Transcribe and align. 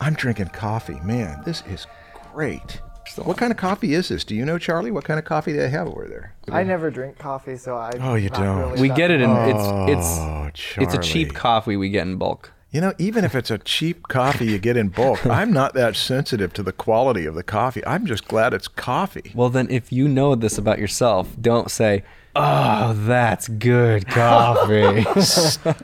I'm 0.00 0.14
drinking 0.14 0.48
coffee. 0.48 0.98
Man, 1.02 1.42
this 1.44 1.62
is 1.68 1.86
great. 2.32 2.80
What 3.16 3.36
kind 3.36 3.50
of 3.50 3.56
coffee 3.56 3.94
is 3.94 4.08
this? 4.08 4.24
Do 4.24 4.34
you 4.34 4.44
know, 4.44 4.56
Charlie? 4.56 4.90
What 4.90 5.04
kind 5.04 5.18
of 5.18 5.24
coffee 5.24 5.52
do 5.52 5.58
they 5.58 5.68
have 5.68 5.88
over 5.88 6.06
there? 6.06 6.34
I 6.50 6.62
never 6.62 6.90
drink 6.90 7.18
coffee, 7.18 7.56
so 7.56 7.76
I. 7.76 7.90
Oh, 8.00 8.14
you 8.14 8.30
don't. 8.30 8.78
We 8.78 8.88
get 8.88 9.10
it 9.10 9.20
in 9.20 9.30
it's 9.30 9.58
Oh, 9.58 10.44
it's 10.48 10.78
it's 10.78 10.94
a 10.94 10.98
cheap 10.98 11.34
coffee 11.34 11.76
we 11.76 11.88
get 11.90 12.06
in 12.06 12.16
bulk. 12.16 12.52
You 12.70 12.80
know, 12.80 12.94
even 12.98 13.24
if 13.24 13.34
it's 13.34 13.50
a 13.50 13.58
cheap 13.58 14.06
coffee 14.06 14.46
you 14.46 14.58
get 14.58 14.76
in 14.76 14.90
bulk, 14.90 15.26
I'm 15.40 15.52
not 15.52 15.74
that 15.74 15.96
sensitive 15.96 16.52
to 16.52 16.62
the 16.62 16.72
quality 16.72 17.26
of 17.26 17.34
the 17.34 17.42
coffee. 17.42 17.84
I'm 17.84 18.06
just 18.06 18.28
glad 18.28 18.54
it's 18.54 18.68
coffee. 18.68 19.32
Well, 19.34 19.50
then 19.50 19.68
if 19.70 19.92
you 19.92 20.06
know 20.06 20.36
this 20.36 20.56
about 20.56 20.78
yourself, 20.78 21.34
don't 21.40 21.68
say, 21.68 22.04
"Oh, 22.36 22.92
that's 22.94 23.48
good 23.48 24.06
coffee." 24.06 25.04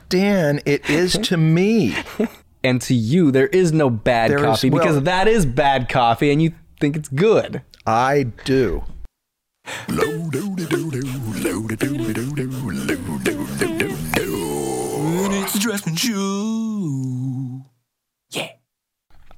Dan, 0.09 0.61
it 0.65 0.89
is 0.89 1.17
to 1.17 1.35
me. 1.35 1.95
and 2.63 2.81
to 2.81 2.93
you, 2.93 3.31
there 3.31 3.47
is 3.47 3.71
no 3.71 3.89
bad 3.89 4.31
There 4.31 4.39
is- 4.39 4.45
coffee 4.45 4.69
well- 4.69 4.83
because 4.83 5.03
that 5.03 5.27
is 5.27 5.45
bad 5.45 5.89
coffee, 5.89 6.31
and 6.31 6.41
you 6.41 6.53
think 6.79 6.95
it's 6.95 7.09
good. 7.09 7.61
I 7.85 8.27
do. 8.45 8.83
It's 14.19 15.53
the 15.53 15.59
Draftsmen 15.59 15.95
Show. 15.95 17.61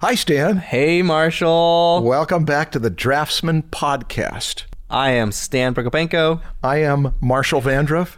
Hi, 0.01 0.15
Stan. 0.15 0.57
Hey, 0.57 1.01
Marshall. 1.01 2.01
Welcome 2.03 2.45
back 2.45 2.71
to 2.71 2.79
the 2.79 2.89
Draftsmen 2.89 3.63
Podcast. 3.63 4.63
I 4.89 5.11
am 5.11 5.33
Stan 5.33 5.75
Prokopenko, 5.75 6.41
I 6.63 6.77
am 6.77 7.13
Marshall 7.19 7.61
Vandruff, 7.61 8.15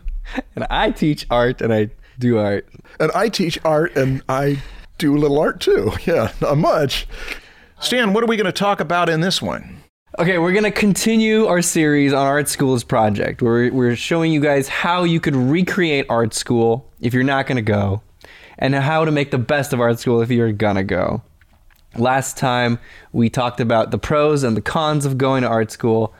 and 0.55 0.65
I 0.69 0.91
teach 0.91 1.25
art 1.31 1.59
and 1.61 1.73
I 1.73 1.89
do 2.19 2.37
art. 2.37 2.69
and 2.99 3.11
I 3.15 3.29
teach 3.29 3.57
art, 3.65 3.95
and 3.97 4.21
I 4.29 4.61
do 5.01 5.15
a 5.15 5.19
little 5.19 5.39
art 5.39 5.59
too. 5.59 5.91
Yeah, 6.05 6.31
not 6.41 6.57
much. 6.57 7.07
Stan, 7.79 8.13
what 8.13 8.23
are 8.23 8.27
we 8.27 8.37
going 8.37 8.45
to 8.45 8.51
talk 8.51 8.79
about 8.79 9.09
in 9.09 9.21
this 9.21 9.41
one? 9.41 9.77
Okay, 10.19 10.37
we're 10.37 10.51
gonna 10.51 10.71
continue 10.71 11.45
our 11.45 11.61
series 11.61 12.11
on 12.11 12.27
Art 12.27 12.49
School's 12.49 12.83
project. 12.83 13.41
We're 13.41 13.71
we're 13.71 13.95
showing 13.95 14.33
you 14.33 14.41
guys 14.41 14.67
how 14.67 15.05
you 15.05 15.21
could 15.21 15.37
recreate 15.37 16.05
art 16.09 16.33
school 16.33 16.91
if 16.99 17.13
you're 17.13 17.23
not 17.23 17.47
gonna 17.47 17.61
go, 17.61 18.01
and 18.59 18.75
how 18.75 19.05
to 19.05 19.11
make 19.11 19.31
the 19.31 19.37
best 19.37 19.71
of 19.71 19.79
art 19.79 19.99
school 19.99 20.21
if 20.21 20.29
you're 20.29 20.51
gonna 20.51 20.83
go. 20.83 21.21
Last 21.97 22.35
time 22.35 22.77
we 23.13 23.29
talked 23.29 23.61
about 23.61 23.91
the 23.91 23.97
pros 23.97 24.43
and 24.43 24.57
the 24.57 24.61
cons 24.61 25.05
of 25.05 25.17
going 25.17 25.43
to 25.43 25.47
art 25.47 25.71
school, 25.71 26.13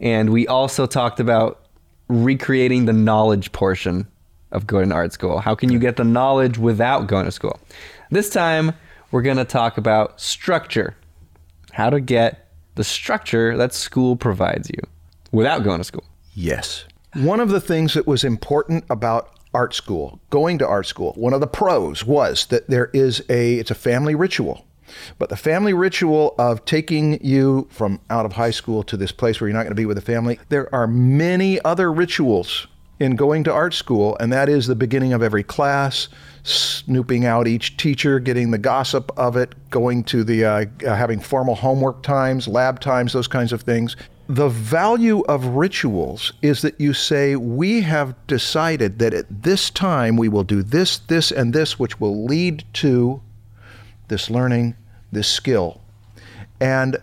and 0.00 0.30
we 0.30 0.46
also 0.46 0.86
talked 0.86 1.20
about 1.20 1.66
recreating 2.08 2.86
the 2.86 2.94
knowledge 2.94 3.52
portion 3.52 4.08
of 4.52 4.66
going 4.66 4.88
to 4.88 4.94
art 4.94 5.12
school. 5.12 5.40
How 5.40 5.54
can 5.54 5.70
you 5.70 5.78
get 5.78 5.96
the 5.96 6.04
knowledge 6.04 6.56
without 6.56 7.08
going 7.08 7.26
to 7.26 7.32
school? 7.32 7.60
This 8.14 8.30
time 8.30 8.74
we're 9.10 9.22
gonna 9.22 9.44
talk 9.44 9.76
about 9.76 10.20
structure 10.20 10.94
how 11.72 11.90
to 11.90 11.98
get 11.98 12.48
the 12.76 12.84
structure 12.84 13.56
that 13.56 13.74
school 13.74 14.14
provides 14.14 14.70
you 14.70 14.80
without 15.32 15.64
going 15.64 15.78
to 15.78 15.84
school. 15.84 16.04
Yes. 16.32 16.84
One 17.14 17.40
of 17.40 17.48
the 17.48 17.60
things 17.60 17.94
that 17.94 18.06
was 18.06 18.22
important 18.22 18.84
about 18.88 19.40
art 19.52 19.74
school, 19.74 20.20
going 20.30 20.58
to 20.58 20.68
art 20.68 20.86
school, 20.86 21.12
one 21.16 21.32
of 21.32 21.40
the 21.40 21.48
pros 21.48 22.04
was 22.04 22.46
that 22.46 22.68
there 22.68 22.88
is 22.94 23.20
a 23.28 23.54
it's 23.54 23.72
a 23.72 23.74
family 23.74 24.14
ritual. 24.14 24.64
But 25.18 25.28
the 25.28 25.36
family 25.36 25.74
ritual 25.74 26.36
of 26.38 26.64
taking 26.66 27.20
you 27.20 27.66
from 27.68 27.98
out 28.10 28.26
of 28.26 28.34
high 28.34 28.52
school 28.52 28.84
to 28.84 28.96
this 28.96 29.10
place 29.10 29.40
where 29.40 29.48
you're 29.48 29.56
not 29.56 29.64
going 29.64 29.72
to 29.72 29.74
be 29.74 29.86
with 29.86 29.96
the 29.96 30.02
family, 30.02 30.38
there 30.50 30.72
are 30.72 30.86
many 30.86 31.60
other 31.64 31.92
rituals 31.92 32.68
in 33.00 33.16
going 33.16 33.44
to 33.44 33.52
art 33.52 33.74
school, 33.74 34.16
and 34.20 34.32
that 34.32 34.48
is 34.48 34.66
the 34.66 34.76
beginning 34.76 35.12
of 35.12 35.22
every 35.22 35.42
class, 35.42 36.08
snooping 36.44 37.24
out 37.24 37.48
each 37.48 37.76
teacher, 37.76 38.20
getting 38.20 38.50
the 38.50 38.58
gossip 38.58 39.10
of 39.16 39.36
it, 39.36 39.54
going 39.70 40.04
to 40.04 40.22
the 40.22 40.44
uh, 40.44 40.64
uh, 40.86 40.94
having 40.94 41.18
formal 41.18 41.54
homework 41.54 42.02
times, 42.02 42.46
lab 42.46 42.80
times, 42.80 43.12
those 43.12 43.28
kinds 43.28 43.52
of 43.52 43.62
things. 43.62 43.96
The 44.28 44.48
value 44.48 45.20
of 45.22 45.44
rituals 45.44 46.32
is 46.40 46.62
that 46.62 46.80
you 46.80 46.94
say, 46.94 47.36
We 47.36 47.82
have 47.82 48.14
decided 48.26 48.98
that 49.00 49.12
at 49.12 49.42
this 49.42 49.70
time 49.70 50.16
we 50.16 50.28
will 50.28 50.44
do 50.44 50.62
this, 50.62 50.98
this, 50.98 51.30
and 51.30 51.52
this, 51.52 51.78
which 51.78 52.00
will 52.00 52.24
lead 52.24 52.64
to 52.74 53.20
this 54.08 54.30
learning, 54.30 54.76
this 55.12 55.28
skill. 55.28 55.80
And 56.60 56.96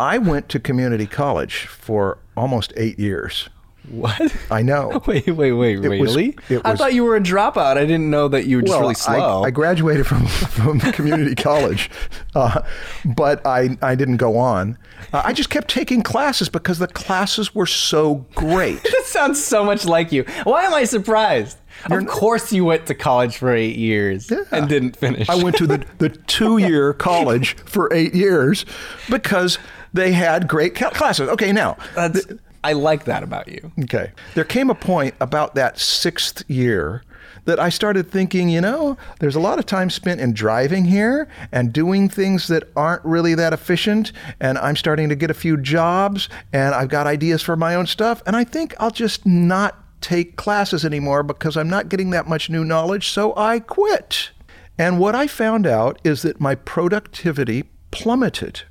I 0.00 0.18
went 0.18 0.48
to 0.50 0.58
community 0.58 1.06
college 1.06 1.66
for 1.66 2.18
almost 2.36 2.72
eight 2.76 2.98
years. 2.98 3.48
What? 3.90 4.34
I 4.50 4.62
know. 4.62 5.02
Wait, 5.06 5.26
wait, 5.26 5.52
wait, 5.52 5.78
was- 5.78 5.98
really? 6.00 6.36
it 6.48 6.60
I 6.64 6.70
was- 6.72 6.78
thought 6.78 6.94
you 6.94 7.04
were 7.04 7.16
a 7.16 7.20
dropout. 7.20 7.76
I 7.76 7.86
didn't 7.86 8.10
know 8.10 8.28
that 8.28 8.46
you 8.46 8.56
were 8.56 8.62
just 8.62 8.78
really 8.80 8.94
slow. 8.94 9.42
I, 9.42 9.46
I 9.48 9.50
graduated 9.50 10.06
from, 10.06 10.26
from 10.26 10.80
community 10.80 11.34
college, 11.34 11.90
uh, 12.34 12.62
but 13.04 13.44
I, 13.46 13.76
I 13.82 13.94
didn't 13.94 14.18
go 14.18 14.36
on. 14.36 14.76
Uh, 15.12 15.22
I 15.24 15.32
just 15.32 15.50
kept 15.50 15.68
taking 15.68 16.02
classes 16.02 16.48
because 16.48 16.78
the 16.78 16.88
classes 16.88 17.54
were 17.54 17.66
so 17.66 18.26
great. 18.34 18.82
that 18.82 19.02
sounds 19.06 19.42
so 19.42 19.64
much 19.64 19.84
like 19.86 20.12
you. 20.12 20.24
Why 20.44 20.64
am 20.64 20.74
I 20.74 20.84
surprised? 20.84 21.58
of 21.90 22.06
course 22.08 22.52
you 22.52 22.64
went 22.64 22.86
to 22.86 22.94
college 22.94 23.36
for 23.36 23.52
eight 23.54 23.76
years 23.76 24.30
and 24.50 24.68
didn't 24.68 24.96
finish. 24.96 25.28
I 25.28 25.36
went 25.36 25.56
to 25.58 25.66
the, 25.66 25.84
the 25.98 26.08
two 26.08 26.58
year 26.58 26.92
college 26.92 27.54
for 27.56 27.92
eight 27.92 28.14
years 28.14 28.66
because 29.08 29.58
they 29.94 30.12
had 30.12 30.48
great 30.48 30.74
classes. 30.74 31.28
Okay, 31.28 31.52
now, 31.52 31.76
That's, 31.94 32.26
I 32.64 32.72
like 32.72 33.04
that 33.04 33.22
about 33.22 33.48
you. 33.48 33.72
Okay. 33.80 34.12
There 34.34 34.44
came 34.44 34.70
a 34.70 34.74
point 34.74 35.14
about 35.20 35.54
that 35.54 35.78
sixth 35.78 36.48
year 36.48 37.02
that 37.44 37.58
I 37.58 37.70
started 37.70 38.10
thinking, 38.10 38.48
you 38.48 38.60
know, 38.60 38.98
there's 39.20 39.36
a 39.36 39.40
lot 39.40 39.58
of 39.58 39.64
time 39.64 39.90
spent 39.90 40.20
in 40.20 40.34
driving 40.34 40.84
here 40.84 41.28
and 41.50 41.72
doing 41.72 42.08
things 42.08 42.48
that 42.48 42.64
aren't 42.76 43.04
really 43.04 43.34
that 43.36 43.52
efficient. 43.52 44.12
And 44.38 44.58
I'm 44.58 44.76
starting 44.76 45.08
to 45.08 45.14
get 45.14 45.30
a 45.30 45.34
few 45.34 45.56
jobs 45.56 46.28
and 46.52 46.74
I've 46.74 46.88
got 46.88 47.06
ideas 47.06 47.42
for 47.42 47.56
my 47.56 47.74
own 47.74 47.86
stuff. 47.86 48.22
And 48.26 48.36
I 48.36 48.44
think 48.44 48.74
I'll 48.78 48.90
just 48.90 49.24
not 49.24 49.82
take 50.00 50.36
classes 50.36 50.84
anymore 50.84 51.22
because 51.22 51.56
I'm 51.56 51.70
not 51.70 51.88
getting 51.88 52.10
that 52.10 52.28
much 52.28 52.50
new 52.50 52.64
knowledge. 52.64 53.08
So 53.08 53.34
I 53.36 53.60
quit. 53.60 54.30
And 54.76 54.98
what 55.00 55.14
I 55.14 55.26
found 55.26 55.66
out 55.66 55.98
is 56.04 56.22
that 56.22 56.40
my 56.40 56.54
productivity 56.54 57.64
plummeted 57.90 58.62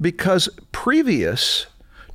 because 0.00 0.48
previous 0.72 1.66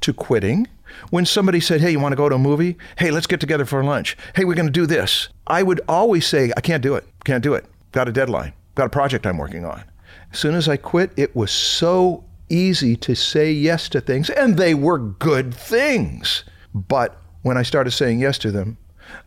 to 0.01 0.13
quitting, 0.13 0.67
when 1.09 1.25
somebody 1.25 1.59
said, 1.59 1.81
Hey, 1.81 1.91
you 1.91 1.99
want 1.99 2.13
to 2.13 2.17
go 2.17 2.29
to 2.29 2.35
a 2.35 2.39
movie? 2.39 2.77
Hey, 2.97 3.11
let's 3.11 3.27
get 3.27 3.39
together 3.39 3.65
for 3.65 3.83
lunch. 3.83 4.17
Hey, 4.35 4.45
we're 4.45 4.55
going 4.55 4.67
to 4.67 4.71
do 4.71 4.85
this. 4.85 5.29
I 5.47 5.63
would 5.63 5.81
always 5.87 6.25
say, 6.25 6.51
I 6.55 6.61
can't 6.61 6.83
do 6.83 6.95
it. 6.95 7.05
Can't 7.23 7.43
do 7.43 7.53
it. 7.53 7.65
Got 7.91 8.07
a 8.07 8.11
deadline. 8.11 8.53
Got 8.75 8.85
a 8.85 8.89
project 8.89 9.25
I'm 9.25 9.37
working 9.37 9.65
on. 9.65 9.83
As 10.31 10.39
soon 10.39 10.55
as 10.55 10.69
I 10.69 10.77
quit, 10.77 11.11
it 11.17 11.35
was 11.35 11.51
so 11.51 12.23
easy 12.49 12.95
to 12.97 13.15
say 13.15 13.51
yes 13.51 13.89
to 13.89 14.01
things, 14.01 14.29
and 14.29 14.57
they 14.57 14.73
were 14.73 14.97
good 14.97 15.53
things. 15.53 16.43
But 16.73 17.17
when 17.41 17.57
I 17.57 17.63
started 17.63 17.91
saying 17.91 18.19
yes 18.19 18.37
to 18.39 18.51
them, 18.51 18.77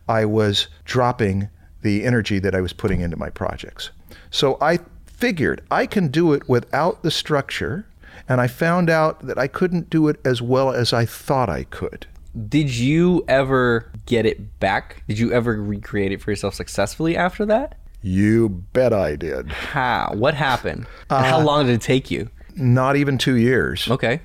I 0.08 0.24
was 0.24 0.68
dropping 0.84 1.48
the 1.82 2.04
energy 2.04 2.38
that 2.38 2.54
I 2.54 2.60
was 2.60 2.72
putting 2.72 3.00
into 3.00 3.16
my 3.16 3.30
projects. 3.30 3.90
So 4.30 4.56
I 4.60 4.78
figured 5.06 5.62
I 5.70 5.86
can 5.86 6.08
do 6.08 6.32
it 6.32 6.48
without 6.48 7.02
the 7.02 7.10
structure, 7.10 7.86
and 8.28 8.40
I 8.40 8.46
found 8.46 8.90
out 8.90 9.26
that 9.26 9.38
I 9.38 9.46
couldn't 9.46 9.90
do 9.90 10.08
it 10.08 10.20
as 10.24 10.40
well 10.40 10.72
as 10.72 10.92
I 10.92 11.04
thought 11.04 11.48
I 11.48 11.64
could. 11.64 12.06
Did 12.48 12.74
you 12.74 13.24
ever 13.28 13.90
get 14.06 14.26
it 14.26 14.58
back? 14.58 15.02
Did 15.06 15.18
you 15.18 15.32
ever 15.32 15.62
recreate 15.62 16.12
it 16.12 16.20
for 16.20 16.30
yourself 16.30 16.54
successfully 16.54 17.16
after 17.16 17.46
that? 17.46 17.78
You 18.02 18.48
bet 18.48 18.92
I 18.92 19.16
did. 19.16 19.50
How? 19.50 20.12
What 20.14 20.34
happened? 20.34 20.86
And 21.10 21.24
how 21.24 21.40
long 21.40 21.66
did 21.66 21.76
it 21.76 21.80
take 21.80 22.10
you? 22.10 22.28
Not 22.56 22.96
even 22.96 23.18
two 23.18 23.36
years. 23.36 23.88
Okay. 23.88 24.20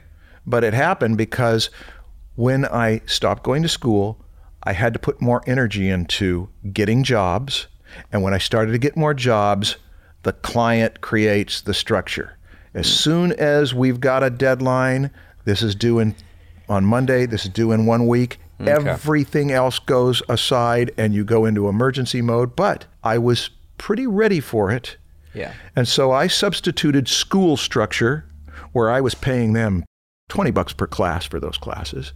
But 0.45 0.63
it 0.63 0.73
happened 0.73 1.17
because 1.17 1.69
when 2.35 2.65
I 2.65 3.01
stopped 3.05 3.43
going 3.43 3.61
to 3.63 3.69
school, 3.69 4.19
I 4.63 4.73
had 4.73 4.93
to 4.93 4.99
put 4.99 5.21
more 5.21 5.43
energy 5.45 5.87
into 5.87 6.49
getting 6.73 7.03
jobs. 7.03 7.67
And 8.11 8.23
when 8.23 8.33
I 8.33 8.37
started 8.37 8.71
to 8.71 8.77
get 8.79 8.97
more 8.97 9.13
jobs, 9.13 9.77
the 10.23 10.33
client 10.33 11.01
creates 11.01 11.61
the 11.61 11.73
structure. 11.73 12.37
As 12.73 12.87
soon 12.87 13.31
as 13.33 13.73
we've 13.73 13.99
got 13.99 14.23
a 14.23 14.29
deadline, 14.29 15.11
this 15.45 15.61
is 15.61 15.75
due 15.75 15.99
in 15.99 16.15
on 16.67 16.85
Monday, 16.85 17.25
this 17.25 17.45
is 17.45 17.51
due 17.51 17.71
in 17.71 17.85
one 17.87 18.05
week, 18.07 18.39
everything 18.59 19.51
else 19.51 19.79
goes 19.79 20.21
aside 20.29 20.91
and 20.97 21.13
you 21.13 21.23
go 21.23 21.45
into 21.45 21.67
emergency 21.67 22.21
mode. 22.21 22.55
But 22.55 22.85
I 23.03 23.17
was 23.17 23.49
pretty 23.79 24.05
ready 24.05 24.39
for 24.39 24.69
it. 24.71 24.97
Yeah. 25.33 25.53
And 25.75 25.87
so 25.87 26.11
I 26.11 26.27
substituted 26.27 27.07
school 27.07 27.57
structure, 27.57 28.25
where 28.71 28.91
I 28.91 29.01
was 29.01 29.15
paying 29.15 29.53
them 29.53 29.83
20 30.27 30.51
bucks 30.51 30.73
per 30.73 30.85
class 30.85 31.25
for 31.25 31.39
those 31.39 31.57
classes, 31.57 32.13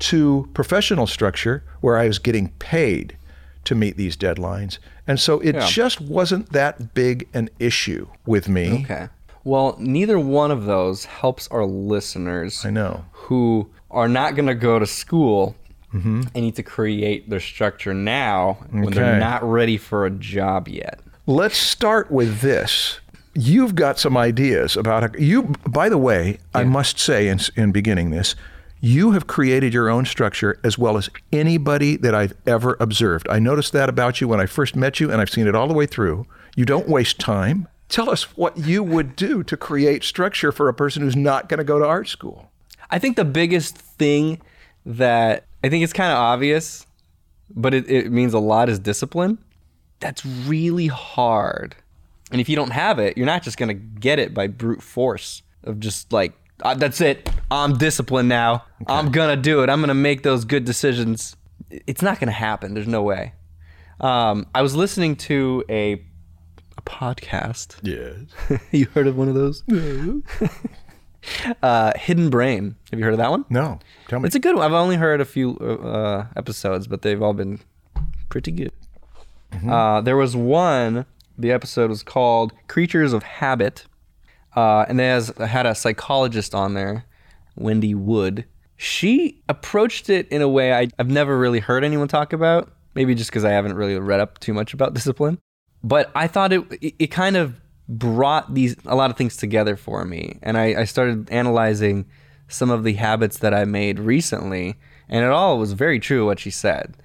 to 0.00 0.48
professional 0.54 1.08
structure, 1.08 1.64
where 1.80 1.98
I 1.98 2.06
was 2.06 2.20
getting 2.20 2.50
paid 2.60 3.16
to 3.64 3.74
meet 3.74 3.96
these 3.96 4.16
deadlines. 4.16 4.78
And 5.08 5.18
so 5.18 5.40
it 5.40 5.54
Yeah. 5.56 5.66
just 5.66 6.00
wasn't 6.00 6.52
that 6.52 6.94
big 6.94 7.26
an 7.34 7.48
issue 7.58 8.06
with 8.26 8.48
me. 8.48 8.82
Okay. 8.84 9.08
Well, 9.48 9.76
neither 9.78 10.18
one 10.18 10.50
of 10.50 10.66
those 10.66 11.06
helps 11.06 11.48
our 11.48 11.64
listeners 11.64 12.66
I 12.66 12.70
know. 12.70 13.06
who 13.12 13.70
are 13.90 14.06
not 14.06 14.34
going 14.34 14.48
to 14.48 14.54
go 14.54 14.78
to 14.78 14.86
school 14.86 15.56
mm-hmm. 15.94 16.24
and 16.34 16.44
need 16.44 16.56
to 16.56 16.62
create 16.62 17.30
their 17.30 17.40
structure 17.40 17.94
now 17.94 18.58
when 18.70 18.92
they're 18.92 19.18
not 19.18 19.42
ready 19.42 19.78
for 19.78 20.04
a 20.04 20.10
job 20.10 20.68
yet. 20.68 21.00
Let's 21.26 21.56
start 21.56 22.10
with 22.10 22.42
this. 22.42 23.00
you've 23.34 23.74
got 23.74 23.98
some 23.98 24.16
ideas 24.16 24.76
about 24.76 25.02
how, 25.02 25.18
you. 25.18 25.44
By 25.66 25.88
the 25.88 25.96
way, 25.96 26.38
I 26.54 26.64
must 26.64 26.98
say 26.98 27.28
in, 27.28 27.40
in 27.56 27.72
beginning 27.72 28.10
this, 28.10 28.34
you 28.80 29.12
have 29.12 29.26
created 29.26 29.72
your 29.72 29.88
own 29.88 30.04
structure 30.04 30.60
as 30.62 30.76
well 30.76 30.98
as 30.98 31.08
anybody 31.32 31.96
that 31.96 32.14
I've 32.14 32.34
ever 32.46 32.76
observed. 32.80 33.26
I 33.30 33.38
noticed 33.38 33.72
that 33.72 33.88
about 33.88 34.20
you 34.20 34.28
when 34.28 34.40
I 34.40 34.46
first 34.46 34.76
met 34.76 35.00
you, 35.00 35.10
and 35.10 35.22
I've 35.22 35.30
seen 35.30 35.46
it 35.46 35.54
all 35.54 35.68
the 35.68 35.74
way 35.74 35.86
through. 35.86 36.26
You 36.54 36.64
don't 36.64 36.88
waste 36.88 37.18
time. 37.18 37.68
Tell 37.88 38.10
us 38.10 38.36
what 38.36 38.56
you 38.58 38.82
would 38.82 39.16
do 39.16 39.42
to 39.44 39.56
create 39.56 40.04
structure 40.04 40.52
for 40.52 40.68
a 40.68 40.74
person 40.74 41.02
who's 41.02 41.16
not 41.16 41.48
going 41.48 41.58
to 41.58 41.64
go 41.64 41.78
to 41.78 41.86
art 41.86 42.08
school. 42.08 42.50
I 42.90 42.98
think 42.98 43.16
the 43.16 43.24
biggest 43.24 43.76
thing 43.76 44.40
that 44.84 45.44
I 45.64 45.68
think 45.68 45.84
it's 45.84 45.92
kind 45.92 46.12
of 46.12 46.18
obvious, 46.18 46.86
but 47.50 47.74
it, 47.74 47.90
it 47.90 48.12
means 48.12 48.34
a 48.34 48.38
lot 48.38 48.68
is 48.68 48.78
discipline. 48.78 49.38
That's 50.00 50.24
really 50.24 50.86
hard. 50.86 51.76
And 52.30 52.40
if 52.40 52.48
you 52.48 52.56
don't 52.56 52.70
have 52.70 52.98
it, 52.98 53.16
you're 53.16 53.26
not 53.26 53.42
just 53.42 53.56
going 53.56 53.68
to 53.68 53.74
get 53.74 54.18
it 54.18 54.34
by 54.34 54.46
brute 54.46 54.82
force 54.82 55.42
of 55.64 55.80
just 55.80 56.12
like, 56.12 56.34
"Ah, 56.62 56.74
that's 56.74 57.00
it. 57.00 57.28
I'm 57.50 57.76
disciplined 57.78 58.28
now. 58.28 58.64
I'm 58.86 59.10
going 59.10 59.34
to 59.34 59.40
do 59.40 59.62
it. 59.62 59.70
I'm 59.70 59.80
going 59.80 59.88
to 59.88 59.94
make 59.94 60.22
those 60.22 60.44
good 60.44 60.64
decisions. 60.64 61.36
It's 61.70 62.02
not 62.02 62.20
going 62.20 62.28
to 62.28 62.32
happen. 62.32 62.74
There's 62.74 62.86
no 62.86 63.02
way. 63.02 63.32
Um, 64.00 64.46
I 64.54 64.62
was 64.62 64.76
listening 64.76 65.16
to 65.16 65.64
a, 65.68 66.02
a 66.78 66.82
podcast. 66.82 67.76
Yes. 67.82 68.60
you 68.72 68.86
heard 68.94 69.06
of 69.06 69.16
one 69.16 69.28
of 69.28 69.34
those? 69.34 69.62
uh, 71.62 71.92
Hidden 71.96 72.30
Brain. 72.30 72.76
Have 72.90 72.98
you 72.98 73.04
heard 73.04 73.14
of 73.14 73.18
that 73.18 73.30
one? 73.30 73.44
No. 73.50 73.78
Tell 74.08 74.20
me. 74.20 74.26
It's 74.26 74.36
a 74.36 74.40
good 74.40 74.54
one. 74.56 74.64
I've 74.64 74.72
only 74.72 74.96
heard 74.96 75.20
a 75.20 75.24
few 75.24 75.56
uh, 75.58 76.26
episodes, 76.36 76.86
but 76.86 77.02
they've 77.02 77.20
all 77.22 77.34
been 77.34 77.60
pretty 78.28 78.52
good. 78.52 78.72
Uh, 79.68 80.00
there 80.00 80.16
was 80.16 80.36
one. 80.36 81.06
The 81.38 81.52
episode 81.52 81.88
was 81.88 82.02
called 82.02 82.52
"Creatures 82.68 83.12
of 83.14 83.22
Habit," 83.22 83.86
uh, 84.54 84.84
and 84.88 84.98
they 84.98 85.06
has 85.06 85.28
had 85.38 85.64
a 85.66 85.74
psychologist 85.74 86.54
on 86.54 86.74
there, 86.74 87.04
Wendy 87.56 87.94
Wood. 87.94 88.44
She 88.76 89.40
approached 89.48 90.10
it 90.10 90.28
in 90.28 90.42
a 90.42 90.48
way 90.48 90.74
I, 90.74 90.88
I've 90.98 91.08
never 91.08 91.38
really 91.38 91.60
heard 91.60 91.82
anyone 91.82 92.08
talk 92.08 92.32
about. 92.32 92.70
Maybe 92.94 93.14
just 93.14 93.30
because 93.30 93.44
I 93.44 93.50
haven't 93.50 93.74
really 93.74 93.98
read 93.98 94.20
up 94.20 94.38
too 94.38 94.52
much 94.52 94.74
about 94.74 94.92
discipline. 94.98 95.38
But 95.82 96.10
I 96.14 96.26
thought 96.26 96.52
it 96.52 96.64
it, 96.98 97.06
kind 97.08 97.36
of 97.36 97.60
brought 97.88 98.54
these 98.54 98.76
a 98.84 98.96
lot 98.96 99.10
of 99.10 99.16
things 99.16 99.36
together 99.36 99.76
for 99.76 100.04
me, 100.04 100.38
and 100.42 100.58
I, 100.58 100.80
I 100.80 100.84
started 100.84 101.30
analyzing 101.30 102.06
some 102.48 102.70
of 102.70 102.84
the 102.84 102.94
habits 102.94 103.38
that 103.38 103.54
I 103.54 103.64
made 103.64 103.98
recently, 103.98 104.76
and 105.08 105.24
it 105.24 105.30
all 105.30 105.58
was 105.58 105.72
very 105.72 106.00
true 106.00 106.26
what 106.26 106.40
she 106.40 106.50
said. 106.50 106.96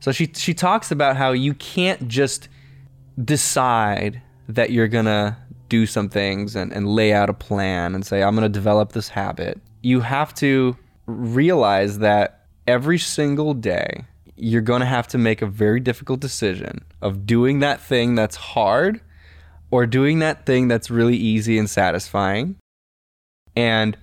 So 0.00 0.12
she 0.12 0.30
she 0.34 0.54
talks 0.54 0.90
about 0.90 1.16
how 1.16 1.32
you 1.32 1.54
can't 1.54 2.08
just 2.08 2.48
decide 3.22 4.22
that 4.48 4.70
you're 4.70 4.88
gonna 4.88 5.36
do 5.68 5.86
some 5.86 6.08
things 6.08 6.54
and, 6.54 6.72
and 6.72 6.86
lay 6.86 7.12
out 7.12 7.30
a 7.30 7.34
plan 7.34 7.94
and 7.94 8.04
say, 8.04 8.22
I'm 8.22 8.34
gonna 8.34 8.48
develop 8.48 8.92
this 8.92 9.08
habit. 9.08 9.60
You 9.82 10.00
have 10.00 10.34
to 10.34 10.76
realize 11.06 11.98
that 11.98 12.46
every 12.66 12.98
single 12.98 13.54
day 13.54 14.04
you're 14.36 14.62
gonna 14.62 14.86
have 14.86 15.06
to 15.08 15.18
make 15.18 15.42
a 15.42 15.46
very 15.46 15.80
difficult 15.80 16.20
decision 16.20 16.84
of 17.00 17.26
doing 17.26 17.60
that 17.60 17.80
thing 17.80 18.14
that's 18.14 18.36
hard 18.36 19.00
or 19.70 19.86
doing 19.86 20.18
that 20.20 20.46
thing 20.46 20.68
that's 20.68 20.90
really 20.90 21.16
easy 21.16 21.58
and 21.58 21.68
satisfying. 21.68 22.56
And 23.56 23.96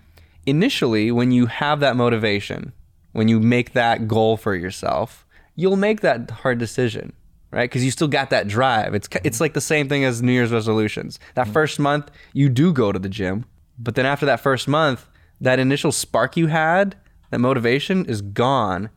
initially, 0.45 1.11
when 1.11 1.31
you 1.31 1.45
have 1.45 1.79
that 1.79 1.95
motivation, 1.95 2.73
when 3.11 3.27
you 3.27 3.39
make 3.39 3.73
that 3.73 4.07
goal 4.07 4.37
for 4.37 4.55
yourself, 4.55 5.25
you'll 5.55 5.75
make 5.75 6.01
that 6.01 6.29
hard 6.31 6.57
decision, 6.57 7.13
right? 7.51 7.69
Because 7.69 7.83
you 7.83 7.91
still 7.91 8.07
got 8.07 8.29
that 8.29 8.47
drive. 8.47 8.93
It's 8.93 9.09
it's 9.23 9.41
like 9.41 9.53
the 9.53 9.61
same 9.61 9.89
thing 9.89 10.03
as 10.03 10.21
New 10.21 10.31
Year's 10.31 10.51
resolutions. 10.51 11.19
That 11.35 11.45
mm-hmm. 11.45 11.53
first 11.53 11.79
month, 11.79 12.11
you 12.33 12.49
do 12.49 12.73
go 12.73 12.91
to 12.91 12.99
the 12.99 13.09
gym, 13.09 13.45
but 13.77 13.95
then 13.95 14.05
after 14.05 14.25
that 14.25 14.39
first 14.39 14.67
month, 14.67 15.07
that 15.41 15.59
initial 15.59 15.91
spark 15.91 16.35
you 16.35 16.47
had, 16.47 16.95
that 17.29 17.39
motivation 17.39 18.05
is 18.05 18.21
gone, 18.21 18.89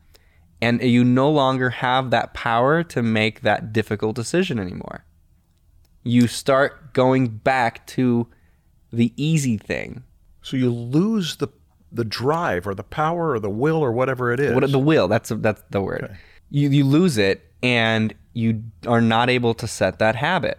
and 0.62 0.80
you 0.80 1.02
no 1.02 1.28
longer 1.28 1.70
have 1.70 2.10
that 2.10 2.32
power 2.32 2.84
to 2.84 3.02
make 3.02 3.40
that 3.40 3.72
difficult 3.72 4.14
decision 4.14 4.58
anymore. 4.58 5.04
You 6.04 6.28
start 6.28 6.94
going 6.94 7.28
back 7.28 7.86
to 7.88 8.28
the 8.92 9.12
easy 9.16 9.58
thing, 9.58 10.04
so 10.40 10.56
you 10.56 10.70
lose 10.70 11.36
the 11.36 11.48
the 11.90 12.04
drive 12.04 12.66
or 12.66 12.74
the 12.74 12.84
power 12.84 13.32
or 13.32 13.38
the 13.38 13.50
will 13.50 13.76
or 13.84 13.92
whatever 13.92 14.32
it 14.32 14.40
is. 14.40 14.54
What 14.54 14.70
the 14.70 14.78
will? 14.78 15.08
That's 15.08 15.30
that's 15.36 15.62
the 15.70 15.82
word. 15.82 16.16
You 16.50 16.70
you 16.70 16.84
lose 16.84 17.18
it, 17.18 17.52
and 17.62 18.14
you 18.32 18.62
are 18.86 19.00
not 19.00 19.28
able 19.28 19.54
to 19.54 19.66
set 19.66 19.98
that 19.98 20.16
habit. 20.16 20.58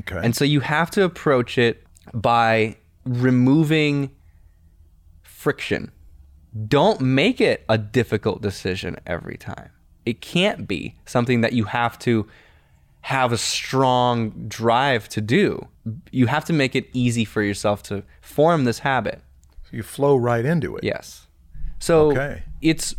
okay. 0.00 0.20
And 0.22 0.34
so 0.34 0.44
you 0.44 0.60
have 0.60 0.90
to 0.92 1.04
approach 1.04 1.58
it 1.58 1.84
by 2.12 2.76
removing 3.04 4.10
friction. 5.22 5.90
Don't 6.68 7.00
make 7.00 7.40
it 7.40 7.64
a 7.68 7.76
difficult 7.78 8.40
decision 8.42 8.96
every 9.06 9.36
time. 9.36 9.70
It 10.06 10.20
can't 10.20 10.68
be 10.68 10.94
something 11.06 11.40
that 11.40 11.52
you 11.52 11.64
have 11.64 11.98
to 12.00 12.26
have 13.02 13.32
a 13.32 13.38
strong 13.38 14.30
drive 14.48 15.08
to 15.10 15.20
do. 15.20 15.68
You 16.10 16.26
have 16.26 16.44
to 16.46 16.52
make 16.52 16.74
it 16.76 16.88
easy 16.92 17.24
for 17.24 17.42
yourself 17.42 17.82
to 17.84 18.02
form 18.20 18.64
this 18.64 18.80
habit. 18.80 19.20
you 19.72 19.82
flow 19.82 20.14
right 20.16 20.44
into 20.44 20.76
it. 20.76 20.84
Yes. 20.84 21.26
So 21.80 22.12
Okay. 22.12 22.42
it's 22.62 22.94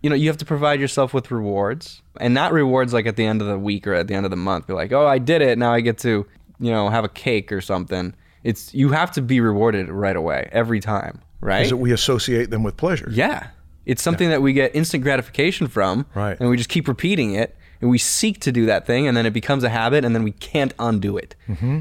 you 0.00 0.10
know, 0.10 0.16
you 0.16 0.26
have 0.28 0.38
to 0.38 0.44
provide 0.44 0.80
yourself 0.80 1.14
with 1.14 1.30
rewards 1.30 2.02
and 2.18 2.34
not 2.34 2.52
rewards 2.52 2.92
like 2.92 3.06
at 3.06 3.14
the 3.14 3.24
end 3.24 3.40
of 3.40 3.46
the 3.46 3.58
week 3.58 3.86
or 3.86 3.94
at 3.94 4.08
the 4.08 4.14
end 4.14 4.24
of 4.26 4.30
the 4.30 4.36
month. 4.36 4.66
Be 4.66 4.72
like, 4.72 4.90
"Oh, 4.90 5.06
I 5.06 5.18
did 5.18 5.42
it. 5.42 5.58
Now 5.58 5.72
I 5.72 5.80
get 5.80 5.98
to, 5.98 6.26
you 6.58 6.70
know, 6.72 6.88
have 6.88 7.04
a 7.04 7.08
cake 7.08 7.52
or 7.52 7.60
something." 7.60 8.12
It's 8.42 8.74
you 8.74 8.88
have 8.90 9.12
to 9.12 9.22
be 9.22 9.38
rewarded 9.40 9.88
right 9.90 10.16
away 10.16 10.48
every 10.50 10.80
time, 10.80 11.20
right? 11.42 11.62
Is 11.64 11.68
that 11.70 11.76
we 11.76 11.92
associate 11.92 12.48
them 12.50 12.62
with 12.62 12.76
pleasure? 12.78 13.08
yeah. 13.12 13.48
It's 13.84 14.00
something 14.00 14.28
that 14.30 14.40
we 14.42 14.52
get 14.52 14.74
instant 14.76 15.02
gratification 15.02 15.66
from 15.66 16.06
Right. 16.14 16.38
and 16.38 16.48
we 16.48 16.56
just 16.56 16.68
keep 16.68 16.86
repeating 16.86 17.34
it 17.34 17.56
and 17.80 17.90
we 17.90 17.98
seek 17.98 18.38
to 18.42 18.52
do 18.52 18.64
that 18.66 18.86
thing 18.86 19.08
and 19.08 19.16
then 19.16 19.26
it 19.26 19.32
becomes 19.32 19.64
a 19.64 19.68
habit 19.70 20.04
and 20.04 20.14
then 20.14 20.22
we 20.22 20.30
can't 20.30 20.72
undo 20.78 21.16
it. 21.18 21.34
Mm-hmm. 21.48 21.80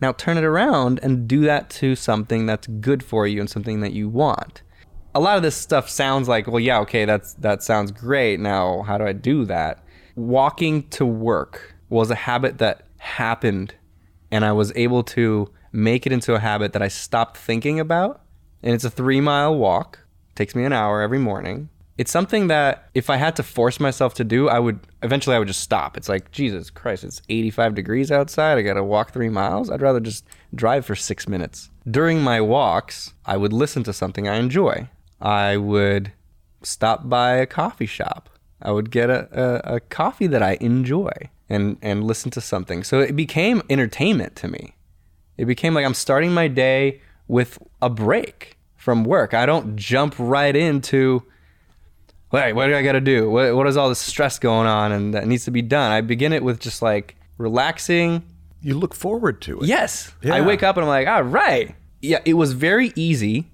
Now 0.00 0.12
turn 0.12 0.38
it 0.38 0.44
around 0.44 1.00
and 1.02 1.28
do 1.28 1.42
that 1.42 1.68
to 1.80 1.96
something 1.96 2.46
that's 2.46 2.66
good 2.66 3.02
for 3.04 3.26
you 3.26 3.40
and 3.40 3.50
something 3.50 3.80
that 3.80 3.92
you 3.92 4.08
want. 4.08 4.62
A 5.14 5.20
lot 5.20 5.36
of 5.36 5.42
this 5.42 5.54
stuff 5.54 5.86
sounds 5.90 6.28
like, 6.28 6.46
well, 6.46 6.58
yeah, 6.60 6.80
okay, 6.80 7.04
that's 7.04 7.34
that 7.34 7.62
sounds 7.62 7.92
great. 7.92 8.40
Now, 8.40 8.82
how 8.84 8.96
do 8.96 9.04
I 9.04 9.12
do 9.12 9.44
that? 9.44 9.84
Walking 10.16 10.88
to 10.90 11.04
work 11.04 11.74
was 11.90 12.10
a 12.10 12.14
habit 12.14 12.56
that 12.58 12.86
happened 12.96 13.74
and 14.30 14.46
I 14.46 14.52
was 14.52 14.72
able 14.76 15.02
to 15.04 15.50
make 15.72 16.06
it 16.06 16.12
into 16.12 16.34
a 16.34 16.38
habit 16.40 16.72
that 16.72 16.80
I 16.82 16.88
stopped 16.88 17.36
thinking 17.36 17.78
about. 17.78 18.22
And 18.64 18.74
it's 18.74 18.84
a 18.84 18.90
3-mile 18.90 19.54
walk. 19.54 20.00
takes 20.34 20.54
me 20.56 20.64
an 20.64 20.72
hour 20.72 21.02
every 21.02 21.18
morning. 21.18 21.68
It's 21.98 22.10
something 22.10 22.48
that 22.48 22.88
if 22.94 23.08
I 23.10 23.16
had 23.16 23.36
to 23.36 23.44
force 23.44 23.78
myself 23.78 24.14
to 24.14 24.24
do, 24.24 24.48
I 24.48 24.58
would 24.58 24.80
eventually 25.02 25.36
I 25.36 25.38
would 25.38 25.48
just 25.48 25.60
stop. 25.60 25.96
It's 25.96 26.08
like, 26.08 26.32
Jesus 26.32 26.70
Christ, 26.70 27.04
it's 27.04 27.22
85 27.28 27.74
degrees 27.74 28.10
outside. 28.10 28.58
I 28.58 28.62
got 28.62 28.74
to 28.74 28.82
walk 28.82 29.12
3 29.12 29.28
miles. 29.28 29.70
I'd 29.70 29.82
rather 29.82 30.00
just 30.00 30.24
drive 30.54 30.86
for 30.86 30.96
6 30.96 31.28
minutes. 31.28 31.70
During 31.88 32.22
my 32.22 32.40
walks, 32.40 33.12
I 33.26 33.36
would 33.36 33.52
listen 33.52 33.84
to 33.84 33.92
something 33.92 34.26
I 34.26 34.36
enjoy. 34.36 34.88
I 35.20 35.58
would 35.58 36.12
stop 36.62 37.08
by 37.08 37.34
a 37.34 37.46
coffee 37.46 37.86
shop. 37.86 38.30
I 38.62 38.72
would 38.72 38.90
get 38.90 39.10
a, 39.10 39.28
a, 39.70 39.74
a 39.76 39.80
coffee 39.80 40.26
that 40.28 40.42
I 40.42 40.56
enjoy 40.60 41.12
and, 41.50 41.76
and 41.82 42.02
listen 42.02 42.30
to 42.32 42.40
something. 42.40 42.82
So 42.82 43.00
it 43.00 43.14
became 43.14 43.62
entertainment 43.68 44.34
to 44.36 44.48
me. 44.48 44.74
It 45.36 45.44
became 45.44 45.74
like 45.74 45.84
I'm 45.84 45.94
starting 45.94 46.32
my 46.32 46.48
day 46.48 47.02
with 47.28 47.58
a 47.80 47.90
break 47.90 48.58
from 48.76 49.04
work. 49.04 49.34
I 49.34 49.46
don't 49.46 49.76
jump 49.76 50.14
right 50.18 50.54
into, 50.54 51.22
wait, 52.30 52.52
what 52.52 52.66
do 52.66 52.76
I 52.76 52.82
got 52.82 52.92
to 52.92 53.00
do? 53.00 53.30
What, 53.30 53.54
what 53.56 53.66
is 53.66 53.76
all 53.76 53.88
this 53.88 53.98
stress 53.98 54.38
going 54.38 54.66
on 54.66 54.92
and 54.92 55.14
that 55.14 55.26
needs 55.26 55.44
to 55.46 55.50
be 55.50 55.62
done? 55.62 55.90
I 55.90 56.00
begin 56.00 56.32
it 56.32 56.44
with 56.44 56.60
just 56.60 56.82
like 56.82 57.16
relaxing. 57.38 58.22
You 58.60 58.78
look 58.78 58.94
forward 58.94 59.40
to 59.42 59.60
it. 59.60 59.66
Yes. 59.66 60.12
I 60.24 60.40
wake 60.40 60.62
up 60.62 60.76
and 60.76 60.84
I'm 60.84 60.88
like, 60.88 61.08
all 61.08 61.22
right. 61.22 61.74
Yeah, 62.02 62.20
it 62.24 62.34
was 62.34 62.52
very 62.52 62.92
easy. 62.96 63.50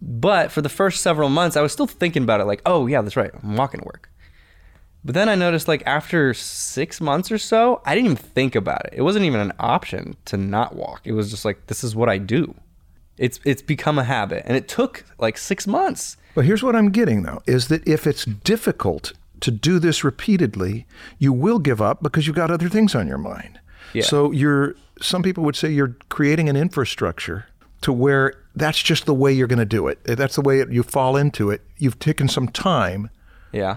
But 0.00 0.52
for 0.52 0.62
the 0.62 0.68
first 0.68 1.02
several 1.02 1.28
months, 1.28 1.56
I 1.56 1.60
was 1.60 1.72
still 1.72 1.88
thinking 1.88 2.22
about 2.22 2.40
it 2.40 2.44
like, 2.44 2.62
oh, 2.64 2.86
yeah, 2.86 3.02
that's 3.02 3.16
right. 3.16 3.32
I'm 3.42 3.56
walking 3.56 3.80
to 3.80 3.86
work. 3.86 4.10
But 5.04 5.14
then 5.14 5.28
I 5.28 5.34
noticed 5.34 5.66
like 5.68 5.82
after 5.86 6.34
six 6.34 7.00
months 7.00 7.32
or 7.32 7.38
so, 7.38 7.80
I 7.84 7.94
didn't 7.94 8.12
even 8.12 8.16
think 8.16 8.54
about 8.54 8.86
it. 8.86 8.94
It 8.96 9.02
wasn't 9.02 9.24
even 9.24 9.40
an 9.40 9.52
option 9.58 10.16
to 10.26 10.36
not 10.36 10.76
walk. 10.76 11.02
It 11.04 11.12
was 11.12 11.30
just 11.30 11.44
like, 11.44 11.66
this 11.66 11.82
is 11.82 11.96
what 11.96 12.08
I 12.08 12.18
do. 12.18 12.54
It's 13.18 13.40
it's 13.44 13.62
become 13.62 13.98
a 13.98 14.04
habit. 14.04 14.44
And 14.46 14.56
it 14.56 14.68
took 14.68 15.04
like 15.18 15.36
six 15.38 15.66
months. 15.66 16.16
But 16.34 16.44
here's 16.44 16.62
what 16.62 16.76
I'm 16.76 16.90
getting 16.90 17.22
though 17.22 17.42
is 17.46 17.68
that 17.68 17.86
if 17.86 18.06
it's 18.06 18.24
difficult 18.24 19.12
to 19.40 19.50
do 19.50 19.78
this 19.78 20.02
repeatedly, 20.04 20.86
you 21.18 21.32
will 21.32 21.58
give 21.58 21.80
up 21.82 22.02
because 22.02 22.26
you've 22.26 22.36
got 22.36 22.50
other 22.50 22.68
things 22.68 22.94
on 22.94 23.06
your 23.08 23.18
mind. 23.18 23.60
Yeah. 23.92 24.02
So 24.04 24.30
you're 24.32 24.74
some 25.00 25.22
people 25.22 25.44
would 25.44 25.56
say 25.56 25.70
you're 25.70 25.96
creating 26.08 26.48
an 26.48 26.56
infrastructure 26.56 27.46
to 27.82 27.92
where 27.92 28.34
that's 28.56 28.82
just 28.82 29.06
the 29.06 29.14
way 29.14 29.32
you're 29.32 29.46
going 29.46 29.60
to 29.60 29.64
do 29.64 29.86
it. 29.86 30.02
That's 30.04 30.34
the 30.34 30.40
way 30.42 30.58
it, 30.58 30.72
you 30.72 30.82
fall 30.82 31.16
into 31.16 31.50
it. 31.50 31.60
You've 31.78 32.00
taken 32.00 32.26
some 32.28 32.48
time 32.48 33.08
Yeah. 33.52 33.76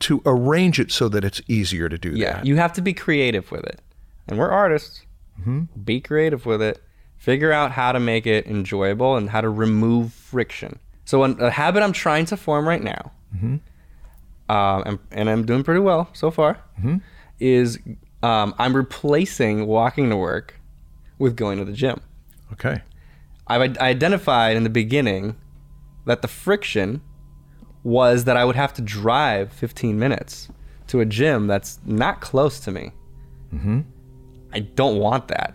to 0.00 0.22
arrange 0.24 0.78
it 0.78 0.92
so 0.92 1.08
that 1.08 1.24
it's 1.24 1.42
easier 1.48 1.88
to 1.88 1.98
do 1.98 2.10
Yeah. 2.10 2.34
that. 2.34 2.46
You 2.46 2.54
have 2.56 2.72
to 2.74 2.80
be 2.80 2.94
creative 2.94 3.50
with 3.50 3.64
it. 3.64 3.80
And 4.28 4.38
we're 4.38 4.50
artists. 4.50 5.02
Mm-hmm. 5.40 5.62
Be 5.84 6.00
creative 6.00 6.46
with 6.46 6.62
it. 6.62 6.80
Figure 7.24 7.52
out 7.52 7.72
how 7.72 7.90
to 7.92 8.00
make 8.00 8.26
it 8.26 8.46
enjoyable 8.46 9.16
and 9.16 9.30
how 9.30 9.40
to 9.40 9.48
remove 9.48 10.12
friction. 10.12 10.78
So, 11.06 11.24
an, 11.24 11.40
a 11.40 11.50
habit 11.50 11.82
I'm 11.82 11.92
trying 11.92 12.26
to 12.26 12.36
form 12.36 12.68
right 12.68 12.82
now, 12.82 13.12
um, 14.48 14.82
and, 14.86 14.98
and 15.10 15.30
I'm 15.30 15.46
doing 15.46 15.64
pretty 15.64 15.80
well 15.80 16.08
so 16.12 16.30
far, 16.30 16.58
is 17.40 17.78
um, 18.22 18.54
I'm 18.58 18.76
replacing 18.76 19.66
walking 19.66 20.10
to 20.10 20.16
work 20.16 20.54
with 21.18 21.34
going 21.36 21.58
to 21.58 21.64
the 21.64 21.72
gym. 21.72 22.00
Okay. 22.52 22.82
I've 23.46 23.62
i- 23.78 23.86
identified 23.88 24.56
in 24.56 24.64
the 24.64 24.70
beginning 24.70 25.36
that 26.06 26.20
the 26.22 26.28
friction 26.28 27.00
was 27.82 28.24
that 28.24 28.36
I 28.36 28.44
would 28.44 28.56
have 28.56 28.72
to 28.74 28.82
drive 28.82 29.52
15 29.52 29.98
minutes 29.98 30.48
to 30.88 31.00
a 31.00 31.04
gym 31.06 31.46
that's 31.46 31.78
not 31.84 32.20
close 32.20 32.60
to 32.60 32.70
me. 32.70 32.92
Mm-hmm. 33.54 33.80
I 34.52 34.60
don't 34.60 34.98
want 34.98 35.28
that. 35.28 35.54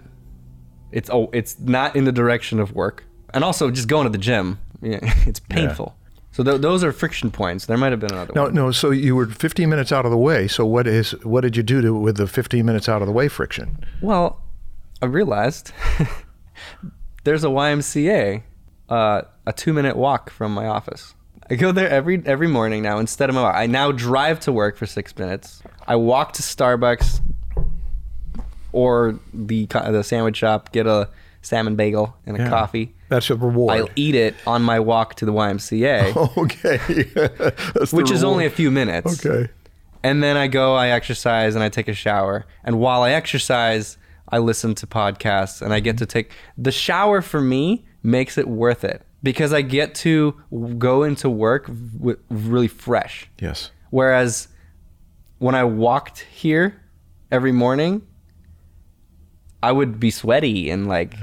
It's 0.91 1.09
oh, 1.09 1.29
it's 1.33 1.59
not 1.59 1.95
in 1.95 2.03
the 2.05 2.11
direction 2.11 2.59
of 2.59 2.73
work, 2.73 3.03
and 3.33 3.43
also 3.43 3.69
just 3.71 3.87
going 3.87 4.05
to 4.05 4.09
the 4.09 4.17
gym. 4.17 4.59
Yeah, 4.81 4.99
it's 5.27 5.39
painful. 5.39 5.95
So 6.31 6.43
th- 6.43 6.61
those 6.61 6.83
are 6.83 6.91
friction 6.91 7.31
points. 7.31 7.65
There 7.65 7.77
might 7.77 7.91
have 7.91 7.99
been 7.99 8.11
another 8.13 8.31
No, 8.35 8.43
one. 8.43 8.53
no. 8.53 8.71
So 8.71 8.91
you 8.91 9.15
were 9.15 9.25
15 9.25 9.67
minutes 9.67 9.91
out 9.91 10.05
of 10.05 10.11
the 10.11 10.17
way. 10.17 10.47
So 10.47 10.65
what 10.65 10.87
is 10.87 11.11
what 11.23 11.41
did 11.41 11.57
you 11.57 11.63
do 11.63 11.81
to, 11.81 11.93
with 11.93 12.17
the 12.17 12.27
15 12.27 12.65
minutes 12.65 12.87
out 12.87 13.01
of 13.01 13.07
the 13.07 13.11
way 13.11 13.27
friction? 13.27 13.83
Well, 14.01 14.41
I 15.01 15.07
realized 15.07 15.71
there's 17.23 17.43
a 17.43 17.47
YMCA, 17.47 18.43
uh, 18.89 19.21
a 19.45 19.53
two 19.53 19.73
minute 19.73 19.95
walk 19.95 20.29
from 20.29 20.53
my 20.53 20.65
office. 20.67 21.13
I 21.49 21.55
go 21.55 21.71
there 21.71 21.89
every 21.89 22.21
every 22.25 22.47
morning 22.47 22.83
now 22.83 22.99
instead 22.99 23.29
of 23.29 23.35
my. 23.35 23.41
I 23.49 23.65
now 23.65 23.91
drive 23.91 24.39
to 24.41 24.51
work 24.51 24.77
for 24.77 24.85
six 24.85 25.17
minutes. 25.17 25.63
I 25.87 25.95
walk 25.95 26.33
to 26.33 26.43
Starbucks 26.43 27.21
or 28.71 29.19
the 29.33 29.65
the 29.65 30.03
sandwich 30.03 30.37
shop, 30.37 30.71
get 30.71 30.87
a 30.87 31.09
salmon 31.41 31.75
bagel 31.75 32.15
and 32.25 32.37
a 32.37 32.41
Yeah. 32.41 32.49
coffee. 32.49 32.93
That's 33.09 33.29
a 33.29 33.35
reward. 33.35 33.75
I'll 33.79 33.89
eat 33.95 34.15
it 34.15 34.35
on 34.45 34.61
my 34.61 34.79
walk 34.79 35.15
to 35.15 35.25
the 35.25 35.33
YMCA, 35.33 36.15
okay. 36.37 36.77
That's 37.73 37.91
the 37.91 37.97
which 37.97 38.11
is 38.11 38.23
only 38.23 38.45
a 38.45 38.49
few 38.49 38.71
minutes. 38.71 39.25
Okay. 39.25 39.51
And 40.03 40.23
then 40.23 40.37
I 40.37 40.47
go, 40.47 40.75
I 40.75 40.89
exercise, 40.89 41.55
and 41.55 41.63
I 41.63 41.69
take 41.69 41.87
a 41.89 41.93
shower. 41.93 42.45
And 42.63 42.79
while 42.79 43.01
I 43.01 43.11
exercise, 43.11 43.97
I 44.29 44.37
listen 44.37 44.75
to 44.75 44.87
podcasts, 44.87 45.61
and 45.61 45.73
I 45.73 45.79
get 45.81 45.97
to 45.97 46.05
mm-hmm. 46.05 46.11
take 46.11 46.31
the 46.57 46.71
shower 46.71 47.21
for 47.21 47.41
me 47.41 47.85
makes 48.01 48.37
it 48.37 48.47
worth 48.47 48.85
it 48.85 49.05
because 49.21 49.51
I 49.51 49.61
get 49.61 49.95
to 49.95 50.39
go 50.77 51.03
into 51.03 51.29
work 51.29 51.67
w- 51.67 52.17
really 52.29 52.69
fresh. 52.69 53.29
Yes. 53.39 53.71
Whereas 53.89 54.47
when 55.39 55.55
I 55.55 55.63
walked 55.63 56.19
here 56.19 56.81
every 57.31 57.51
morning, 57.51 58.03
I 59.61 59.71
would 59.71 59.99
be 59.99 60.11
sweaty 60.11 60.69
and 60.69 60.87
like 60.87 61.15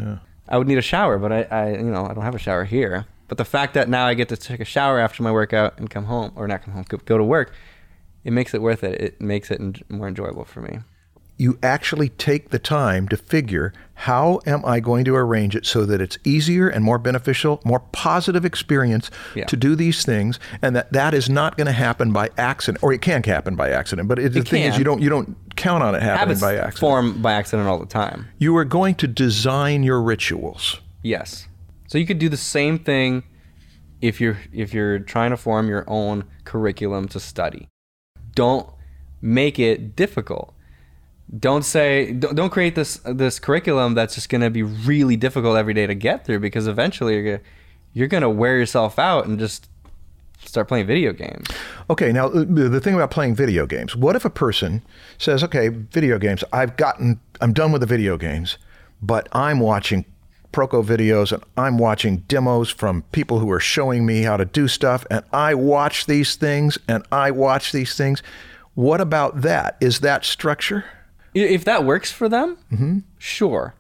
I 0.49 0.59
would 0.59 0.69
need 0.69 0.79
a 0.79 0.83
shower, 0.83 1.19
but 1.19 1.33
I, 1.33 1.43
I, 1.43 1.71
you 1.73 1.91
know, 1.91 2.07
I 2.07 2.15
don't 2.15 2.25
have 2.25 2.35
a 2.35 2.39
shower 2.39 2.65
here. 2.65 3.07
But 3.29 3.39
the 3.39 3.45
fact 3.45 3.75
that 3.75 3.89
now 3.89 4.07
I 4.07 4.15
get 4.15 4.29
to 4.29 4.37
take 4.37 4.61
a 4.61 4.65
shower 4.65 5.01
after 5.01 5.23
my 5.23 5.33
workout 5.33 5.79
and 5.79 5.91
come 5.91 6.05
home, 6.05 6.33
or 6.37 6.47
not 6.47 6.63
come 6.63 6.75
home, 6.75 6.85
go, 6.89 6.99
go 6.99 7.19
to 7.19 7.25
work, 7.25 7.53
it 8.23 8.33
makes 8.33 8.55
it 8.55 8.63
worth 8.63 8.85
it. 8.85 9.01
It 9.01 9.21
makes 9.21 9.51
it 9.51 9.91
more 9.91 10.07
enjoyable 10.07 10.45
for 10.45 10.61
me. 10.61 10.79
You 11.39 11.59
actually 11.63 12.09
take 12.11 12.49
the 12.51 12.59
time 12.59 13.09
to 13.09 13.17
figure 13.17 13.73
how 14.01 14.41
am 14.47 14.65
I 14.65 14.81
going 14.81 15.05
to 15.05 15.15
arrange 15.15 15.55
it 15.57 15.67
so 15.67 15.85
that 15.87 16.01
it's 16.01 16.19
easier 16.25 16.69
and 16.69 16.83
more 16.85 16.99
beneficial, 16.99 17.61
more 17.65 17.81
positive 17.81 18.45
experience 18.45 19.11
Yeah. 19.35 19.45
to 19.47 19.57
do 19.57 19.75
these 19.75 20.05
things, 20.05 20.39
and 20.63 20.75
that 20.77 20.93
that 20.93 21.13
is 21.15 21.29
not 21.29 21.57
going 21.57 21.67
to 21.67 21.73
happen 21.73 22.13
by 22.13 22.31
accident, 22.39 22.83
or 22.83 22.93
it 22.93 23.01
can 23.03 23.23
happen 23.23 23.55
by 23.57 23.71
accident. 23.71 24.09
But 24.09 24.19
it, 24.19 24.33
the 24.33 24.41
It 24.41 24.49
thing 24.49 24.63
is, 24.63 24.79
you 24.79 24.85
don't 24.85 25.01
you 25.03 25.09
don't 25.11 25.37
count 25.57 25.83
on 25.83 25.95
it 25.95 26.03
happening 26.03 26.19
Habits 26.37 26.41
by 26.41 26.55
accident. 26.57 26.79
form 26.79 27.23
by 27.23 27.33
accident 27.35 27.69
all 27.69 27.79
the 27.79 27.87
time. 27.87 28.29
You 28.39 28.57
are 28.57 28.65
going 28.65 28.95
to 28.97 29.07
design 29.07 29.83
your 29.83 30.01
rituals. 30.03 30.81
Yes. 31.03 31.49
So 31.89 31.99
you 31.99 32.07
could 32.07 32.19
do 32.19 32.29
the 32.29 32.37
same 32.37 32.79
thing 32.79 33.25
if 34.03 34.21
you're 34.21 34.39
if 34.53 34.75
you're 34.75 34.99
trying 34.99 35.31
to 35.31 35.37
form 35.37 35.69
your 35.69 35.85
own 35.87 36.25
curriculum 36.45 37.09
to 37.09 37.21
study. 37.21 37.69
Don't 38.35 38.69
make 39.23 39.59
it 39.59 39.97
difficult. 39.97 40.53
Don't 41.39 41.65
say 41.65 42.13
don't, 42.13 42.37
don't 42.37 42.51
create 42.51 42.77
this 42.77 43.01
this 43.05 43.39
curriculum 43.41 43.95
that's 43.95 44.15
just 44.15 44.29
going 44.29 44.43
to 44.43 44.51
be 44.51 44.63
really 44.63 45.17
difficult 45.17 45.57
every 45.57 45.75
day 45.75 45.87
to 45.87 45.95
get 45.95 46.25
through 46.25 46.39
because 46.39 46.69
eventually 46.69 47.15
you're 47.15 47.25
gonna, 47.25 47.49
you're 47.95 48.07
going 48.07 48.23
to 48.23 48.31
wear 48.31 48.57
yourself 48.57 48.99
out 48.99 49.27
and 49.27 49.39
just 49.39 49.69
start 50.45 50.69
playing 50.69 50.87
video 50.87 51.13
games. 51.13 51.49
Okay, 51.91 52.13
now 52.13 52.27
uh, 52.27 52.45
the 52.47 52.81
thing 52.81 52.95
about 52.95 53.11
playing 53.11 53.35
video 53.35 53.67
games. 53.67 53.97
What 53.97 54.15
if 54.15 54.25
a 54.25 54.31
person 54.31 54.83
says, 55.19 55.43
"Okay, 55.43 55.69
video 55.69 56.19
games. 56.19 56.45
I've 56.53 56.77
gotten. 56.77 57.21
I'm 57.41 57.53
done 57.53 57.73
with 57.73 57.81
the 57.81 57.87
video 57.87 58.17
games, 58.17 58.57
but 59.03 59.29
I'm 59.33 59.59
watching 59.59 60.05
Proko 60.53 60.85
videos 60.85 61.33
and 61.33 61.43
I'm 61.57 61.77
watching 61.77 62.19
demos 62.29 62.71
from 62.71 63.03
people 63.13 63.41
who 63.41 63.51
are 63.51 63.61
showing 63.61 64.07
me 64.07 64.23
how 64.23 64.37
to 64.37 64.45
do 64.45 64.69
stuff, 64.69 65.05
and 65.11 65.25
I 65.33 65.55
watch 65.55 66.07
these 66.07 66.37
things 66.37 66.79
and 66.87 67.05
I 67.11 67.33
watch 67.33 67.73
these 67.73 67.97
things." 67.97 68.23
What 68.75 69.01
about 69.01 69.41
that? 69.41 69.79
Is 69.81 70.01
that 70.01 70.23
structure? 70.23 70.85
If 71.37 71.65
that 71.65 71.85
works 71.85 72.11
for 72.11 72.29
them, 72.29 72.57
mm-hmm. 72.73 72.99
sure. 73.19 73.75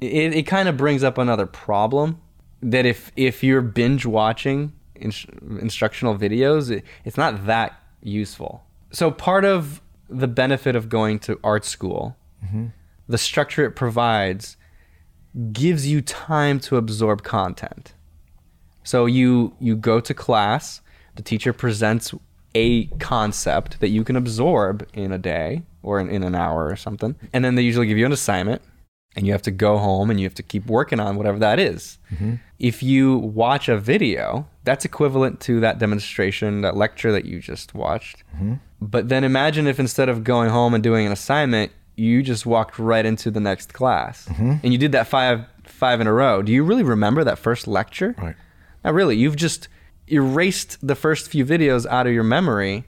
It, 0.00 0.34
it 0.34 0.42
kind 0.42 0.68
of 0.68 0.76
brings 0.76 1.04
up 1.04 1.18
another 1.18 1.46
problem 1.46 2.20
that 2.62 2.84
if 2.84 3.12
if 3.16 3.44
you're 3.44 3.62
binge 3.62 4.04
watching 4.04 4.72
ins- 4.96 5.26
instructional 5.60 6.16
videos, 6.16 6.70
it, 6.70 6.84
it's 7.04 7.16
not 7.16 7.46
that 7.46 7.80
useful. 8.02 8.64
So 8.90 9.10
part 9.10 9.44
of 9.44 9.80
the 10.08 10.28
benefit 10.28 10.74
of 10.76 10.88
going 10.88 11.18
to 11.20 11.38
art 11.44 11.64
school, 11.64 12.16
mm-hmm. 12.44 12.66
the 13.08 13.18
structure 13.18 13.64
it 13.64 13.72
provides, 13.72 14.56
gives 15.52 15.86
you 15.86 16.00
time 16.00 16.58
to 16.60 16.76
absorb 16.76 17.22
content. 17.22 17.94
So 18.82 19.06
you 19.06 19.54
you 19.60 19.76
go 19.76 20.00
to 20.00 20.12
class, 20.12 20.80
the 21.14 21.22
teacher 21.22 21.52
presents 21.52 22.12
a 22.54 22.86
concept 22.98 23.80
that 23.80 23.88
you 23.88 24.02
can 24.02 24.16
absorb 24.16 24.88
in 24.92 25.12
a 25.12 25.18
day 25.18 25.62
or 25.86 26.00
in, 26.00 26.10
in 26.10 26.22
an 26.24 26.34
hour 26.34 26.66
or 26.66 26.76
something. 26.76 27.14
And 27.32 27.44
then 27.44 27.54
they 27.54 27.62
usually 27.62 27.86
give 27.86 27.96
you 27.96 28.04
an 28.04 28.12
assignment 28.12 28.60
and 29.14 29.24
you 29.26 29.32
have 29.32 29.42
to 29.42 29.50
go 29.52 29.78
home 29.78 30.10
and 30.10 30.20
you 30.20 30.26
have 30.26 30.34
to 30.34 30.42
keep 30.42 30.66
working 30.66 30.98
on 30.98 31.16
whatever 31.16 31.38
that 31.38 31.58
is. 31.58 31.98
Mm-hmm. 32.12 32.34
If 32.58 32.82
you 32.82 33.18
watch 33.18 33.68
a 33.68 33.78
video, 33.78 34.48
that's 34.64 34.84
equivalent 34.84 35.40
to 35.42 35.60
that 35.60 35.78
demonstration, 35.78 36.60
that 36.62 36.76
lecture 36.76 37.12
that 37.12 37.24
you 37.24 37.40
just 37.40 37.72
watched. 37.72 38.24
Mm-hmm. 38.34 38.54
But 38.80 39.08
then 39.08 39.22
imagine 39.24 39.66
if 39.66 39.78
instead 39.78 40.08
of 40.08 40.24
going 40.24 40.50
home 40.50 40.74
and 40.74 40.82
doing 40.82 41.06
an 41.06 41.12
assignment, 41.12 41.70
you 41.94 42.22
just 42.22 42.44
walked 42.44 42.78
right 42.78 43.06
into 43.06 43.30
the 43.30 43.40
next 43.40 43.72
class 43.72 44.26
mm-hmm. 44.26 44.54
and 44.62 44.72
you 44.72 44.78
did 44.78 44.92
that 44.92 45.06
five 45.06 45.46
five 45.64 46.00
in 46.00 46.06
a 46.06 46.12
row. 46.12 46.42
Do 46.42 46.52
you 46.52 46.64
really 46.64 46.82
remember 46.82 47.24
that 47.24 47.38
first 47.38 47.66
lecture? 47.66 48.14
Right. 48.18 48.36
Not 48.84 48.92
really. 48.92 49.16
You've 49.16 49.36
just 49.36 49.68
erased 50.08 50.84
the 50.86 50.94
first 50.94 51.28
few 51.28 51.46
videos 51.46 51.86
out 51.86 52.06
of 52.06 52.12
your 52.12 52.24
memory 52.24 52.84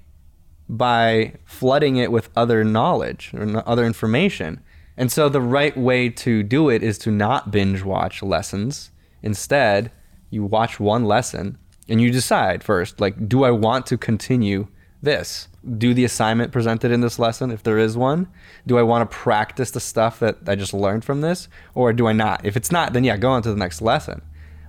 by 0.68 1.34
flooding 1.44 1.96
it 1.96 2.12
with 2.12 2.30
other 2.36 2.64
knowledge 2.64 3.32
or 3.34 3.62
other 3.68 3.86
information. 3.86 4.60
And 4.96 5.10
so 5.10 5.28
the 5.28 5.40
right 5.40 5.76
way 5.76 6.10
to 6.10 6.42
do 6.42 6.68
it 6.68 6.82
is 6.82 6.98
to 6.98 7.10
not 7.10 7.50
binge 7.50 7.82
watch 7.82 8.22
lessons. 8.22 8.90
Instead, 9.22 9.90
you 10.30 10.44
watch 10.44 10.78
one 10.78 11.04
lesson 11.04 11.56
and 11.88 12.00
you 12.00 12.10
decide 12.10 12.62
first, 12.62 13.00
like, 13.00 13.28
do 13.28 13.44
I 13.44 13.50
want 13.50 13.86
to 13.86 13.96
continue 13.96 14.68
this? 15.00 15.48
Do 15.78 15.94
the 15.94 16.04
assignment 16.04 16.52
presented 16.52 16.90
in 16.90 17.00
this 17.00 17.18
lesson, 17.18 17.50
if 17.50 17.62
there 17.62 17.78
is 17.78 17.96
one? 17.96 18.28
Do 18.66 18.76
I 18.78 18.82
want 18.82 19.08
to 19.08 19.16
practice 19.16 19.70
the 19.70 19.80
stuff 19.80 20.18
that 20.18 20.38
I 20.46 20.54
just 20.54 20.74
learned 20.74 21.04
from 21.04 21.20
this? 21.20 21.48
Or 21.74 21.92
do 21.92 22.06
I 22.06 22.12
not? 22.12 22.44
If 22.44 22.56
it's 22.56 22.72
not, 22.72 22.92
then 22.92 23.04
yeah, 23.04 23.16
go 23.16 23.30
on 23.30 23.42
to 23.42 23.50
the 23.50 23.56
next 23.56 23.80
lesson. 23.80 24.22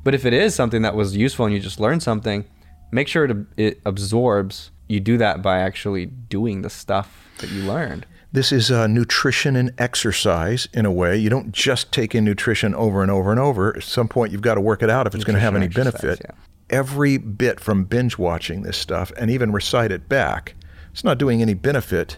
But 0.04 0.16
if 0.16 0.26
it 0.26 0.34
is 0.34 0.56
something 0.56 0.82
that 0.84 0.96
was 0.96 1.18
useful 1.18 1.46
and 1.46 1.54
you 1.54 1.60
just 1.60 1.80
learned 1.80 2.04
something, 2.04 2.46
make 2.92 3.08
sure 3.08 3.48
it 3.58 3.82
absorbs. 3.86 4.72
You 4.90 5.00
do 5.00 5.18
that 5.20 5.44
by 5.44 5.60
actually 5.60 6.08
doing 6.08 6.64
the 6.64 6.70
stuff 6.70 7.30
that 7.38 7.50
you 7.52 7.62
learned. 7.62 8.08
This 8.32 8.52
is 8.52 8.72
uh, 8.72 8.88
nutrition 8.88 9.56
and 9.56 9.72
exercise 9.78 10.68
in 10.74 10.86
a 10.86 10.92
way. 10.92 11.16
You 11.16 11.30
don't 11.30 11.52
just 11.52 11.92
take 11.92 12.16
in 12.16 12.26
nutrition 12.26 12.74
over 12.74 13.04
and 13.04 13.12
over 13.12 13.30
and 13.30 13.40
over. 13.40 13.78
At 13.78 13.84
some 13.84 14.08
point, 14.08 14.32
you've 14.32 14.42
got 14.42 14.56
to 14.56 14.62
work 14.62 14.82
it 14.82 14.90
out 14.90 15.06
if 15.06 15.14
it's 15.14 15.24
going 15.24 15.36
to 15.36 15.40
have 15.40 15.56
any 15.56 15.68
Nutrition 15.68 15.88
and 15.88 15.96
exercise, 15.96 16.18
benefit. 16.18 16.36
Every 16.72 17.18
bit 17.18 17.60
from 17.60 17.84
binge 17.86 18.18
watching 18.18 18.64
this 18.64 18.78
stuff 18.78 19.12
and 19.16 19.30
even 19.30 19.52
recite 19.52 19.92
it 19.92 20.10
back, 20.10 20.56
it's 20.92 21.04
not 21.04 21.20
doing 21.20 21.42
any 21.44 21.54
benefit. 21.54 22.18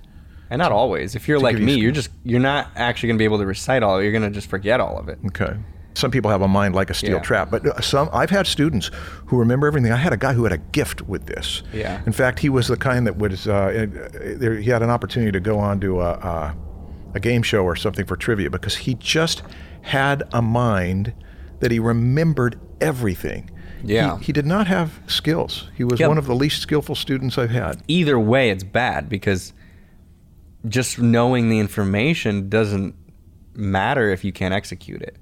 And 0.50 0.60
not 0.60 0.72
always. 0.72 1.14
If 1.14 1.28
you're 1.28 1.40
like 1.40 1.58
you 1.58 1.66
me, 1.66 1.76
you're 1.76 1.92
just 1.92 2.10
you're 2.24 2.40
not 2.40 2.70
actually 2.78 3.08
going 3.08 3.18
to 3.18 3.22
be 3.22 3.26
able 3.26 3.40
to 3.40 3.46
recite 3.46 3.84
all 3.84 3.96
of 3.96 4.02
it. 4.02 4.04
You're 4.04 4.14
going 4.14 4.30
to 4.30 4.32
just 4.32 4.50
forget 4.50 4.80
all 4.80 4.98
of 4.98 5.10
it. 5.10 5.20
Okay. 5.28 5.58
Some 6.02 6.12
people 6.12 6.32
have 6.32 6.42
a 6.42 6.48
mind 6.48 6.74
like 6.76 6.90
a 6.90 6.94
steel 6.96 7.12
Yeah. 7.18 7.20
trap, 7.22 7.52
but 7.52 7.66
uh, 7.66 7.80
some 7.80 8.10
I've 8.12 8.32
had 8.32 8.48
students 8.48 8.90
who 9.28 9.38
remember 9.38 9.68
everything. 9.68 9.92
I 9.92 9.98
had 9.98 10.14
a 10.14 10.18
guy 10.18 10.34
who 10.34 10.44
had 10.44 10.52
a 10.52 10.58
gift 10.58 11.04
with 11.04 11.28
this. 11.28 11.62
Yeah. 11.72 12.02
In 12.08 12.12
fact, 12.12 12.40
he 12.40 12.50
was 12.50 12.68
the 12.68 12.76
kind 12.76 13.06
that 13.08 13.18
was. 13.18 13.48
Uh, 13.48 13.86
there, 14.40 14.56
he 14.56 14.70
had 14.72 14.82
an 14.82 14.90
opportunity 14.90 15.32
to 15.32 15.40
go 15.40 15.60
on 15.60 15.80
to 15.82 16.02
a, 16.02 16.12
a, 16.14 16.56
a 17.14 17.20
game 17.20 17.44
show 17.44 17.64
or 17.64 17.76
something 17.76 18.06
for 18.06 18.16
trivia 18.18 18.50
because 18.50 18.76
he 18.76 18.96
just 18.96 19.44
had 19.84 20.24
a 20.34 20.42
mind 20.42 21.14
that 21.60 21.70
he 21.72 21.78
remembered 21.80 22.60
everything. 22.82 23.50
Yeah. 23.84 24.18
He, 24.18 24.26
he 24.26 24.32
did 24.34 24.46
not 24.48 24.66
have 24.68 25.00
skills. 25.08 25.70
He 25.76 25.84
was 25.84 26.00
Yep. 26.00 26.10
one 26.10 26.18
of 26.18 26.26
the 26.26 26.36
least 26.36 26.62
skillful 26.62 26.96
students 26.96 27.38
I've 27.38 27.50
had. 27.52 27.82
Either 27.88 28.20
way, 28.20 28.50
it's 28.50 28.64
bad 28.64 29.08
because 29.10 29.54
just 30.68 31.00
knowing 31.00 31.50
the 31.50 31.60
information 31.60 32.50
doesn't 32.50 32.96
matter 33.56 34.10
if 34.12 34.24
you 34.24 34.32
can't 34.32 34.54
execute 34.54 35.02
it. 35.02 35.18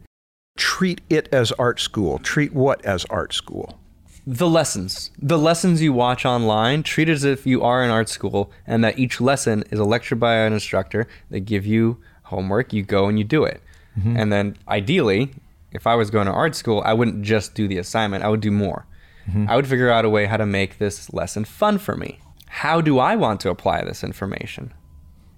Treat 0.60 1.00
it 1.10 1.30
as 1.32 1.54
art 1.54 1.80
school. 1.80 2.20
Treat 2.20 2.54
what 2.54 2.84
as 2.84 3.06
art 3.06 3.34
school? 3.34 3.80
The 4.28 4.50
lessons, 4.50 5.10
the 5.18 5.40
lessons 5.40 5.82
you 5.82 5.94
watch 5.94 6.26
online, 6.26 6.84
treat 6.84 7.08
it 7.08 7.14
as 7.14 7.24
if 7.24 7.48
you 7.48 7.64
are 7.64 7.82
in 7.82 7.90
art 7.90 8.10
school, 8.10 8.52
and 8.68 8.84
that 8.84 9.00
each 9.00 9.22
lesson 9.22 9.64
is 9.72 9.80
a 9.80 9.86
lecture 9.86 10.18
by 10.18 10.36
an 10.36 10.52
instructor. 10.52 11.08
They 11.30 11.40
give 11.40 11.66
you 11.66 12.02
homework, 12.24 12.74
you 12.74 12.84
go 12.84 13.08
and 13.08 13.18
you 13.18 13.24
do 13.24 13.46
it. 13.46 13.64
Mm-hmm. 13.98 14.18
And 14.18 14.34
then 14.34 14.58
ideally, 14.68 15.32
if 15.72 15.88
I 15.88 15.96
was 15.96 16.12
going 16.12 16.28
to 16.28 16.34
art 16.34 16.56
school, 16.56 16.84
I 16.86 16.94
wouldn't 16.94 17.24
just 17.24 17.56
do 17.56 17.66
the 17.66 17.78
assignment, 17.78 18.26
I 18.26 18.28
would 18.28 18.42
do 18.42 18.52
more. 18.52 18.86
Mm-hmm. 19.30 19.46
I 19.50 19.56
would 19.56 19.66
figure 19.66 19.90
out 19.90 20.04
a 20.04 20.10
way 20.10 20.26
how 20.26 20.36
to 20.36 20.46
make 20.46 20.78
this 20.78 21.14
lesson 21.14 21.46
fun 21.46 21.78
for 21.78 21.96
me. 21.96 22.20
How 22.48 22.82
do 22.82 23.00
I 23.00 23.16
want 23.16 23.40
to 23.42 23.50
apply 23.50 23.86
this 23.86 24.04
information? 24.04 24.74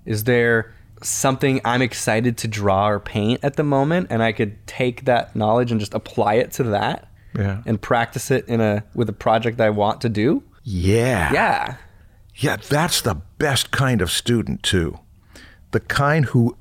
Is 0.04 0.24
there 0.24 0.74
something 1.03 1.62
I'm 1.65 1.81
excited 1.81 2.38
to 2.39 2.48
draw 2.48 2.89
or 2.89 3.00
paint 3.00 3.39
at 3.43 3.55
the 3.55 3.63
moment 3.63 4.08
and 4.10 4.22
I 4.22 4.31
could 4.31 4.65
take 4.67 5.05
that 5.05 5.36
knowledge 5.36 5.72
and 5.72 5.79
just 5.79 5.93
apply 5.93 6.36
it 6.36 6.51
to 6.53 6.63
that? 6.63 7.08
Yeah. 7.34 7.63
and 7.65 7.81
practice 7.81 8.29
it 8.29 8.46
in 8.50 8.60
a 8.60 8.84
with 8.93 9.08
a 9.08 9.13
project 9.13 9.62
I 9.62 9.70
want 9.70 10.01
to 10.01 10.10
do. 10.10 10.43
Yeah. 10.63 11.31
Yeah. 11.31 11.75
Yeah, 12.36 12.58
that's 12.58 13.01
the 13.01 13.15
best 13.38 13.72
kind 13.72 14.01
of 14.01 14.12
student, 14.12 14.63
too. 14.63 15.00
The 15.72 15.79
kind 15.79 16.25
who 16.25 16.58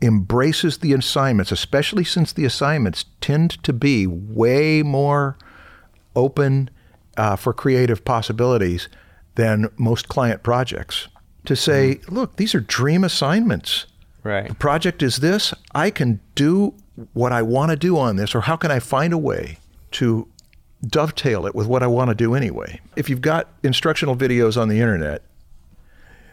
embraces 0.00 0.78
the 0.78 0.92
assignments, 0.92 1.50
especially 1.50 2.04
since 2.04 2.32
the 2.32 2.44
assignments 2.44 3.04
tend 3.20 3.62
to 3.64 3.72
be 3.72 4.06
way 4.06 4.82
more 4.82 5.36
open 6.14 6.70
uh, 7.16 7.36
for 7.36 7.52
creative 7.52 8.04
possibilities 8.04 8.88
than 9.34 9.68
most 9.76 10.08
client 10.08 10.42
projects. 10.42 11.08
To 11.46 11.56
say, 11.56 11.96
mm-hmm. 11.96 12.14
look, 12.14 12.36
these 12.36 12.54
are 12.54 12.60
dream 12.60 13.04
assignments. 13.04 13.86
Right. 14.22 14.48
The 14.48 14.54
project 14.54 15.02
is 15.02 15.18
this. 15.18 15.52
I 15.74 15.90
can 15.90 16.20
do 16.34 16.74
what 17.12 17.32
I 17.32 17.42
want 17.42 17.70
to 17.70 17.76
do 17.76 17.98
on 17.98 18.16
this, 18.16 18.34
or 18.34 18.42
how 18.42 18.56
can 18.56 18.70
I 18.70 18.78
find 18.78 19.12
a 19.12 19.18
way 19.18 19.58
to 19.92 20.26
dovetail 20.86 21.46
it 21.46 21.54
with 21.54 21.66
what 21.66 21.82
I 21.82 21.86
want 21.86 22.08
to 22.08 22.14
do 22.14 22.34
anyway? 22.34 22.80
If 22.96 23.10
you've 23.10 23.20
got 23.20 23.48
instructional 23.62 24.16
videos 24.16 24.60
on 24.60 24.68
the 24.68 24.80
internet, 24.80 25.22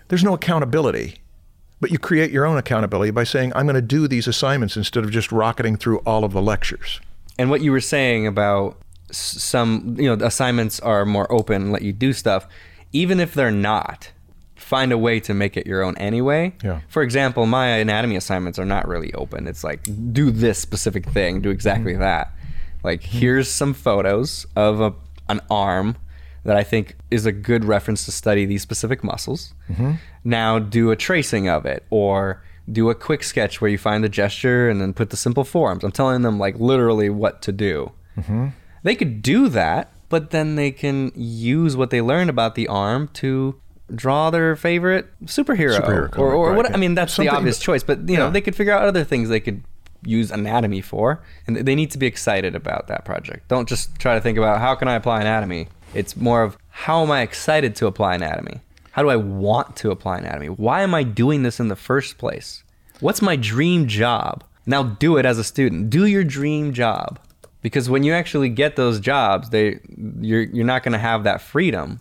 there's 0.07 0.23
no 0.23 0.33
accountability. 0.33 1.17
But 1.81 1.89
you 1.91 1.97
create 1.97 2.31
your 2.31 2.45
own 2.45 2.57
accountability 2.57 3.11
by 3.11 3.23
saying, 3.23 3.51
I'm 3.55 3.65
going 3.65 3.75
to 3.75 3.81
do 3.81 4.07
these 4.07 4.27
assignments 4.27 4.77
instead 4.77 5.03
of 5.03 5.11
just 5.11 5.31
rocketing 5.31 5.77
through 5.77 5.97
all 5.99 6.23
of 6.23 6.31
the 6.31 6.41
lectures. 6.41 7.01
And 7.39 7.49
what 7.49 7.61
you 7.61 7.71
were 7.71 7.81
saying 7.81 8.27
about 8.27 8.77
some, 9.11 9.95
you 9.97 10.15
know, 10.15 10.25
assignments 10.25 10.79
are 10.79 11.05
more 11.05 11.31
open, 11.31 11.71
let 11.71 11.81
you 11.81 11.91
do 11.91 12.13
stuff, 12.13 12.47
even 12.93 13.19
if 13.19 13.33
they're 13.33 13.51
not. 13.51 14.11
Find 14.71 14.93
a 14.93 14.97
way 14.97 15.19
to 15.27 15.33
make 15.33 15.57
it 15.57 15.67
your 15.67 15.83
own 15.83 15.97
anyway. 15.97 16.53
Yeah. 16.63 16.79
For 16.87 17.01
example, 17.03 17.45
my 17.45 17.67
anatomy 17.67 18.15
assignments 18.15 18.57
are 18.57 18.65
not 18.65 18.87
really 18.87 19.13
open. 19.13 19.45
It's 19.45 19.65
like 19.65 19.81
do 20.13 20.31
this 20.31 20.59
specific 20.59 21.05
thing, 21.09 21.41
do 21.41 21.49
exactly 21.49 21.91
mm-hmm. 21.91 22.01
that. 22.01 22.31
Like 22.81 23.01
mm-hmm. 23.01 23.19
here's 23.19 23.49
some 23.51 23.73
photos 23.73 24.47
of 24.55 24.79
a 24.79 24.93
an 25.27 25.41
arm 25.49 25.97
that 26.45 26.55
I 26.55 26.63
think 26.63 26.95
is 27.09 27.25
a 27.25 27.33
good 27.33 27.65
reference 27.65 28.05
to 28.05 28.11
study 28.11 28.45
these 28.45 28.61
specific 28.61 29.03
muscles. 29.03 29.53
Mm-hmm. 29.69 29.93
Now 30.23 30.57
do 30.57 30.91
a 30.91 30.95
tracing 30.95 31.49
of 31.49 31.65
it 31.65 31.85
or 31.89 32.41
do 32.71 32.89
a 32.89 32.95
quick 32.95 33.23
sketch 33.23 33.59
where 33.59 33.69
you 33.69 33.77
find 33.77 34.03
the 34.03 34.09
gesture 34.09 34.69
and 34.69 34.79
then 34.79 34.93
put 34.93 35.09
the 35.09 35.17
simple 35.17 35.43
forms. 35.43 35.83
I'm 35.83 35.91
telling 35.91 36.21
them 36.21 36.39
like 36.39 36.55
literally 36.59 37.09
what 37.09 37.41
to 37.41 37.51
do. 37.51 37.91
They 38.83 38.95
could 38.95 39.21
do 39.21 39.49
that, 39.49 39.91
but 40.07 40.31
then 40.31 40.55
they 40.55 40.71
can 40.71 41.11
use 41.15 41.75
what 41.75 41.89
they 41.89 42.01
learned 42.01 42.29
about 42.29 42.55
the 42.55 42.67
arm 42.67 43.09
to 43.15 43.59
draw 43.95 44.29
their 44.29 44.55
favorite 44.55 45.07
superhero, 45.25 45.79
Superhero 45.79 46.17
or, 46.17 46.33
or 46.33 46.49
right, 46.49 46.57
what 46.57 46.69
yeah. 46.69 46.75
I 46.75 46.77
mean 46.77 46.95
that's 46.95 47.13
Something 47.13 47.31
the 47.31 47.37
obvious 47.37 47.59
choice, 47.59 47.83
but 47.83 48.07
you 48.09 48.17
know, 48.17 48.25
yeah. 48.25 48.31
they 48.31 48.41
could 48.41 48.55
figure 48.55 48.73
out 48.73 48.83
other 48.83 49.03
things 49.03 49.29
they 49.29 49.39
could 49.39 49.63
use 50.03 50.31
anatomy 50.31 50.81
for 50.81 51.21
and 51.45 51.55
they 51.55 51.75
need 51.75 51.91
to 51.91 51.97
be 51.97 52.07
excited 52.07 52.55
about 52.55 52.87
that 52.87 53.05
project. 53.05 53.47
Don't 53.47 53.69
just 53.69 53.97
try 53.99 54.15
to 54.15 54.21
think 54.21 54.37
about 54.37 54.59
how 54.59 54.75
can 54.75 54.87
I 54.87 54.95
apply 54.95 55.21
anatomy? 55.21 55.67
It's 55.93 56.15
more 56.15 56.43
of 56.43 56.57
how 56.69 57.03
am 57.03 57.11
I 57.11 57.21
excited 57.21 57.75
to 57.77 57.87
apply 57.87 58.15
anatomy? 58.15 58.61
How 58.91 59.03
do 59.03 59.09
I 59.09 59.15
want 59.15 59.75
to 59.77 59.91
apply 59.91 60.17
anatomy? 60.17 60.47
Why 60.47 60.81
am 60.81 60.93
I 60.93 61.03
doing 61.03 61.43
this 61.43 61.59
in 61.59 61.67
the 61.67 61.75
first 61.75 62.17
place? 62.17 62.63
What's 62.99 63.21
my 63.21 63.35
dream 63.35 63.87
job? 63.87 64.43
Now 64.65 64.83
do 64.83 65.17
it 65.17 65.25
as 65.25 65.37
a 65.37 65.43
student. 65.43 65.89
Do 65.89 66.05
your 66.05 66.23
dream 66.23 66.73
job. 66.73 67.19
Because 67.61 67.89
when 67.89 68.03
you 68.03 68.13
actually 68.13 68.49
get 68.49 68.75
those 68.75 68.99
jobs, 68.99 69.49
they 69.49 69.79
you're 70.19 70.41
you're 70.41 70.65
not 70.65 70.83
going 70.83 70.93
to 70.93 70.99
have 70.99 71.23
that 71.23 71.41
freedom 71.41 71.99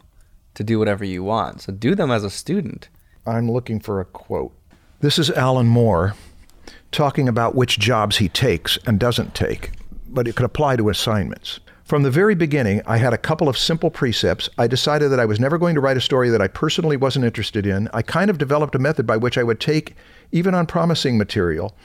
to 0.55 0.65
do 0.65 0.79
whatever 0.79 1.05
you 1.05 1.23
want. 1.23 1.63
So 1.63 1.73
do 1.73 1.95
them 1.95 2.11
as 2.11 2.25
a 2.25 2.31
student. 2.31 2.89
I'm 3.27 3.51
looking 3.51 3.81
for 3.81 4.01
a 4.01 4.05
quote. 4.05 4.53
This 5.01 5.19
is 5.19 5.31
Alan 5.31 5.67
Moore 5.67 6.15
talking 6.93 7.29
about 7.29 7.55
which 7.55 7.79
jobs 7.79 8.17
he 8.17 8.29
takes 8.29 8.79
and 8.87 8.99
doesn't 8.99 9.35
take, 9.35 9.71
but 10.09 10.27
it 10.27 10.37
could 10.37 10.47
apply 10.47 10.77
to 10.77 10.89
assignments. 10.89 11.61
From 11.85 12.03
the 12.05 12.11
very 12.11 12.37
beginning, 12.37 12.83
I 12.87 12.99
had 12.99 13.13
a 13.13 13.19
couple 13.19 13.49
of 13.49 13.59
simple 13.59 13.91
precepts. 13.91 14.49
I 14.59 14.69
decided 14.69 15.09
that 15.09 15.19
I 15.19 15.25
was 15.25 15.41
never 15.41 15.59
going 15.59 15.75
to 15.75 15.81
write 15.81 15.97
a 15.97 16.01
story 16.01 16.31
that 16.31 16.41
I 16.41 16.47
personally 16.47 16.97
wasn't 16.97 17.25
interested 17.25 17.67
in. 17.67 17.89
I 17.93 18.03
kind 18.03 18.31
of 18.31 18.39
developed 18.39 18.77
a 18.77 18.79
method 18.79 19.09
by 19.09 19.17
which 19.17 19.37
I 19.37 19.43
would 19.43 19.59
take, 19.59 19.97
even 20.31 20.55
unpromising 20.55 21.19
material, 21.19 21.77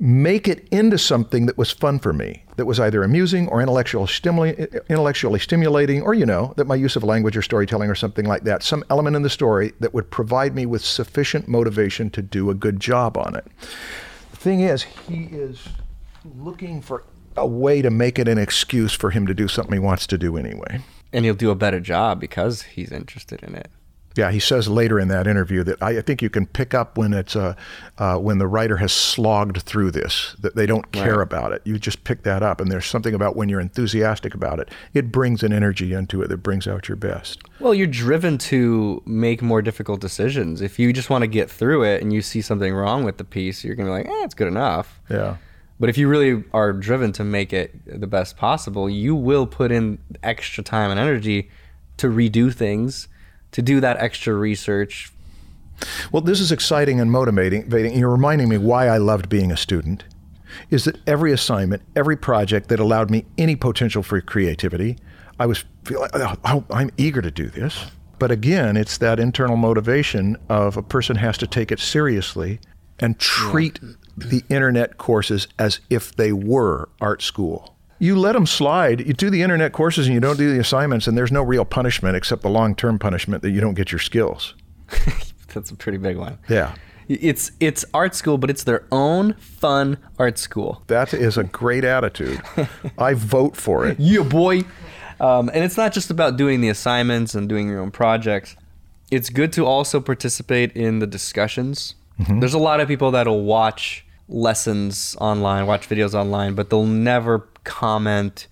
make 0.00 0.48
it 0.48 0.66
into 0.70 0.98
something 0.98 1.46
that 1.46 1.56
was 1.56 1.70
fun 1.70 1.98
for 1.98 2.12
me, 2.12 2.44
that 2.56 2.66
was 2.66 2.80
either 2.80 3.02
amusing 3.02 3.48
or 3.48 3.60
intellectual 3.60 4.06
stimuli- 4.06 4.66
intellectually 4.88 5.38
stimulating, 5.38 6.02
or, 6.02 6.14
you 6.14 6.26
know, 6.26 6.52
that 6.56 6.66
my 6.66 6.74
use 6.74 6.96
of 6.96 7.04
language 7.04 7.36
or 7.36 7.42
storytelling 7.42 7.88
or 7.88 7.94
something 7.94 8.26
like 8.26 8.44
that, 8.44 8.62
some 8.62 8.84
element 8.90 9.16
in 9.16 9.22
the 9.22 9.30
story 9.30 9.72
that 9.80 9.94
would 9.94 10.10
provide 10.10 10.54
me 10.54 10.66
with 10.66 10.84
sufficient 10.84 11.48
motivation 11.48 12.10
to 12.10 12.22
do 12.22 12.50
a 12.50 12.54
good 12.54 12.80
job 12.80 13.16
on 13.16 13.36
it. 13.36 13.46
The 14.32 14.36
thing 14.36 14.60
is, 14.60 14.82
he 14.82 15.24
is 15.30 15.68
looking 16.38 16.82
for 16.82 17.04
a 17.36 17.46
way 17.46 17.82
to 17.82 17.90
make 17.90 18.18
it 18.18 18.28
an 18.28 18.38
excuse 18.38 18.92
for 18.92 19.10
him 19.10 19.26
to 19.26 19.34
do 19.34 19.48
something 19.48 19.72
he 19.72 19.78
wants 19.78 20.06
to 20.08 20.18
do 20.18 20.36
anyway. 20.36 20.80
And 21.12 21.24
he'll 21.24 21.34
do 21.34 21.50
a 21.50 21.54
better 21.54 21.80
job 21.80 22.20
because 22.20 22.62
he's 22.62 22.90
interested 22.90 23.42
in 23.42 23.54
it. 23.54 23.70
Yeah, 24.16 24.30
he 24.30 24.38
says 24.38 24.68
later 24.68 25.00
in 25.00 25.08
that 25.08 25.26
interview 25.26 25.64
that 25.64 25.82
I, 25.82 25.98
I 25.98 26.00
think 26.00 26.22
you 26.22 26.30
can 26.30 26.46
pick 26.46 26.72
up 26.72 26.96
when 26.96 27.12
it's 27.12 27.34
uh, 27.34 27.54
uh, 27.98 28.16
when 28.18 28.38
the 28.38 28.46
writer 28.46 28.76
has 28.76 28.92
slogged 28.92 29.62
through 29.62 29.90
this 29.90 30.36
that 30.40 30.54
they 30.54 30.66
don't 30.66 30.92
care 30.92 31.16
Right. 31.18 31.22
about 31.22 31.52
it. 31.52 31.62
You 31.64 31.78
just 31.80 32.04
pick 32.04 32.22
that 32.22 32.42
up, 32.42 32.60
and 32.60 32.70
there's 32.70 32.86
something 32.86 33.12
about 33.12 33.34
when 33.34 33.48
you're 33.48 33.60
enthusiastic 33.60 34.32
about 34.34 34.60
it. 34.60 34.70
It 34.92 35.10
brings 35.10 35.42
an 35.42 35.52
energy 35.52 35.92
into 35.92 36.22
it 36.22 36.28
that 36.28 36.38
brings 36.38 36.68
out 36.68 36.88
your 36.88 36.96
best. 36.96 37.42
Well, 37.58 37.74
you're 37.74 37.88
driven 37.88 38.38
to 38.38 39.02
make 39.04 39.42
more 39.42 39.60
difficult 39.62 40.00
decisions. 40.00 40.60
If 40.60 40.78
you 40.78 40.92
just 40.92 41.10
want 41.10 41.22
to 41.22 41.28
get 41.28 41.50
through 41.50 41.82
it 41.82 42.00
and 42.00 42.12
you 42.12 42.22
see 42.22 42.40
something 42.40 42.72
wrong 42.72 43.02
with 43.02 43.18
the 43.18 43.24
piece, 43.24 43.64
you're 43.64 43.74
going 43.74 43.86
to 43.88 43.92
be 43.92 43.98
like, 43.98 44.06
eh, 44.06 44.24
it's 44.24 44.34
good 44.34 44.48
enough. 44.48 45.00
Yeah. 45.10 45.36
But 45.80 45.88
if 45.88 45.98
you 45.98 46.06
really 46.06 46.44
are 46.52 46.72
driven 46.72 47.10
to 47.14 47.24
make 47.24 47.52
it 47.52 47.74
the 48.00 48.06
best 48.06 48.36
possible, 48.36 48.88
you 48.88 49.16
will 49.16 49.44
put 49.48 49.72
in 49.72 49.98
extra 50.22 50.62
time 50.62 50.92
and 50.92 51.00
energy 51.00 51.50
to 51.96 52.06
redo 52.08 52.54
things, 52.54 53.08
to 53.54 53.62
do 53.62 53.80
that 53.80 53.96
extra 53.96 54.34
research. 54.34 55.10
Well, 56.12 56.22
this 56.22 56.40
is 56.40 56.52
exciting 56.52 57.00
and 57.00 57.10
motivating. 57.10 57.70
You're 57.70 58.10
reminding 58.10 58.48
me 58.48 58.58
why 58.58 58.88
I 58.88 58.98
loved 58.98 59.28
being 59.28 59.50
a 59.50 59.56
student. 59.56 60.04
Is 60.70 60.84
that 60.84 60.98
every 61.06 61.32
assignment, 61.32 61.82
every 61.96 62.16
project 62.16 62.68
that 62.68 62.78
allowed 62.78 63.10
me 63.10 63.24
any 63.38 63.56
potential 63.56 64.02
for 64.02 64.20
creativity, 64.20 64.98
I 65.40 65.46
was 65.46 65.64
feel 65.84 66.00
like, 66.00 66.12
oh, 66.44 66.64
I'm 66.70 66.90
eager 66.96 67.20
to 67.22 67.30
do 67.30 67.48
this. 67.48 67.86
But 68.18 68.30
again, 68.30 68.76
it's 68.76 68.98
that 68.98 69.18
internal 69.18 69.56
motivation 69.56 70.36
of 70.48 70.76
a 70.76 70.82
person 70.82 71.16
has 71.16 71.36
to 71.38 71.46
take 71.46 71.72
it 71.72 71.80
seriously 71.80 72.60
and 73.00 73.18
treat 73.18 73.80
the 74.16 74.44
internet 74.48 74.96
courses 74.96 75.48
as 75.58 75.80
if 75.90 76.14
they 76.14 76.32
were 76.32 76.88
art 77.00 77.20
school. 77.22 77.73
You 77.98 78.18
let 78.18 78.32
them 78.32 78.46
slide. 78.46 79.06
You 79.06 79.12
do 79.14 79.30
the 79.30 79.42
internet 79.42 79.72
courses 79.72 80.06
and 80.06 80.14
you 80.14 80.20
don't 80.20 80.36
do 80.36 80.52
the 80.52 80.60
assignments, 80.60 81.06
and 81.06 81.16
there's 81.16 81.32
no 81.32 81.42
real 81.42 81.64
punishment 81.64 82.16
except 82.16 82.42
the 82.42 82.50
long 82.50 82.74
term 82.74 82.98
punishment 82.98 83.42
that 83.42 83.50
you 83.50 83.60
don't 83.60 83.74
get 83.74 83.92
your 83.92 83.98
skills. 83.98 84.54
That's 85.54 85.70
a 85.70 85.76
pretty 85.76 85.98
big 85.98 86.16
one. 86.16 86.38
Yeah. 86.48 86.74
It's 87.08 87.52
it's 87.60 87.84
art 87.92 88.14
school, 88.14 88.38
but 88.38 88.48
it's 88.50 88.64
their 88.64 88.84
own 88.90 89.34
fun 89.34 89.98
art 90.18 90.38
school. 90.38 90.82
That 90.86 91.12
is 91.12 91.36
a 91.36 91.44
great 91.44 91.84
attitude. 91.84 92.40
I 92.98 93.14
vote 93.14 93.56
for 93.56 93.86
it. 93.86 93.98
Yeah, 94.00 94.22
boy. 94.22 94.62
Um, 95.20 95.48
and 95.52 95.62
it's 95.62 95.76
not 95.76 95.92
just 95.92 96.10
about 96.10 96.36
doing 96.36 96.60
the 96.60 96.68
assignments 96.70 97.34
and 97.34 97.48
doing 97.48 97.68
your 97.68 97.80
own 97.80 97.90
projects. 97.90 98.56
It's 99.10 99.30
good 99.30 99.52
to 99.52 99.64
also 99.66 100.00
participate 100.00 100.72
in 100.72 100.98
the 100.98 101.06
discussions. 101.06 101.94
There's 102.18 102.54
a 102.54 102.58
lot 102.58 102.80
of 102.80 102.88
people 102.88 103.10
that'll 103.10 103.44
watch 103.44 104.04
lessons 104.28 105.16
online, 105.20 105.66
watch 105.66 105.88
videos 105.88 106.14
online, 106.14 106.54
but 106.54 106.70
they'll 106.70 106.86
never 106.86 107.46
comment 107.64 108.46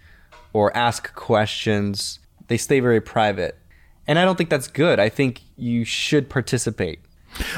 or 0.52 0.76
ask 0.76 1.14
questions. 1.14 2.18
They 2.48 2.56
stay 2.56 2.80
very 2.80 3.00
private. 3.00 3.56
And 4.06 4.18
I 4.18 4.24
don't 4.24 4.36
think 4.36 4.50
that's 4.50 4.68
good. 4.68 4.98
I 4.98 5.08
think 5.08 5.42
you 5.56 5.84
should 5.84 6.28
participate. 6.28 7.00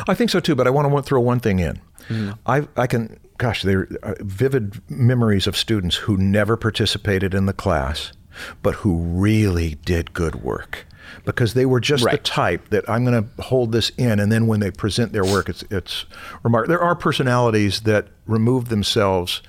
I 0.07 0.15
think 0.15 0.31
so 0.31 0.41
too, 0.41 0.55
but 0.55 0.67
I 0.67 0.71
want 0.71 0.95
to 0.95 1.03
throw 1.03 1.21
one 1.21 1.41
thing 1.41 1.59
in. 1.59 1.81
Mm-hmm. 2.09 2.33
I, 2.47 2.69
I 2.77 2.87
can, 2.87 3.19
gosh, 3.39 3.63
there 3.63 3.89
are 4.03 4.13
uh, 4.13 4.15
vivid 4.21 4.81
memories 4.91 5.47
of 5.47 5.57
students 5.57 5.97
who 5.97 6.17
never 6.17 6.57
participated 6.57 7.35
in 7.35 7.47
the 7.47 7.55
class, 7.55 8.13
but 8.63 8.75
who 8.77 8.97
really 8.97 9.77
did 9.77 10.13
good 10.13 10.43
work. 10.43 10.87
because 11.25 11.55
they 11.55 11.67
were 11.67 11.81
just 11.81 12.05
the 12.11 12.19
type 12.19 12.69
that 12.71 12.89
I'm 12.89 13.05
going 13.05 13.25
to 13.25 13.43
hold 13.43 13.73
this 13.73 13.91
in, 13.91 14.19
and 14.21 14.31
then 14.31 14.47
when 14.47 14.61
they 14.61 14.71
present 14.71 15.13
their 15.13 15.25
work, 15.25 15.49
it's 15.49 15.65
it's 15.71 16.07
remarkable. 16.43 16.71
There 16.77 16.83
are 16.83 16.95
personalities 16.95 17.83
that 17.83 18.09
remove 18.27 18.69
themselves 18.69 19.43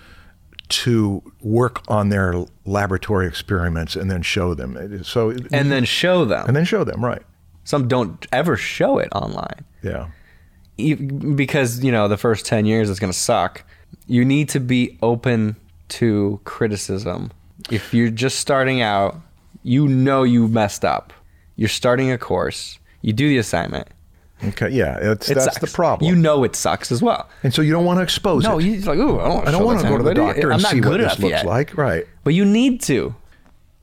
to 0.69 1.21
work 1.41 1.82
on 1.88 2.10
their 2.10 2.34
laboratory 2.65 3.28
experiments 3.28 3.95
and 3.95 4.10
then 4.10 4.21
show 4.21 4.54
them. 4.54 4.75
Is- 4.78 5.08
So 5.08 5.32
and 5.51 5.71
then 5.71 5.86
show 5.86 6.25
them. 6.25 6.45
and 6.47 6.56
then 6.56 6.65
show 6.65 6.84
them 6.84 7.04
right. 7.04 7.21
Some 7.63 7.88
don't 7.88 8.25
ever 8.32 8.58
show 8.58 8.97
it 8.99 9.10
online. 9.13 9.65
Yeah. 9.82 10.08
Because 11.36 11.84
you 11.84 11.91
know 11.91 12.08
the 12.08 12.17
first 12.17 12.45
10 12.45 12.65
years 12.65 12.89
is 12.89 12.99
going 12.99 13.12
to 13.13 13.17
suck 13.17 13.63
you 14.08 14.25
need 14.25 14.49
to 14.49 14.60
be 14.60 14.97
open 15.01 15.56
to 15.88 16.39
criticism 16.43 17.32
if 17.71 17.93
you're 17.93 18.10
just 18.10 18.39
starting 18.39 18.82
out 18.82 19.15
you 19.63 19.88
know 19.88 20.23
you 20.23 20.47
messed 20.49 20.84
up 20.84 21.13
you're 21.56 21.69
starting 21.69 22.12
a 22.12 22.17
course 22.17 22.78
you 23.01 23.13
do 23.13 23.30
the 23.30 23.38
assignment 23.38 23.88
Okay. 24.49 24.69
Yeah. 24.69 24.97
It's, 25.12 25.29
it 25.29 25.36
that's 25.36 25.45
sucks. 25.45 25.60
the 25.60 25.67
problem. 25.75 26.10
you 26.10 26.15
know 26.15 26.43
it 26.43 26.55
sucks 26.55 26.91
as 26.91 27.01
well 27.01 27.29
and 27.43 27.53
so 27.53 27.62
you 27.62 27.71
don't 27.71 27.86
want 27.86 27.99
to 27.99 28.03
expose 28.03 28.43
no 28.43 28.60
it. 28.60 28.65
you 28.65 28.79
like 28.81 28.97
ooh 28.97 29.19
i 29.19 29.27
don't, 29.27 29.47
I 29.47 29.51
don't 29.51 29.63
want 29.65 29.81
to 29.81 29.88
go 29.88 29.97
to 29.97 30.03
the 30.03 30.13
doctor 30.13 30.47
I'm 30.47 30.53
and 30.53 30.63
not 30.63 30.71
see 30.71 30.79
good 30.79 31.01
what 31.01 31.10
this 31.10 31.19
looks 31.19 31.31
yet. 31.31 31.45
like. 31.45 31.75
Right. 31.77 32.05
but 32.23 32.34
you 32.34 32.45
need 32.45 32.81
to 32.84 33.15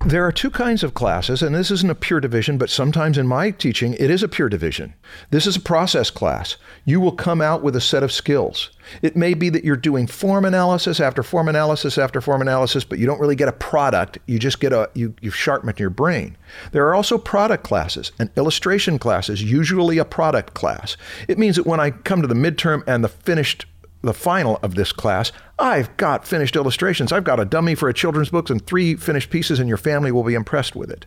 There 0.04 0.26
are 0.26 0.32
two 0.32 0.50
kinds 0.50 0.82
of 0.82 0.94
classes, 0.94 1.42
and 1.42 1.54
this 1.54 1.70
isn't 1.70 1.90
a 1.90 1.94
pure 1.94 2.18
division, 2.18 2.58
but 2.58 2.70
sometimes 2.70 3.16
in 3.16 3.28
my 3.28 3.52
teaching, 3.52 3.94
it 3.94 4.10
is 4.10 4.24
a 4.24 4.28
pure 4.28 4.48
division. 4.48 4.94
This 5.30 5.46
is 5.46 5.54
a 5.54 5.60
process 5.60 6.10
class. 6.10 6.56
You 6.84 7.00
will 7.00 7.12
come 7.12 7.40
out 7.40 7.62
with 7.62 7.76
a 7.76 7.80
set 7.80 8.02
of 8.02 8.10
skills. 8.10 8.70
It 9.00 9.14
may 9.14 9.32
be 9.32 9.48
that 9.50 9.64
you're 9.64 9.76
doing 9.76 10.08
form 10.08 10.44
analysis 10.44 10.98
after 10.98 11.22
form 11.22 11.48
analysis 11.48 11.98
after 11.98 12.20
form 12.20 12.42
analysis, 12.42 12.82
but 12.82 12.98
you 12.98 13.06
don't 13.06 13.20
really 13.20 13.36
get 13.36 13.48
a 13.48 13.52
product. 13.52 14.18
You 14.26 14.40
just 14.40 14.58
get 14.58 14.72
a, 14.72 14.90
you, 14.94 15.14
you've 15.20 15.36
sharpened 15.36 15.78
your 15.78 15.88
brain. 15.88 16.36
There 16.72 16.84
are 16.88 16.96
also 16.96 17.16
product 17.16 17.62
classes 17.62 18.10
and 18.18 18.28
illustration 18.36 18.98
classes, 18.98 19.40
usually 19.40 19.98
a 19.98 20.04
product 20.04 20.52
class. 20.52 20.96
It 21.28 21.38
means 21.38 21.54
that 21.54 21.66
when 21.66 21.78
I 21.78 21.92
come 21.92 22.22
to 22.22 22.28
the 22.28 22.34
midterm 22.34 22.82
and 22.88 23.04
the 23.04 23.08
finished 23.08 23.66
the 24.02 24.14
final 24.14 24.58
of 24.62 24.74
this 24.74 24.92
class, 24.92 25.32
I've 25.58 25.96
got 25.96 26.26
finished 26.26 26.56
illustrations. 26.56 27.12
I've 27.12 27.24
got 27.24 27.40
a 27.40 27.44
dummy 27.44 27.74
for 27.74 27.88
a 27.88 27.94
children's 27.94 28.30
book 28.30 28.50
and 28.50 28.64
three 28.66 28.96
finished 28.96 29.30
pieces, 29.30 29.58
and 29.58 29.68
your 29.68 29.78
family 29.78 30.12
will 30.12 30.24
be 30.24 30.34
impressed 30.34 30.76
with 30.76 30.90
it. 30.90 31.06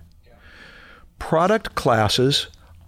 Product 1.20 1.76
classes, 1.76 2.48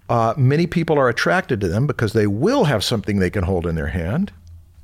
uh, 0.09 0.33
many 0.37 0.65
people 0.67 0.97
are 0.97 1.09
attracted 1.09 1.61
to 1.61 1.67
them 1.67 1.87
because 1.87 2.13
they 2.13 2.27
will 2.27 2.65
have 2.65 2.83
something 2.83 3.19
they 3.19 3.29
can 3.29 3.43
hold 3.43 3.65
in 3.65 3.75
their 3.75 3.87
hand. 3.87 4.31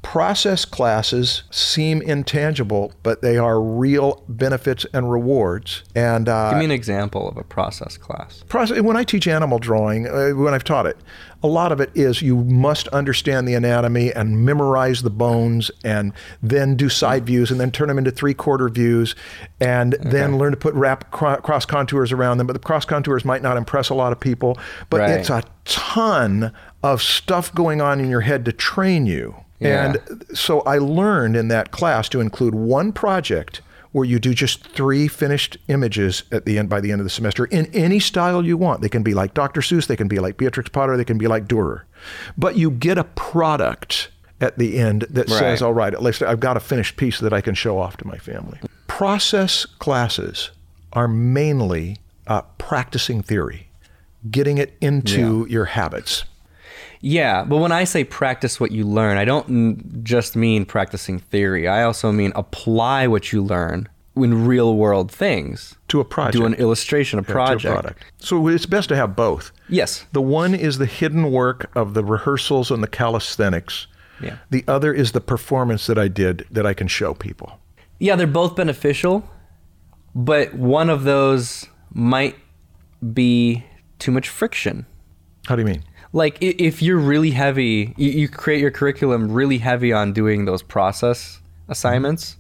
Process 0.04 0.66
classes 0.66 1.44
seem 1.50 2.02
intangible, 2.02 2.92
but 3.04 3.22
they 3.22 3.38
are 3.38 3.60
real 3.60 4.24
benefits 4.28 4.86
and 4.94 5.10
rewards. 5.10 5.84
And 5.96 6.30
uh, 6.30 6.52
give 6.52 6.60
me 6.60 6.66
an 6.66 6.72
example 6.72 7.28
of 7.28 7.38
a 7.38 7.44
process 7.44 7.98
class 7.98 8.44
process, 8.48 8.80
when 8.82 8.96
I 8.98 9.06
teach 9.06 9.28
animal 9.28 9.58
drawing, 9.60 10.08
uh, 10.08 10.32
when 10.32 10.54
I've 10.54 10.66
taught 10.66 10.86
it, 10.86 10.98
a 11.42 11.48
lot 11.48 11.72
of 11.72 11.80
it 11.80 11.90
is 11.96 12.22
you 12.22 12.36
must 12.44 12.88
understand 12.90 13.48
the 13.48 13.54
anatomy 13.56 14.12
and 14.14 14.46
memorize 14.46 15.02
the 15.02 15.10
bones 15.10 15.72
and 15.84 16.14
then 16.44 16.76
do 16.76 16.90
side 16.90 17.26
views 17.26 17.50
and 17.50 17.60
then 17.60 17.72
turn 17.72 17.88
them 17.88 17.98
into 17.98 18.12
three 18.12 18.34
quarter 18.34 18.70
views 18.70 19.16
and 19.60 19.94
then 20.02 20.38
learn 20.38 20.52
to 20.52 20.58
put 20.58 20.74
wrap 20.76 21.12
cro- 21.12 21.38
cross 21.38 21.66
contours 21.66 22.12
around 22.12 22.38
them. 22.38 22.46
But 22.48 22.54
the 22.54 22.60
cross 22.60 22.86
contours 22.86 23.26
might 23.26 23.42
not 23.42 23.58
impress 23.58 23.90
a 23.90 23.96
lot 23.96 24.12
of 24.12 24.20
people, 24.20 24.60
but 24.90 25.00
Right. 25.00 25.12
it's 25.12 25.30
a 25.30 25.44
ton 25.66 26.54
of 26.84 27.02
stuff 27.02 27.54
going 27.56 27.82
on 27.82 28.00
in 28.00 28.10
your 28.10 28.22
head 28.22 28.46
to 28.46 28.52
train 28.52 29.06
you. 29.06 29.36
Yeah. 29.60 29.94
And 30.10 30.26
so 30.34 30.62
I 30.62 30.78
learned 30.78 31.36
in 31.36 31.48
that 31.50 31.72
class 31.72 32.10
to 32.10 32.20
include 32.20 32.54
one 32.56 32.92
project 32.92 33.62
where 33.92 34.06
you 34.06 34.18
do 34.20 34.34
just 34.34 34.66
three 34.68 35.08
finished 35.08 35.56
images 35.68 36.24
at 36.32 36.46
the 36.46 36.58
end 36.58 36.68
by 36.68 36.82
the 36.82 36.92
end 36.92 37.00
of 37.00 37.06
the 37.06 37.12
semester 37.12 37.46
in 37.46 37.68
any 37.68 38.00
style 38.00 38.44
you 38.44 38.58
want. 38.58 38.82
They 38.82 38.90
can 38.90 39.04
be 39.04 39.14
like 39.14 39.34
Dr. 39.36 39.62
Seuss, 39.62 39.86
they 39.88 39.96
can 39.96 40.08
be 40.08 40.18
like 40.20 40.36
Beatrix 40.38 40.70
Potter, 40.70 40.98
they 40.98 41.06
can 41.06 41.20
be 41.20 41.28
like 41.28 41.48
Durer. 41.48 41.86
But 42.38 42.58
you 42.58 42.72
get 42.72 42.98
a 42.98 43.04
product 43.04 44.10
at 44.42 44.58
the 44.58 44.80
end 44.80 45.04
that 45.12 45.30
Right. 45.30 45.40
says, 45.40 45.62
all 45.62 45.74
right, 45.76 45.94
at 45.94 46.02
least 46.02 46.24
I've 46.24 46.40
got 46.40 46.58
a 46.58 46.60
finished 46.60 46.98
piece 46.98 47.20
that 47.20 47.32
I 47.34 47.40
can 47.40 47.54
show 47.54 47.78
off 47.78 47.96
to 47.98 48.08
my 48.08 48.18
family. 48.18 48.60
Process 48.88 49.66
classes 49.66 50.50
are 50.92 51.08
mainly 51.08 51.98
uh, 52.26 52.42
practicing 52.58 53.22
theory, 53.22 53.70
getting 54.32 54.58
it 54.58 54.76
into 54.82 55.46
your 55.50 55.66
habits. 55.66 56.24
Yeah, 57.06 57.44
but 57.44 57.58
when 57.58 57.74
I 57.74 57.84
say 57.84 58.06
practice 58.06 58.62
what 58.62 58.72
you 58.72 58.86
learn, 58.86 59.18
I 59.18 59.26
don't 59.26 60.04
just 60.06 60.38
mean 60.38 60.64
practicing 60.64 61.20
theory. 61.20 61.68
I 61.68 61.84
also 61.84 62.14
mean 62.14 62.32
apply 62.34 63.08
what 63.08 63.34
you 63.34 63.44
learn 63.44 63.90
in 64.16 64.46
real 64.48 64.78
world 64.78 65.12
things. 65.12 65.76
To 65.90 66.00
a 66.00 66.06
project. 66.06 66.38
Do 66.38 66.46
an 66.46 66.54
illustration, 66.54 67.20
a 67.20 67.22
Yeah, 67.24 67.26
to 67.26 67.32
a 67.32 67.36
project. 67.36 67.74
product. 67.74 68.06
So 68.20 68.48
it's 68.48 68.66
best 68.66 68.88
to 68.88 68.96
have 68.96 69.18
both. 69.18 69.52
Yes. 69.68 70.06
The 70.14 70.22
one 70.22 70.56
is 70.56 70.78
the 70.78 70.86
hidden 70.86 71.30
work 71.30 71.70
of 71.76 71.94
the 71.94 72.06
rehearsals 72.06 72.72
and 72.72 72.82
the 72.82 72.88
calisthenics. 72.88 73.88
Yeah. 74.22 74.38
The 74.50 74.64
other 74.66 74.94
is 74.94 75.12
the 75.12 75.20
performance 75.20 75.88
that 75.88 75.98
I 75.98 76.08
did 76.08 76.46
that 76.52 76.66
I 76.66 76.74
can 76.74 76.88
show 76.88 77.14
people. 77.14 77.60
Yeah, 78.00 78.16
they're 78.16 78.28
both 78.28 78.56
beneficial, 78.56 79.30
but 80.16 80.54
one 80.54 80.90
of 80.90 81.04
those 81.04 81.66
might 81.94 82.38
be 83.14 83.66
too 84.00 84.12
much 84.12 84.30
friction. 84.30 84.86
How 85.48 85.58
do 85.58 85.64
you 85.64 85.68
mean? 85.68 85.84
Like 86.14 86.38
if 86.42 86.82
you're 86.82 86.98
really 87.00 87.32
heavy, 87.32 87.94
you, 87.98 88.12
you 88.12 88.30
create 88.30 88.62
your 88.62 88.72
curriculum 88.72 89.32
really 89.32 89.58
heavy 89.58 89.92
on 89.92 90.14
doing 90.14 90.46
those 90.46 90.62
process 90.62 91.42
assignments 91.68 92.38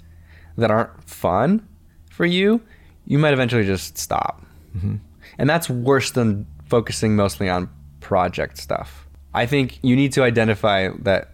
that 0.57 0.69
aren't 0.69 1.03
fun 1.03 1.67
for 2.11 2.25
you, 2.25 2.61
you 3.05 3.17
might 3.17 3.33
eventually 3.33 3.65
just 3.65 3.97
stop. 3.97 4.45
Mm-hmm. 4.77 4.97
And 5.39 5.49
that's 5.49 5.69
worse 5.69 6.11
than 6.11 6.45
focusing 6.67 7.15
mostly 7.15 7.49
on 7.49 7.69
project 7.99 8.57
stuff. 8.57 9.07
I 9.33 9.47
think 9.47 9.79
you 9.81 9.95
need 9.95 10.13
to 10.13 10.23
identify 10.23 10.89
that 10.99 11.33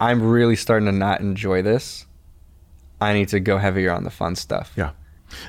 I'm 0.00 0.22
really 0.22 0.56
starting 0.56 0.86
to 0.86 0.92
not 0.92 1.20
enjoy 1.20 1.62
this. 1.62 2.06
I 3.00 3.12
need 3.12 3.28
to 3.28 3.40
go 3.40 3.58
heavier 3.58 3.92
on 3.92 4.04
the 4.04 4.10
fun 4.10 4.36
stuff. 4.36 4.72
Yeah. 4.76 4.92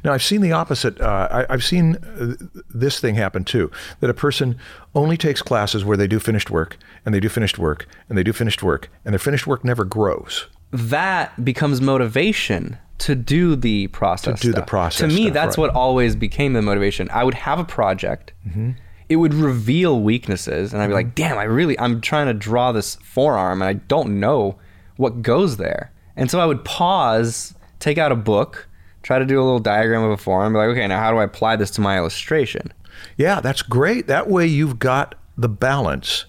Now 0.03 0.13
I've 0.13 0.23
seen 0.23 0.41
the 0.41 0.51
opposite. 0.51 0.99
Uh, 0.99 1.27
I, 1.31 1.53
I've 1.53 1.63
seen 1.63 1.95
uh, 1.97 2.35
this 2.73 2.99
thing 2.99 3.15
happen 3.15 3.43
too. 3.43 3.71
That 3.99 4.09
a 4.09 4.13
person 4.13 4.57
only 4.95 5.17
takes 5.17 5.41
classes 5.41 5.83
where 5.85 5.97
they 5.97 6.07
do 6.07 6.19
finished 6.19 6.49
work, 6.49 6.77
and 7.05 7.13
they 7.13 7.19
do 7.19 7.29
finished 7.29 7.57
work, 7.59 7.87
and 8.09 8.17
they 8.17 8.23
do 8.23 8.33
finished 8.33 8.63
work, 8.63 8.89
and 9.05 9.13
their 9.13 9.19
finished 9.19 9.47
work 9.47 9.63
never 9.63 9.85
grows. 9.85 10.47
that 10.71 11.43
becomes 11.45 11.79
motivation 11.81 12.77
to 12.99 13.15
do 13.15 13.55
the 13.55 13.87
process. 13.87 14.39
To 14.41 14.47
do 14.47 14.53
the 14.53 14.61
process 14.63 14.99
To 15.01 15.07
me, 15.07 15.23
stuff, 15.25 15.33
that's 15.33 15.57
right. 15.57 15.63
what 15.67 15.75
always 15.75 16.15
became 16.15 16.53
the 16.53 16.61
motivation. 16.61 17.09
I 17.11 17.23
would 17.23 17.35
have 17.35 17.59
a 17.59 17.63
project. 17.63 18.33
Mm-hmm. 18.47 18.71
It 19.07 19.15
would 19.17 19.33
reveal 19.33 20.01
weaknesses, 20.01 20.73
and 20.73 20.81
I'd 20.81 20.87
be 20.87 20.93
like, 20.93 21.15
"Damn, 21.15 21.37
I 21.37 21.43
really, 21.43 21.79
I'm 21.79 22.01
trying 22.01 22.27
to 22.27 22.33
draw 22.33 22.71
this 22.73 22.95
forearm, 22.95 23.61
and 23.61 23.69
I 23.69 23.73
don't 23.73 24.19
know 24.19 24.57
what 24.97 25.21
goes 25.21 25.57
there." 25.57 25.91
And 26.17 26.29
so 26.31 26.39
I 26.39 26.45
would 26.45 26.65
pause, 26.65 27.53
take 27.79 27.97
out 27.97 28.11
a 28.11 28.15
book, 28.15 28.66
try 29.07 29.17
to 29.17 29.25
do 29.25 29.41
a 29.41 29.43
little 29.43 29.59
diagram 29.59 30.03
of 30.03 30.11
a 30.11 30.17
forearm, 30.17 30.51
be 30.51 30.59
like, 30.59 30.67
"Okay, 30.69 30.85
now 30.85 30.99
how 30.99 31.11
do 31.11 31.17
I 31.17 31.23
apply 31.23 31.55
this 31.55 31.71
to 31.71 31.81
my 31.81 31.97
illustration?" 31.97 32.73
Yeah, 33.15 33.39
that's 33.39 33.61
great. 33.61 34.07
That 34.07 34.29
way 34.29 34.45
you've 34.45 34.79
got 34.79 35.15
the 35.37 35.47
balance 35.47 36.25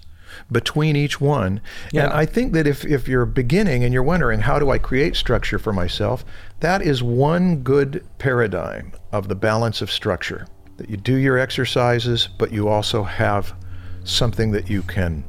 between 0.52 0.94
each 0.94 1.20
one. 1.20 1.60
Yeah. 1.92 2.04
And 2.04 2.12
I 2.12 2.24
think 2.24 2.52
that 2.52 2.68
if, 2.68 2.84
if 2.84 3.08
you're 3.08 3.26
beginning 3.26 3.82
and 3.82 3.92
you're 3.92 4.04
wondering, 4.04 4.40
how 4.40 4.60
do 4.60 4.70
I 4.70 4.78
create 4.78 5.16
structure 5.16 5.58
for 5.58 5.72
myself? 5.72 6.24
That 6.60 6.80
is 6.82 7.02
one 7.02 7.62
good 7.62 8.06
paradigm 8.18 8.92
of 9.10 9.26
the 9.26 9.34
balance 9.34 9.82
of 9.82 9.90
structure. 9.90 10.46
That 10.76 10.88
you 10.88 10.96
do 10.96 11.16
your 11.16 11.36
exercises, 11.36 12.28
but 12.38 12.52
you 12.52 12.68
also 12.68 13.02
have 13.02 13.54
something 14.04 14.52
that 14.52 14.70
you 14.70 14.82
can 14.82 15.24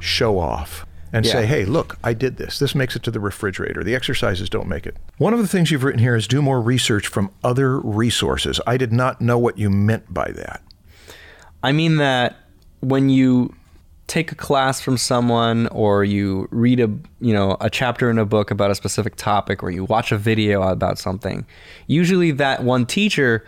show 0.00 0.38
off 0.38 0.85
and 1.12 1.24
Yeah. 1.24 1.32
say, 1.32 1.46
hey, 1.46 1.64
look, 1.64 1.96
I 2.04 2.12
did 2.12 2.36
this. 2.36 2.58
This 2.58 2.74
makes 2.74 2.96
it 2.96 3.02
to 3.04 3.10
the 3.10 3.20
refrigerator. 3.20 3.82
The 3.84 3.94
exercises 3.94 4.50
don't 4.50 4.68
make 4.68 4.86
it. 4.86 4.96
One 5.18 5.32
of 5.32 5.38
the 5.40 5.46
things 5.48 5.70
you've 5.70 5.84
written 5.84 6.00
here 6.00 6.16
is 6.16 6.26
do 6.28 6.42
more 6.42 6.60
research 6.60 7.06
from 7.06 7.30
other 7.44 7.78
resources. 7.80 8.60
I 8.66 8.76
did 8.76 8.92
not 8.92 9.20
know 9.20 9.38
what 9.38 9.58
you 9.58 9.70
meant 9.70 10.12
by 10.12 10.30
that. 10.32 10.62
I 11.62 11.72
mean 11.72 11.96
that 11.96 12.36
when 12.80 13.08
you 13.08 13.54
take 14.06 14.30
a 14.30 14.36
class 14.36 14.80
from 14.80 14.96
someone 14.96 15.66
or 15.68 16.04
you 16.04 16.46
read 16.52 16.78
a 16.78 16.88
you 17.20 17.32
know 17.34 17.56
a 17.60 17.68
chapter 17.68 18.08
in 18.08 18.18
a 18.18 18.24
book 18.24 18.52
about 18.52 18.70
a 18.70 18.74
specific 18.76 19.16
topic 19.16 19.64
or 19.64 19.70
you 19.70 19.84
watch 19.84 20.12
a 20.12 20.16
video 20.18 20.62
about 20.62 20.96
something 20.96 21.44
usually 21.88 22.30
that 22.30 22.62
one 22.62 22.86
teacher 22.86 23.44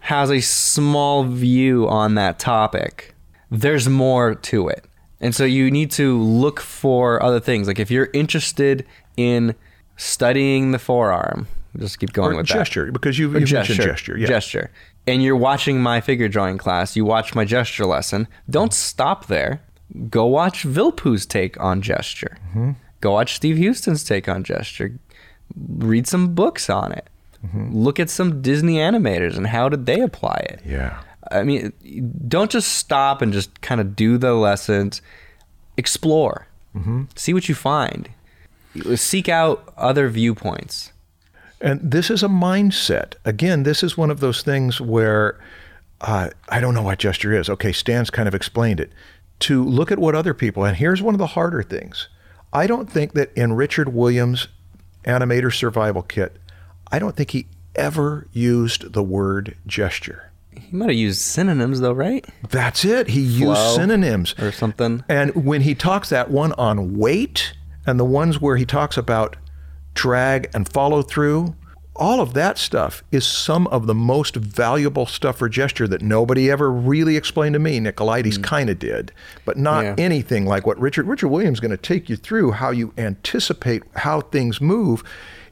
has 0.00 0.30
a 0.30 0.40
small 0.42 1.24
view 1.24 1.88
on 1.88 2.14
that 2.14 2.38
topic 2.38 3.14
there's 3.50 3.88
more 3.88 4.34
to 4.34 4.68
it 4.68 4.84
and 5.22 5.34
so 5.34 5.44
you 5.44 5.70
need 5.70 5.90
to 5.92 6.20
look 6.20 6.60
for 6.60 7.22
other 7.22 7.40
things 7.40 7.66
like 7.66 7.78
if 7.78 7.90
you're 7.90 8.10
interested 8.12 8.84
in 9.16 9.54
studying 9.96 10.72
the 10.72 10.78
forearm 10.78 11.46
just 11.78 11.98
keep 11.98 12.12
going 12.12 12.34
Or 12.34 12.36
with 12.36 12.48
that 12.48 12.54
gesture, 12.54 12.92
because 12.92 13.18
you've, 13.18 13.32
you've 13.34 13.50
mentioned 13.50 13.80
gesture. 13.80 14.18
Yeah. 14.18 14.26
gesture. 14.26 14.70
And 15.06 15.22
you're 15.22 15.36
watching 15.36 15.80
my 15.80 16.00
figure 16.00 16.28
drawing 16.28 16.58
class, 16.58 16.96
you 16.96 17.04
watch 17.04 17.34
my 17.34 17.44
gesture 17.44 17.86
lesson. 17.86 18.28
Don't 18.48 18.72
stop 18.72 19.26
there. 19.26 19.62
Go 20.08 20.26
watch 20.26 20.64
Vilppu's 20.64 21.26
take 21.26 21.58
on 21.60 21.82
gesture. 21.82 22.38
Mm-hmm. 22.48 22.72
Go 23.00 23.12
watch 23.12 23.34
Steve 23.34 23.58
Huston's 23.58 24.04
take 24.04 24.28
on 24.28 24.44
gesture. 24.44 24.98
Read 25.56 26.06
some 26.06 26.34
books 26.34 26.70
on 26.70 26.92
it. 26.92 27.08
Mm-hmm. 27.44 27.74
Look 27.74 27.98
at 27.98 28.10
some 28.10 28.42
Disney 28.42 28.76
animators 28.76 29.36
and 29.36 29.46
how 29.46 29.68
did 29.68 29.86
they 29.86 30.00
apply 30.00 30.46
it. 30.50 30.60
Yeah. 30.64 31.00
I 31.32 31.42
mean, 31.44 31.72
don't 32.28 32.50
just 32.50 32.72
stop 32.72 33.22
and 33.22 33.32
just 33.32 33.60
kind 33.60 33.80
of 33.80 33.96
do 33.96 34.18
the 34.18 34.34
lessons. 34.34 35.02
Explore. 35.76 36.46
Mm-hmm. 36.76 37.04
See 37.16 37.34
what 37.34 37.48
you 37.48 37.54
find. 37.54 38.08
Seek 38.94 39.28
out 39.28 39.72
other 39.76 40.08
viewpoints. 40.08 40.92
And 41.60 41.80
this 41.82 42.10
is 42.10 42.22
a 42.22 42.28
mindset. 42.28 43.14
Again, 43.24 43.62
this 43.62 43.82
is 43.82 43.96
one 43.96 44.10
of 44.10 44.20
those 44.20 44.42
things 44.42 44.80
where 44.80 45.38
uh, 46.00 46.30
I 46.48 46.60
don't 46.60 46.74
know 46.74 46.82
what 46.82 46.98
gesture 46.98 47.32
is. 47.32 47.48
Okay, 47.48 47.72
Stan's 47.72 48.10
kind 48.10 48.26
of 48.28 48.34
explained 48.34 48.80
it. 48.80 48.92
To 49.40 49.64
look 49.64 49.90
at 49.90 49.98
what 49.98 50.14
other 50.14 50.34
people, 50.34 50.64
and 50.64 50.76
here's 50.76 51.02
one 51.02 51.14
of 51.14 51.18
the 51.18 51.28
harder 51.28 51.62
things. 51.62 52.08
I 52.52 52.66
don't 52.66 52.90
think 52.90 53.14
that 53.14 53.32
in 53.34 53.54
Richard 53.54 53.92
Williams' 53.92 54.48
Animator 55.04 55.52
Survival 55.52 56.02
Kit, 56.02 56.36
I 56.90 56.98
don't 56.98 57.16
think 57.16 57.30
he 57.30 57.46
ever 57.74 58.28
used 58.32 58.92
the 58.92 59.02
word 59.02 59.56
gesture. 59.66 60.31
He 60.60 60.76
might 60.76 60.90
have 60.90 60.98
used 60.98 61.20
synonyms 61.20 61.80
though, 61.80 61.92
right? 61.92 62.24
That's 62.50 62.84
it. 62.84 63.08
He 63.08 63.20
used 63.20 63.42
Flow. 63.60 63.76
synonyms. 63.76 64.34
Or 64.38 64.52
something. 64.52 65.04
And 65.08 65.44
when 65.44 65.62
he 65.62 65.74
talks 65.74 66.08
that 66.10 66.30
one 66.30 66.52
on 66.54 66.96
weight 66.96 67.54
and 67.86 67.98
the 67.98 68.04
ones 68.04 68.40
where 68.40 68.56
he 68.56 68.64
talks 68.64 68.96
about 68.96 69.36
drag 69.94 70.50
and 70.54 70.68
follow 70.68 71.02
through, 71.02 71.54
all 71.94 72.20
of 72.20 72.32
that 72.34 72.56
stuff 72.56 73.04
is 73.12 73.26
some 73.26 73.66
of 73.66 73.86
the 73.86 73.94
most 73.94 74.36
valuable 74.36 75.04
stuff 75.04 75.38
for 75.38 75.48
gesture 75.48 75.86
that 75.88 76.00
nobody 76.00 76.50
ever 76.50 76.70
really 76.70 77.16
explained 77.16 77.52
to 77.52 77.58
me. 77.58 77.78
Nicolaides 77.78 78.36
hmm. 78.36 78.42
kind 78.42 78.70
of 78.70 78.78
did, 78.78 79.12
but 79.44 79.58
not 79.58 79.84
Yeah. 79.84 79.94
anything 79.98 80.46
like 80.46 80.66
what 80.66 80.80
Richard 80.80 81.06
Richard 81.06 81.28
Williams 81.28 81.56
is 81.56 81.60
going 81.60 81.70
to 81.70 81.76
take 81.76 82.08
you 82.08 82.16
through 82.16 82.52
how 82.52 82.70
you 82.70 82.94
anticipate 82.96 83.82
how 83.96 84.22
things 84.22 84.60
move. 84.60 85.04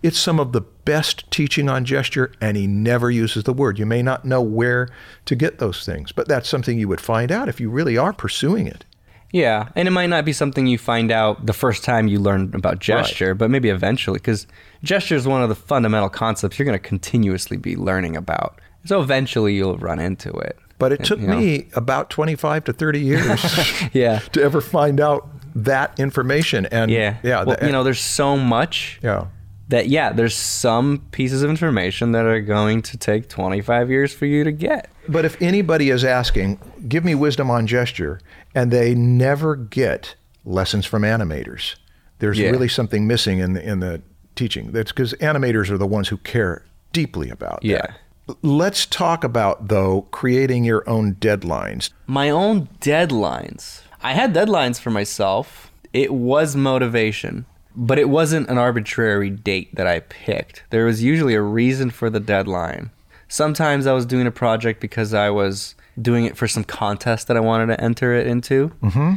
It's 0.03 0.19
some 0.19 0.41
of 0.41 0.53
the 0.53 0.63
best 0.63 1.31
teaching 1.31 1.69
on 1.69 1.85
gesture, 1.85 2.33
and 2.41 2.57
he 2.57 2.67
never 2.67 3.11
uses 3.11 3.45
the 3.45 3.53
word. 3.53 3.79
You 3.79 3.85
may 3.85 4.03
not 4.03 4.25
know 4.25 4.41
where 4.41 4.89
to 5.27 5.37
get 5.37 5.59
those 5.59 5.85
things, 5.85 6.11
but 6.11 6.27
that's 6.27 6.49
something 6.49 6.79
you 6.79 6.89
would 6.89 7.03
find 7.03 7.31
out 7.31 7.51
if 7.51 7.61
you 7.61 7.69
really 7.69 7.99
are 7.99 8.15
pursuing 8.15 8.67
it. 8.67 8.87
Yeah, 9.33 9.69
and 9.77 9.87
it 9.87 9.93
might 9.93 10.09
not 10.09 10.25
be 10.25 10.33
something 10.33 10.67
you 10.67 10.77
find 10.79 11.13
out 11.13 11.47
the 11.47 11.53
first 11.53 11.85
time 11.85 12.09
you 12.09 12.19
learn 12.19 12.51
about 12.55 12.81
gesture, 12.81 13.35
but 13.35 13.51
maybe 13.51 13.69
eventually, 13.69 14.19
because 14.19 14.47
gesture 14.83 15.15
is 15.15 15.27
one 15.27 15.43
of 15.43 15.49
the 15.49 15.55
fundamental 15.55 16.09
concepts 16.09 16.59
you're 16.59 16.67
going 16.67 16.79
to 16.79 16.89
continuously 16.89 17.57
be 17.57 17.77
learning 17.77 18.17
about. 18.17 18.61
So 18.87 19.01
eventually 19.01 19.55
you'll 19.55 19.77
run 19.79 20.01
into 20.01 20.31
it. 20.33 20.59
But 20.79 20.93
it 20.93 21.05
took 21.05 21.21
you 21.21 21.27
know. 21.27 21.37
me 21.37 21.69
about 21.75 22.09
25 22.11 22.65
to 22.65 22.73
30 22.73 23.01
years 23.01 23.83
Yeah. 23.93 24.19
to 24.33 24.43
ever 24.43 24.61
find 24.63 25.01
out 25.01 25.29
that 25.55 26.01
information. 26.01 26.67
And 26.67 26.91
Yeah. 26.91 27.17
yeah, 27.23 27.45
Well, 27.45 27.57
the- 27.61 27.67
you 27.67 27.73
know, 27.73 27.85
there's 27.85 28.01
so 28.01 28.37
much 28.39 28.99
yeah. 29.03 29.27
that, 29.69 29.89
yeah, 29.91 30.11
there's 30.13 30.35
some 30.35 31.03
pieces 31.13 31.43
of 31.43 31.51
information 31.51 32.13
that 32.13 32.25
are 32.25 32.41
going 32.41 32.81
to 32.83 32.97
take 32.97 33.29
25 33.29 33.91
years 33.91 34.15
for 34.15 34.25
you 34.25 34.43
to 34.43 34.51
get. 34.53 34.89
But 35.07 35.25
if 35.27 35.41
anybody 35.43 35.91
is 35.91 36.03
asking, 36.05 36.59
give 36.89 37.05
me 37.05 37.15
wisdom 37.15 37.51
on 37.51 37.67
gesture, 37.67 38.19
and 38.55 38.71
they 38.71 38.95
never 38.95 39.57
get 39.57 40.15
lessons 40.45 40.87
from 40.87 41.03
animators, 41.03 41.77
there's 42.19 42.39
Yeah. 42.39 42.51
really 42.51 42.69
something 42.69 43.07
missing 43.07 43.39
in 43.39 43.53
the, 43.55 43.63
in 43.69 43.81
the 43.81 44.03
teaching. 44.37 44.73
That's 44.73 44.93
because 44.93 45.13
animators 45.15 45.71
are 45.71 45.79
the 45.79 45.87
ones 45.87 46.09
who 46.09 46.17
care 46.19 46.65
deeply 46.93 47.31
about 47.31 47.61
Yeah. 47.63 47.83
that. 48.27 48.37
Let's 48.43 48.87
talk 48.87 49.25
about, 49.25 49.69
though, 49.69 50.03
creating 50.13 50.65
your 50.65 50.89
own 50.89 51.15
deadlines. 51.17 51.91
My 52.07 52.31
own 52.31 52.69
deadlines. 52.81 53.81
I 54.03 54.13
had 54.13 54.33
deadlines 54.35 54.79
for 54.81 54.91
myself. 54.91 55.71
It 55.93 56.13
was 56.15 56.55
motivation, 56.55 57.45
but 57.75 57.99
it 57.99 58.09
wasn't 58.09 58.49
an 58.49 58.57
arbitrary 58.57 59.31
date 59.31 59.75
that 59.75 59.87
I 59.87 60.01
picked. 60.01 60.63
There 60.71 60.85
was 60.85 61.03
usually 61.03 61.35
a 61.35 61.43
reason 61.43 61.91
for 61.91 62.09
the 62.09 62.21
deadline. 62.21 62.91
Sometimes 63.29 63.87
I 63.87 63.93
was 63.93 64.07
doing 64.07 64.27
a 64.27 64.31
project 64.33 64.81
because 64.81 65.13
I 65.13 65.31
was 65.31 65.75
doing 66.01 66.25
it 66.25 66.37
for 66.37 66.47
some 66.49 66.65
contest 66.65 67.29
that 67.29 67.37
I 67.37 67.41
wanted 67.41 67.67
to 67.75 67.81
enter 67.83 68.13
it 68.15 68.27
into. 68.27 68.69
Mm-hmm. 68.83 69.15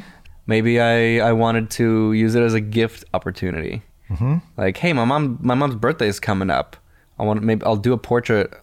Maybe 0.48 0.80
I, 0.82 1.20
I 1.20 1.32
wanted 1.34 1.70
to 1.72 2.14
use 2.14 2.36
it 2.36 2.44
as 2.44 2.54
a 2.54 2.62
gift 2.62 3.06
opportunity. 3.14 3.82
Mm-hmm. 4.10 4.38
Like, 4.58 4.78
hey, 4.78 4.94
my 4.94 5.06
mom 5.06 5.40
my 5.42 5.54
mom's 5.56 5.76
birthday 5.76 6.08
is 6.08 6.20
coming 6.20 6.50
up. 6.50 6.76
I 7.18 7.24
want 7.24 7.42
maybe 7.44 7.64
I'll 7.66 7.76
do 7.78 7.94
a 7.94 7.98
portrait 7.98 8.54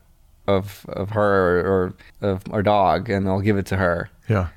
of 0.46 0.85
of 0.88 1.11
her 1.11 1.61
or, 1.61 1.94
of 2.20 2.42
our 2.53 2.62
dog, 2.62 3.09
and 3.09 3.29
I'll 3.29 3.40
give 3.40 3.57
it 3.57 3.66
to 3.66 3.77
her 3.77 4.11
Yeah. 4.29 4.49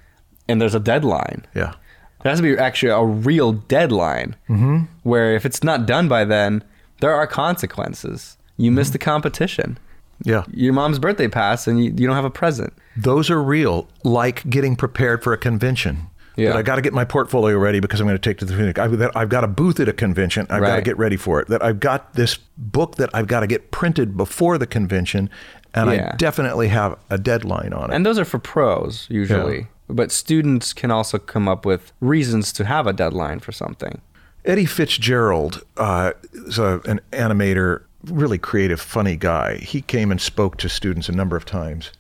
and 0.50 0.60
there's 0.62 0.76
a 0.76 0.80
deadline. 0.80 1.46
Yeah. 1.56 1.74
There 2.22 2.30
has 2.32 2.40
to 2.40 2.44
be 2.44 2.58
actually 2.58 2.92
a 2.92 3.04
real 3.04 3.52
deadline 3.54 4.36
Mm-hmm. 4.50 4.86
where 5.04 5.36
if 5.36 5.46
it's 5.46 5.64
not 5.64 5.86
done 5.86 6.08
by 6.08 6.26
then, 6.26 6.64
there 7.00 7.14
are 7.14 7.28
consequences. 7.28 8.38
You 8.58 8.72
miss 8.72 8.90
the 8.92 8.98
competition. 9.00 9.78
Yeah. 10.24 10.44
Your 10.52 10.74
mom's 10.74 11.00
birthday 11.00 11.28
passed 11.28 11.68
and 11.68 11.84
you, 11.84 11.94
you 11.96 12.08
don't 12.08 12.16
have 12.16 12.26
a 12.26 12.30
present. 12.30 12.74
Those 12.96 13.30
are 13.30 13.42
real, 13.42 13.88
like 14.04 14.48
getting 14.50 14.76
prepared 14.76 15.24
for 15.24 15.34
a 15.34 15.38
convention. 15.38 16.08
Yeah. 16.36 16.56
I 16.56 16.64
got 16.64 16.78
to 16.78 16.82
get 16.82 16.94
my 16.94 17.06
portfolio 17.06 17.58
ready 17.58 17.80
because 17.80 18.00
I'm 18.00 18.08
going 18.08 18.18
to 18.18 18.22
take 18.30 18.40
to 18.40 18.46
the 18.46 18.54
convention. 18.56 18.82
I've, 18.84 18.98
that 18.98 19.16
I've 19.16 19.30
got 19.30 19.44
a 19.44 19.48
booth 19.48 19.80
at 19.80 19.88
a 19.88 19.94
convention. 19.94 20.48
I've 20.50 20.62
got 20.64 20.78
to 20.78 20.82
get 20.82 20.98
ready 20.98 21.18
for 21.18 21.40
it. 21.40 21.48
That 21.48 21.64
I've 21.64 21.80
got 21.80 22.14
this 22.16 22.38
book 22.58 22.96
that 22.96 23.10
I've 23.14 23.28
got 23.28 23.42
to 23.42 23.48
get 23.48 23.70
printed 23.72 24.18
before 24.18 24.58
the 24.58 24.66
convention, 24.66 25.30
and 25.76 25.92
Yeah. 25.92 26.12
I 26.14 26.16
definitely 26.18 26.70
have 26.70 26.98
a 27.12 27.18
deadline 27.20 27.72
on 27.74 27.92
it. 27.92 27.96
And 27.96 28.06
those 28.06 28.18
are 28.18 28.26
for 28.26 28.40
pros 28.40 29.08
usually. 29.12 29.68
But 29.90 30.12
students 30.12 30.74
can 30.74 30.90
also 30.90 31.20
come 31.20 31.48
up 31.48 31.66
with 31.66 31.92
reasons 32.00 32.52
to 32.54 32.66
have 32.66 32.88
a 32.88 32.94
deadline 32.94 33.40
for 33.40 33.52
something. 33.52 34.02
Eddie 34.46 34.66
Fitzgerald 34.66 35.64
uh, 35.78 36.14
is 36.34 36.58
a, 36.58 36.82
an 36.86 37.00
animator, 37.12 37.84
really 38.06 38.38
creative, 38.38 38.82
funny 38.82 39.16
guy. 39.16 39.58
He 39.58 39.82
came 39.82 40.12
and 40.12 40.20
spoke 40.20 40.58
to 40.58 40.70
students 40.70 41.10
a 41.10 41.14
number 41.14 41.36
of 41.36 41.46
times. 41.46 41.92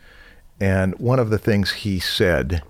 And 0.59 0.97
one 0.99 1.19
of 1.19 1.29
the 1.29 1.37
things 1.37 1.71
he 1.71 1.99
said 1.99 2.61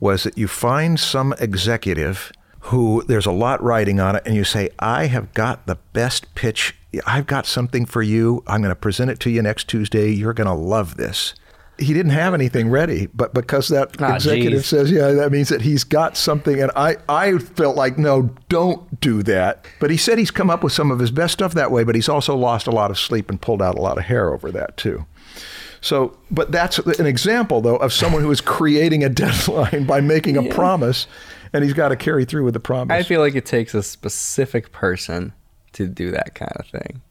was 0.00 0.24
that 0.24 0.36
you 0.36 0.48
find 0.48 0.98
some 0.98 1.34
executive 1.38 2.32
who 2.60 3.02
there's 3.06 3.26
a 3.26 3.32
lot 3.32 3.62
riding 3.62 4.00
on 4.00 4.16
it, 4.16 4.22
and 4.24 4.34
you 4.34 4.42
say, 4.42 4.70
I 4.78 5.06
have 5.06 5.34
got 5.34 5.66
the 5.66 5.76
best 5.92 6.34
pitch. 6.34 6.74
I've 7.06 7.26
got 7.26 7.44
something 7.46 7.84
for 7.84 8.02
you. 8.02 8.42
I'm 8.46 8.62
going 8.62 8.70
to 8.70 8.76
present 8.76 9.10
it 9.10 9.20
to 9.20 9.30
you 9.30 9.42
next 9.42 9.68
Tuesday. 9.68 10.10
You're 10.10 10.32
going 10.32 10.46
to 10.46 10.54
love 10.54 10.96
this. 10.96 11.34
He 11.78 11.92
didn't 11.92 12.12
have 12.12 12.34
anything 12.34 12.68
ready, 12.70 13.06
but 13.14 13.34
because 13.34 13.68
that 13.68 14.00
Ah, 14.00 14.14
executive 14.14 14.60
geez. 14.60 14.66
says, 14.66 14.90
yeah, 14.92 15.10
that 15.12 15.32
means 15.32 15.48
that 15.48 15.62
he's 15.62 15.82
got 15.82 16.16
something. 16.16 16.60
And 16.62 16.70
I, 16.76 16.96
I 17.08 17.38
felt 17.38 17.76
like, 17.76 17.98
no, 17.98 18.30
don't 18.48 19.00
do 19.00 19.22
that. 19.24 19.66
But 19.80 19.90
he 19.90 19.96
said 19.96 20.18
he's 20.18 20.30
come 20.30 20.50
up 20.50 20.62
with 20.62 20.72
some 20.72 20.90
of 20.92 21.00
his 21.00 21.10
best 21.10 21.32
stuff 21.32 21.52
that 21.54 21.70
way, 21.72 21.82
but 21.82 21.94
he's 21.96 22.08
also 22.08 22.36
lost 22.36 22.66
a 22.68 22.70
lot 22.70 22.90
of 22.92 22.98
sleep 22.98 23.28
and 23.28 23.40
pulled 23.40 23.60
out 23.60 23.74
a 23.76 23.80
lot 23.80 23.98
of 23.98 24.04
hair 24.04 24.32
over 24.32 24.52
that 24.52 24.76
too. 24.76 25.04
So, 25.80 26.16
but 26.30 26.50
that's 26.52 26.78
an 26.78 27.04
example, 27.06 27.60
though, 27.60 27.76
of 27.76 27.92
someone 27.92 28.22
who 28.22 28.30
is 28.30 28.40
creating 28.40 29.04
a 29.04 29.08
deadline 29.10 29.84
by 29.84 30.00
making 30.00 30.36
a 30.36 30.48
promise, 30.54 31.06
and 31.52 31.62
he's 31.64 31.74
got 31.74 31.88
to 31.90 31.96
carry 31.96 32.24
through 32.24 32.44
with 32.44 32.54
the 32.54 32.60
promise. 32.60 32.94
I 32.94 33.02
feel 33.02 33.20
like 33.20 33.34
it 33.34 33.44
takes 33.44 33.74
a 33.74 33.82
specific 33.82 34.72
person 34.72 35.32
to 35.72 35.86
do 35.88 36.10
that 36.12 36.34
kind 36.34 36.52
of 36.56 36.66
thing. 36.68 37.02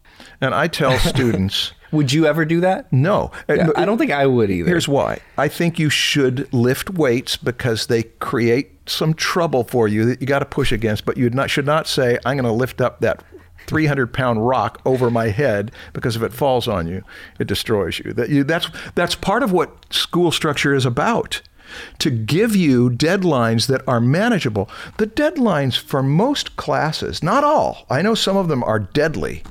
and 0.41 0.55
I 0.55 0.67
tell 0.69 0.97
students, 0.99 1.73
Would 1.93 2.11
you 2.11 2.25
ever 2.25 2.43
do 2.43 2.59
that? 2.61 2.91
no. 2.91 3.31
Yeah, 3.47 3.69
I 3.75 3.85
don't 3.85 3.97
think 3.97 4.11
I 4.11 4.25
would 4.25 4.49
either. 4.49 4.67
Here's 4.67 4.87
why. 4.87 5.19
I 5.37 5.47
think 5.47 5.79
you 5.79 5.89
should 5.89 6.51
lift 6.51 6.89
weights 6.89 7.37
because 7.37 7.87
they 7.87 8.03
create 8.03 8.89
some 8.89 9.13
trouble 9.13 9.63
for 9.63 9.87
you 9.87 10.05
that 10.05 10.19
you 10.19 10.27
got 10.27 10.39
to 10.39 10.45
push 10.45 10.71
against, 10.71 11.05
but 11.05 11.17
you 11.17 11.29
not, 11.29 11.49
should 11.49 11.65
not 11.65 11.87
say, 11.87 12.17
I'm 12.25 12.35
going 12.35 12.45
to 12.45 12.51
lift 12.51 12.81
up 12.81 12.99
that 13.01 13.23
300 13.67 14.13
pound 14.13 14.45
rock 14.45 14.81
over 14.85 15.09
my 15.09 15.29
head 15.29 15.71
because 15.93 16.15
if 16.15 16.21
it 16.21 16.33
falls 16.33 16.67
on 16.67 16.87
you, 16.87 17.03
it 17.39 17.47
destroys 17.47 17.99
you. 17.99 18.11
That 18.11 18.29
you 18.29 18.43
that's, 18.43 18.67
that's 18.95 19.15
part 19.15 19.43
of 19.43 19.51
what 19.51 19.93
school 19.93 20.31
structure 20.31 20.73
is 20.73 20.85
about. 20.85 21.41
To 21.99 22.11
give 22.11 22.55
you 22.55 22.89
deadlines 22.89 23.67
that 23.67 23.81
are 23.87 24.01
manageable. 24.01 24.69
The 24.97 25.07
deadlines 25.07 25.75
for 25.77 26.03
most 26.03 26.55
classes, 26.55 27.23
not 27.23 27.43
all, 27.43 27.85
I 27.89 28.01
know 28.03 28.13
some 28.13 28.37
of 28.37 28.47
them 28.47 28.63
are 28.63 28.79
deadly, 28.79 29.43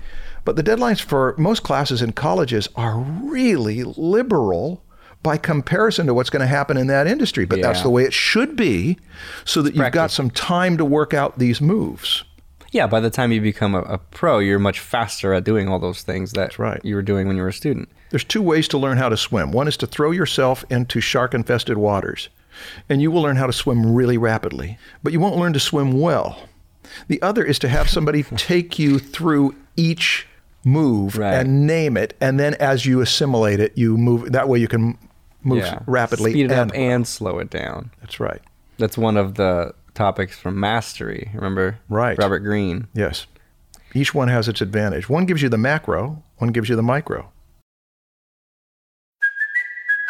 but 0.45 0.57
the 0.57 0.63
deadlines 0.63 1.01
for 1.01 1.35
most 1.39 1.63
classes 1.63 2.03
in 2.03 2.13
colleges 2.13 2.69
are 2.75 2.99
really 2.99 3.85
liberal 3.85 4.83
by 5.23 5.37
comparison 5.37 6.07
to 6.07 6.15
what's 6.15 6.31
going 6.31 6.41
to 6.41 6.47
happen 6.47 6.77
in 6.77 6.89
that 6.89 7.07
industry. 7.07 7.45
But 7.45 7.63
that's 7.63 7.83
the 7.83 7.91
way 7.91 8.05
it 8.05 8.13
should 8.13 8.57
be 8.57 8.99
so 9.45 9.63
that 9.63 9.75
you've 9.75 9.93
got 9.93 10.11
some 10.11 10.31
time 10.31 10.77
to 10.79 10.85
work 10.85 11.15
out 11.15 11.39
these 11.39 11.61
moves. 11.61 12.25
Yeah, 12.73 12.87
by 12.87 13.01
the 13.01 13.11
time 13.11 13.33
you 13.33 13.41
become 13.41 13.75
a, 13.75 13.83
a 13.83 13.99
pro, 13.99 14.39
you're 14.39 14.59
much 14.59 14.81
faster 14.81 15.35
at 15.35 15.45
doing 15.45 15.69
all 15.69 15.79
those 15.79 16.03
things 16.03 16.33
that 16.33 16.59
right. 16.59 16.81
you 16.83 16.95
were 16.95 17.03
doing 17.03 17.27
when 17.27 17.37
you 17.37 17.43
were 17.43 17.49
a 17.49 17.53
student. 17.53 17.91
There's 18.11 18.25
two 18.25 18.41
ways 18.41 18.67
to 18.69 18.79
learn 18.79 18.97
how 18.97 19.11
to 19.11 19.17
swim. 19.17 19.53
One 19.53 19.69
is 19.69 19.77
to 19.79 19.87
throw 19.87 20.11
yourself 20.11 20.65
into 20.71 21.01
shark 21.01 21.35
infested 21.35 21.77
waters, 21.77 22.31
and 22.89 23.03
you 23.03 23.11
will 23.11 23.21
learn 23.21 23.37
how 23.37 23.47
to 23.47 23.53
swim 23.53 23.95
really 23.95 24.17
rapidly, 24.17 24.79
but 25.03 25.13
you 25.13 25.21
won't 25.21 25.37
learn 25.37 25.53
to 25.53 25.61
swim 25.61 26.01
well. 26.01 26.49
The 27.09 27.21
other 27.21 27.45
is 27.45 27.59
to 27.61 27.69
have 27.69 27.91
somebody 27.91 28.23
take 28.37 28.79
you 28.79 28.99
through 28.99 29.55
each 29.77 30.27
move 30.65 31.19
Right. 31.19 31.35
and 31.35 31.67
name 31.67 31.97
it, 31.97 32.15
and 32.21 32.39
then 32.39 32.55
as 32.55 32.87
you 32.87 33.01
assimilate 33.01 33.61
it, 33.61 33.77
you 33.77 33.97
move. 33.97 34.33
That 34.33 34.49
way 34.49 34.59
you 34.59 34.69
can 34.69 34.97
move 35.43 35.59
yeah, 35.59 35.81
rapidly. 35.87 36.31
speed 36.33 36.47
it 36.47 36.53
and, 36.53 36.71
up 36.71 36.77
and 36.77 37.07
slow 37.07 37.39
it 37.39 37.51
down. 37.51 37.91
That's 38.01 38.21
right. 38.21 38.41
That's 38.79 38.97
one 38.97 39.17
of 39.17 39.35
the 39.35 39.75
topics 39.95 40.39
from 40.39 40.59
mastery. 40.59 41.31
Remember, 41.35 41.79
Right. 41.89 42.17
Robert 42.19 42.41
Greene. 42.41 42.87
Yes. 42.95 43.27
Each 43.95 44.15
one 44.15 44.29
has 44.29 44.49
its 44.49 44.61
advantage. 44.61 45.09
One 45.09 45.27
gives 45.27 45.43
you 45.43 45.49
the 45.51 45.59
macro, 45.59 46.23
one 46.39 46.51
gives 46.51 46.69
you 46.69 46.77
the 46.77 46.83
micro. 46.83 47.31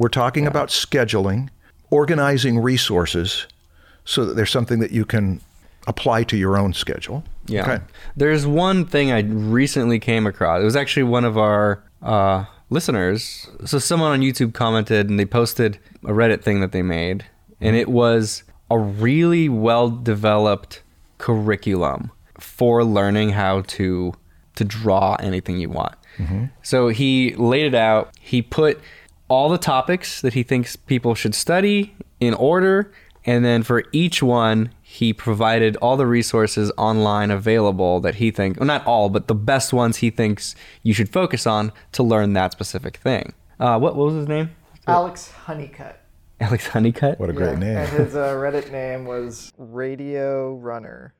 We're 0.00 0.08
talking 0.08 0.46
about 0.46 0.70
scheduling, 0.70 1.50
organizing 1.90 2.58
resources 2.58 3.46
so 4.06 4.24
that 4.24 4.34
there's 4.34 4.50
something 4.50 4.78
that 4.78 4.92
you 4.92 5.04
can 5.04 5.42
apply 5.86 6.24
to 6.24 6.38
your 6.38 6.56
own 6.56 6.72
schedule. 6.72 7.22
Yeah. 7.46 7.62
Okay. 7.70 7.84
There's 8.16 8.46
one 8.46 8.86
thing 8.86 9.12
I 9.12 9.20
recently 9.20 9.98
came 9.98 10.26
across. 10.26 10.62
It 10.62 10.64
was 10.64 10.74
actually 10.74 11.02
one 11.02 11.26
of 11.26 11.36
our 11.36 11.82
uh, 12.00 12.46
listeners. 12.70 13.46
So 13.66 13.78
someone 13.78 14.10
on 14.10 14.20
YouTube 14.20 14.54
commented 14.54 15.10
and 15.10 15.20
they 15.20 15.26
posted 15.26 15.78
a 16.04 16.12
Reddit 16.12 16.42
thing 16.42 16.60
that 16.62 16.72
they 16.72 16.82
made, 16.82 17.26
and 17.60 17.76
it 17.76 17.88
was 17.88 18.42
a 18.70 18.78
really 18.78 19.50
well 19.50 19.90
developed 19.90 20.82
curriculum 21.18 22.10
for 22.38 22.84
learning 22.84 23.30
how 23.30 23.60
to 23.62 24.14
to 24.56 24.64
draw 24.64 25.16
anything 25.16 25.58
you 25.58 25.68
want. 25.68 25.94
So 26.62 26.88
he 26.88 27.34
laid 27.34 27.66
it 27.66 27.74
out. 27.74 28.10
He 28.20 28.42
put 28.42 28.80
all 29.30 29.48
the 29.48 29.58
topics 29.58 30.20
that 30.20 30.34
he 30.34 30.42
thinks 30.42 30.76
people 30.76 31.14
should 31.14 31.34
study 31.34 31.94
in 32.18 32.34
order, 32.34 32.92
and 33.24 33.44
then 33.44 33.62
for 33.62 33.84
each 33.92 34.22
one, 34.22 34.70
he 34.82 35.12
provided 35.12 35.76
all 35.76 35.96
the 35.96 36.06
resources 36.06 36.72
online 36.76 37.30
available 37.30 38.00
that 38.00 38.16
he 38.16 38.30
thinks, 38.30 38.58
well, 38.58 38.66
not 38.66 38.84
all, 38.86 39.08
but 39.08 39.28
the 39.28 39.34
best 39.34 39.72
ones 39.72 39.98
he 39.98 40.10
thinks 40.10 40.54
you 40.82 40.92
should 40.92 41.08
focus 41.08 41.46
on 41.46 41.72
to 41.92 42.02
learn 42.02 42.32
that 42.34 42.52
specific 42.52 42.96
thing. 42.96 43.32
Uh, 43.58 43.78
what, 43.78 43.94
what 43.94 44.06
was 44.06 44.14
his 44.16 44.28
name? 44.28 44.50
Alex 44.86 45.30
Honeycutt. 45.30 46.00
Alex 46.40 46.66
Honeycutt. 46.66 47.20
What 47.20 47.30
a 47.30 47.32
great 47.32 47.52
Yeah, 47.52 47.58
name. 47.58 47.76
And 47.76 47.88
his 47.90 48.16
uh, 48.16 48.28
Reddit 48.34 48.72
name 48.72 49.04
was 49.04 49.52
Radio 49.58 50.54
Runner. 50.54 51.14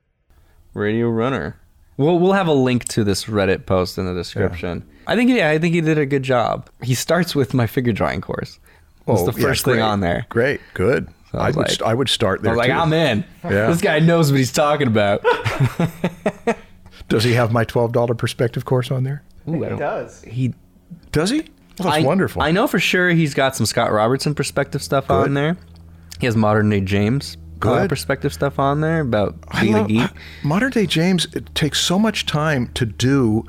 Radio 0.74 1.08
Runner. 1.08 1.60
We'll 1.96 2.18
we'll 2.18 2.32
have 2.32 2.46
a 2.46 2.52
link 2.54 2.86
to 2.88 3.04
this 3.04 3.26
Reddit 3.26 3.66
post 3.66 3.98
in 3.98 4.06
the 4.06 4.14
description. 4.14 4.88
I 5.10 5.16
think 5.16 5.30
yeah, 5.30 5.50
I 5.50 5.58
think 5.58 5.74
he 5.74 5.80
did 5.80 5.98
a 5.98 6.06
good 6.06 6.22
job. 6.22 6.70
He 6.82 6.94
starts 6.94 7.34
with 7.34 7.52
my 7.52 7.66
figure 7.66 7.92
drawing 7.92 8.20
course. 8.20 8.58
That's 9.06 9.20
Oh, 9.22 9.30
the 9.30 9.38
yeah, 9.40 9.46
first 9.46 9.64
thing 9.64 9.80
on 9.80 10.00
there. 10.00 10.24
Great, 10.28 10.60
good. 10.74 11.08
I 11.32 11.36
I, 11.38 11.46
would 11.48 11.56
like- 11.56 11.68
st- 11.70 11.82
I 11.82 11.94
would 11.94 12.08
start 12.08 12.40
I 12.40 12.42
there 12.44 12.52
was 12.52 12.58
like, 12.58 12.68
too. 12.70 12.76
I'm 12.78 12.92
in. 12.92 13.24
Yeah. 13.44 13.66
This 13.70 13.80
guy 13.80 13.98
knows 13.98 14.30
what 14.30 14.38
he's 14.38 14.52
talking 14.52 14.86
about. 14.88 15.22
Does 17.08 17.24
he 17.24 17.32
have 17.34 17.52
my 17.52 17.64
twelve 17.64 17.92
dollar 17.92 18.14
perspective 18.14 18.64
course 18.64 18.90
on 18.90 19.02
there? 19.04 19.22
Ooh, 19.48 19.62
He 19.62 19.76
does. 19.76 20.22
he 20.22 20.54
Does 21.12 21.30
he? 21.30 21.38
Well, 21.78 21.90
that's 21.90 21.96
I, 21.96 22.02
wonderful. 22.02 22.42
I 22.42 22.50
know 22.52 22.66
for 22.66 22.78
sure 22.78 23.10
he's 23.10 23.34
got 23.34 23.56
some 23.56 23.66
Scott 23.66 23.90
Robertson 23.90 24.34
perspective 24.34 24.82
stuff 24.82 25.08
Good. 25.08 25.14
on 25.28 25.34
there. 25.34 25.56
He 26.20 26.26
has 26.26 26.36
modern 26.36 26.68
day 26.70 26.80
James 26.82 27.36
uh, 27.36 27.58
Good. 27.58 27.88
perspective 27.88 28.32
stuff 28.34 28.58
on 28.58 28.80
there 28.80 29.00
about 29.00 29.34
I 29.48 29.62
being 29.62 29.74
a 29.74 29.78
love- 29.78 29.88
geek. 29.88 30.10
Modern 30.44 30.70
day 30.70 30.86
James 30.86 31.26
it 31.34 31.52
takes 31.54 31.80
so 31.80 31.98
much 31.98 32.26
time 32.26 32.68
to 32.74 32.84
do 32.86 33.46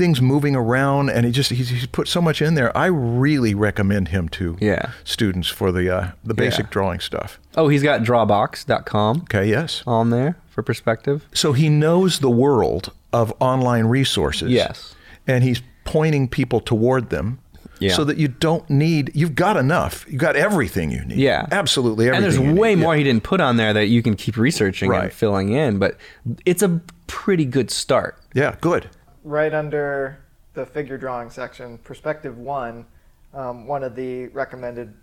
things 0.00 0.20
moving 0.20 0.56
around, 0.56 1.10
and 1.10 1.26
he 1.26 1.30
just 1.32 1.50
he's, 1.50 1.68
he's 1.68 1.86
put 1.86 2.08
so 2.08 2.20
much 2.22 2.40
in 2.42 2.54
there. 2.54 2.76
I 2.76 2.86
really 2.86 3.54
recommend 3.54 4.08
him 4.08 4.28
to 4.30 4.56
Yeah. 4.60 4.90
students 5.04 5.48
for 5.48 5.70
the 5.70 5.94
uh, 5.94 6.10
the 6.24 6.34
basic 6.34 6.66
Yeah. 6.66 6.70
drawing 6.72 7.00
stuff. 7.00 7.38
Oh, 7.54 7.68
he's 7.68 7.82
got 7.82 8.02
drawbox.com 8.02 9.20
Okay, 9.22 9.46
yes. 9.48 9.82
on 9.86 10.10
there 10.10 10.36
for 10.48 10.62
perspective. 10.62 11.26
So 11.32 11.52
he 11.52 11.68
knows 11.68 12.18
the 12.20 12.30
world 12.30 12.92
of 13.12 13.32
online 13.40 13.86
resources. 13.86 14.50
Yes. 14.50 14.94
and 15.26 15.44
he's 15.44 15.60
pointing 15.84 16.26
people 16.28 16.60
toward 16.60 17.10
them. 17.10 17.38
Yeah. 17.78 17.94
So 17.94 18.04
that 18.04 18.16
you 18.18 18.28
don't 18.28 18.68
need, 18.68 19.10
you've 19.14 19.34
got 19.34 19.56
enough. 19.56 20.04
You've 20.08 20.20
got 20.20 20.36
everything 20.36 20.90
you 20.90 21.02
need. 21.04 21.18
Yeah. 21.18 21.46
Absolutely 21.50 22.08
And 22.10 22.22
there's 22.24 22.38
way 22.38 22.74
need. 22.74 22.82
more 22.82 22.94
he 22.94 23.02
didn't 23.04 23.22
put 23.22 23.40
on 23.40 23.56
there 23.56 23.72
that 23.72 23.86
you 23.86 24.02
can 24.02 24.16
keep 24.16 24.36
researching 24.36 24.92
and 24.92 25.10
filling 25.12 25.50
in, 25.52 25.78
but 25.78 25.96
it's 26.44 26.62
a 26.62 26.80
pretty 27.06 27.44
good 27.46 27.70
start. 27.70 28.18
Yeah, 28.34 28.56
good. 28.60 28.88
Right 29.22 29.52
under 29.52 30.18
the 30.54 30.64
figure 30.66 30.96
drawing 30.96 31.30
section, 31.30 31.78
perspective 31.78 32.38
one, 32.38 32.86
um, 33.34 33.66
one 33.66 33.82
of 33.84 33.94
the 33.94 34.28
recommended 34.28 34.94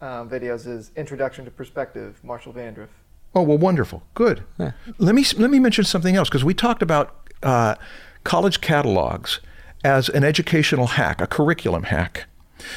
um, 0.00 0.28
videos 0.28 0.66
is 0.66 0.90
Introduction 0.96 1.44
to 1.44 1.50
Perspective, 1.50 2.18
Marshall 2.22 2.52
Vandruff. 2.52 2.88
Oh 3.34 3.42
well, 3.42 3.58
wonderful, 3.58 4.02
good. 4.14 4.44
Let 4.98 5.14
me 5.14 5.24
let 5.36 5.50
me 5.50 5.58
mention 5.58 5.84
something 5.84 6.14
else 6.14 6.28
because 6.28 6.44
we 6.44 6.54
talked 6.54 6.82
about 6.82 7.28
uh, 7.42 7.74
college 8.22 8.60
catalogs 8.60 9.40
as 9.82 10.08
an 10.08 10.22
educational 10.22 10.86
hack, 10.86 11.20
a 11.20 11.26
curriculum 11.26 11.84
hack. 11.84 12.26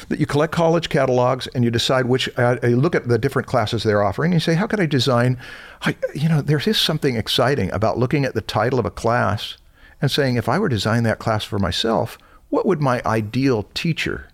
That 0.08 0.18
you 0.18 0.26
collect 0.26 0.52
college 0.52 0.88
catalogs 0.88 1.46
and 1.54 1.64
you 1.64 1.70
decide 1.70 2.06
which. 2.06 2.28
Uh, 2.36 2.56
you 2.62 2.76
look 2.76 2.96
at 2.96 3.06
the 3.08 3.18
different 3.18 3.46
classes 3.46 3.84
they're 3.84 4.02
offering 4.02 4.32
and 4.32 4.36
you 4.36 4.44
say, 4.44 4.54
how 4.54 4.66
could 4.66 4.80
I 4.80 4.86
design? 4.86 5.38
I, 5.82 5.96
you 6.14 6.28
know, 6.28 6.42
there 6.42 6.58
is 6.58 6.78
something 6.78 7.14
exciting 7.14 7.70
about 7.70 7.96
looking 7.96 8.24
at 8.24 8.34
the 8.34 8.40
title 8.40 8.80
of 8.80 8.84
a 8.84 8.90
class 8.90 9.56
and 10.00 10.10
saying, 10.10 10.36
if 10.36 10.48
I 10.48 10.58
were 10.58 10.68
to 10.68 10.76
design 10.76 11.02
that 11.04 11.18
class 11.18 11.44
for 11.44 11.58
myself, 11.58 12.18
what 12.50 12.66
would 12.66 12.80
my 12.80 13.02
ideal 13.04 13.64
teacher 13.74 14.28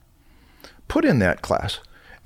put 0.88 1.04
in 1.04 1.18
that 1.20 1.42
class? 1.42 1.80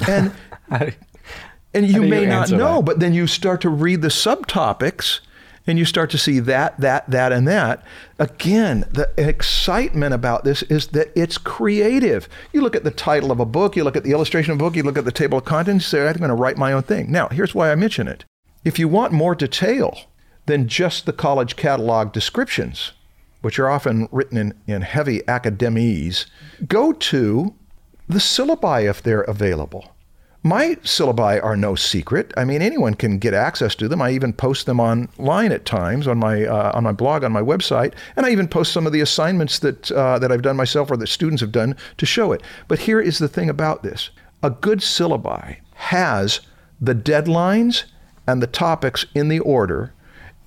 And 0.06 0.32
and 0.70 1.86
you 1.86 1.94
do 1.94 2.02
you 2.02 2.08
may 2.08 2.26
not 2.26 2.50
know, 2.50 2.76
that? 2.76 2.84
but 2.84 3.00
then 3.00 3.14
you 3.14 3.26
start 3.26 3.60
to 3.62 3.68
read 3.68 4.02
the 4.02 4.08
subtopics 4.08 5.20
and 5.68 5.78
you 5.78 5.84
start 5.84 6.10
to 6.10 6.18
see 6.18 6.40
that, 6.40 6.80
that, 6.80 7.08
that, 7.10 7.30
and 7.30 7.46
that. 7.46 7.84
Again, 8.18 8.86
the 8.90 9.10
excitement 9.18 10.14
about 10.14 10.42
this 10.42 10.62
is 10.64 10.88
that 10.88 11.10
it's 11.14 11.36
creative. 11.36 12.26
You 12.52 12.62
look 12.62 12.74
at 12.74 12.84
the 12.84 12.90
title 12.90 13.30
of 13.30 13.38
a 13.38 13.44
book, 13.44 13.76
you 13.76 13.84
look 13.84 13.96
at 13.96 14.02
the 14.02 14.12
illustration 14.12 14.52
of 14.52 14.58
a 14.58 14.64
book, 14.64 14.76
you 14.76 14.82
look 14.82 14.96
at 14.96 15.04
the 15.04 15.12
table 15.12 15.38
of 15.38 15.44
contents, 15.44 15.84
you 15.84 15.98
say, 15.98 16.08
I'm 16.08 16.14
going 16.14 16.30
to 16.30 16.34
write 16.34 16.56
my 16.56 16.72
own 16.72 16.84
thing. 16.84 17.12
Now, 17.12 17.28
here's 17.28 17.54
why 17.54 17.70
I 17.70 17.74
mention 17.74 18.08
it. 18.08 18.24
If 18.64 18.78
you 18.78 18.88
want 18.88 19.12
more 19.12 19.34
detail 19.34 19.98
than 20.46 20.68
just 20.68 21.04
the 21.04 21.12
college 21.12 21.56
catalog 21.56 22.12
descriptions, 22.12 22.92
which 23.40 23.58
are 23.58 23.68
often 23.68 24.08
written 24.10 24.36
in, 24.38 24.54
in 24.66 24.82
heavy 24.82 25.26
academese, 25.28 26.26
go 26.66 26.92
to 26.92 27.54
the 28.08 28.18
syllabi 28.18 28.88
if 28.88 29.02
they're 29.02 29.22
available. 29.22 29.94
My 30.42 30.76
syllabi 30.76 31.42
are 31.42 31.56
no 31.56 31.74
secret. 31.74 32.32
I 32.36 32.44
mean, 32.44 32.62
anyone 32.62 32.94
can 32.94 33.18
get 33.18 33.34
access 33.34 33.74
to 33.74 33.88
them. 33.88 34.00
I 34.00 34.12
even 34.12 34.32
post 34.32 34.66
them 34.66 34.78
online 34.78 35.50
at 35.50 35.64
times 35.64 36.06
on 36.06 36.18
my 36.18 36.46
uh, 36.46 36.70
on 36.74 36.84
my 36.84 36.92
blog 36.92 37.24
on 37.24 37.32
my 37.32 37.42
website, 37.42 37.92
and 38.16 38.24
I 38.24 38.30
even 38.30 38.46
post 38.46 38.72
some 38.72 38.86
of 38.86 38.92
the 38.92 39.00
assignments 39.00 39.58
that 39.58 39.90
uh, 39.90 40.18
that 40.20 40.30
I've 40.30 40.42
done 40.42 40.56
myself 40.56 40.90
or 40.90 40.96
that 40.96 41.08
students 41.08 41.40
have 41.40 41.52
done 41.52 41.76
to 41.96 42.06
show 42.06 42.30
it. 42.32 42.42
But 42.68 42.78
here 42.78 43.00
is 43.00 43.18
the 43.18 43.28
thing 43.28 43.50
about 43.50 43.82
this: 43.82 44.10
a 44.42 44.50
good 44.50 44.78
syllabi 44.78 45.56
has 45.74 46.40
the 46.80 46.94
deadlines 46.94 47.84
and 48.26 48.40
the 48.40 48.46
topics 48.46 49.06
in 49.14 49.28
the 49.28 49.40
order, 49.40 49.92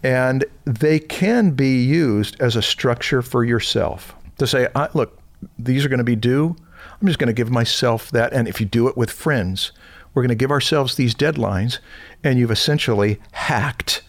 and 0.04 0.46
they 0.66 1.00
can 1.00 1.52
be 1.52 1.84
used 1.84 2.40
as 2.42 2.56
a 2.56 2.62
structure 2.62 3.22
for 3.22 3.44
yourself 3.44 4.16
to 4.38 4.48
say, 4.48 4.68
I, 4.76 4.90
"Look, 4.94 5.20
these 5.58 5.86
are 5.86 5.90
going 5.90 6.00
to 6.00 6.04
be 6.04 6.16
due." 6.16 6.56
I'm 7.02 7.08
just 7.08 7.20
going 7.20 7.28
to 7.28 7.34
give 7.34 7.50
myself 7.50 8.12
that. 8.12 8.32
And 8.32 8.48
if 8.48 8.60
you 8.60 8.68
do 8.68 8.88
it 8.88 8.96
with 8.96 9.10
friends, 9.10 9.72
we're 10.14 10.22
going 10.22 10.30
to 10.30 10.36
give 10.36 10.52
ourselves 10.52 10.96
these 10.96 11.16
deadlines, 11.16 11.80
and 12.24 12.38
you've 12.38 12.52
essentially 12.52 13.20
hacked 13.32 14.04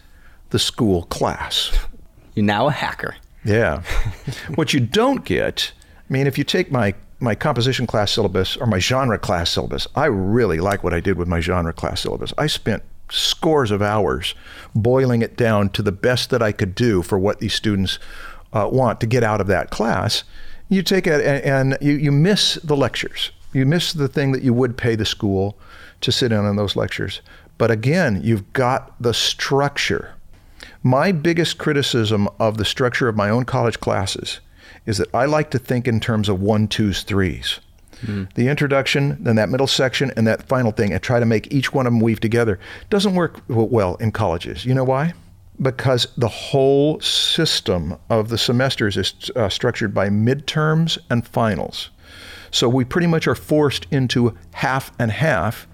the 0.51 0.59
school 0.59 1.03
class. 1.03 1.77
You're 2.35 2.45
now 2.45 2.67
a 2.67 2.71
hacker. 2.71 3.15
Yeah. 3.43 3.81
what 4.55 4.73
you 4.73 4.79
don't 4.79 5.25
get, 5.25 5.71
I 6.09 6.13
mean, 6.13 6.27
if 6.27 6.37
you 6.37 6.43
take 6.43 6.71
my 6.71 6.93
my 7.19 7.35
composition 7.35 7.87
class 7.87 8.11
syllabus 8.11 8.57
or 8.57 8.67
my 8.67 8.79
genre 8.79 9.17
class 9.17 9.49
syllabus, 9.49 9.87
I 9.95 10.05
really 10.05 10.59
like 10.59 10.83
what 10.83 10.93
I 10.93 10.99
did 10.99 11.17
with 11.17 11.27
my 11.27 11.39
genre 11.39 11.71
class 11.71 12.01
syllabus. 12.01 12.33
I 12.37 12.47
spent 12.47 12.83
scores 13.09 13.71
of 13.71 13.81
hours 13.81 14.33
boiling 14.73 15.21
it 15.21 15.37
down 15.37 15.69
to 15.69 15.81
the 15.81 15.91
best 15.91 16.29
that 16.29 16.41
I 16.41 16.51
could 16.51 16.75
do 16.75 17.01
for 17.01 17.19
what 17.19 17.39
these 17.39 17.53
students 17.53 17.99
uh, 18.53 18.69
want 18.71 18.99
to 19.01 19.07
get 19.07 19.23
out 19.23 19.41
of 19.41 19.47
that 19.47 19.69
class. 19.69 20.23
You 20.69 20.83
take 20.83 21.07
it 21.07 21.21
and, 21.21 21.43
and 21.43 21.77
you, 21.81 21.93
you 21.93 22.11
miss 22.11 22.55
the 22.63 22.75
lectures. 22.75 23.31
You 23.51 23.65
miss 23.65 23.93
the 23.93 24.07
thing 24.07 24.31
that 24.31 24.41
you 24.41 24.53
would 24.53 24.77
pay 24.77 24.95
the 24.95 25.05
school 25.05 25.57
to 26.01 26.11
sit 26.11 26.31
in 26.31 26.39
on 26.39 26.55
those 26.55 26.75
lectures. 26.75 27.21
But 27.57 27.71
again, 27.71 28.21
you've 28.23 28.51
got 28.53 28.99
the 29.01 29.13
structure. 29.13 30.15
My 30.81 31.11
biggest 31.11 31.57
criticism 31.57 32.27
of 32.39 32.57
the 32.57 32.65
structure 32.65 33.07
of 33.07 33.15
my 33.15 33.29
own 33.29 33.45
college 33.45 33.79
classes 33.79 34.39
is 34.85 34.97
that 34.97 35.13
I 35.13 35.25
like 35.25 35.51
to 35.51 35.59
think 35.59 35.87
in 35.87 35.99
terms 35.99 36.27
of 36.27 36.41
one, 36.41 36.67
twos, 36.67 37.03
threes. 37.03 37.59
The 38.35 38.47
introduction, 38.47 39.23
then 39.23 39.35
that 39.35 39.49
middle 39.49 39.67
section, 39.67 40.11
and 40.17 40.27
that 40.27 40.43
final 40.43 40.71
thing, 40.71 40.93
and 40.93 41.01
try 41.01 41.19
to 41.19 41.25
make 41.25 41.53
each 41.53 41.73
one 41.73 41.87
of 41.87 41.93
them 41.93 41.99
weave 41.99 42.19
together. 42.19 42.59
Doesn't 42.89 43.15
work 43.15 43.41
well 43.47 43.95
in 43.95 44.11
colleges. 44.11 44.65
You 44.65 44.73
know 44.73 44.83
why? 44.83 45.13
Because 45.61 46.07
the 46.17 46.27
whole 46.27 46.99
system 46.99 47.97
of 48.09 48.29
the 48.29 48.37
semesters 48.37 48.97
is 48.97 49.31
uh, 49.35 49.49
structured 49.49 49.93
by 49.93 50.09
midterms 50.09 50.97
and 51.09 51.25
finals. 51.27 51.89
So 52.51 52.69
we 52.69 52.85
pretty 52.85 53.07
much 53.07 53.27
are 53.27 53.35
forced 53.35 53.87
into 53.91 54.37
half 54.53 54.91
and 54.99 55.11
half, 55.11 55.67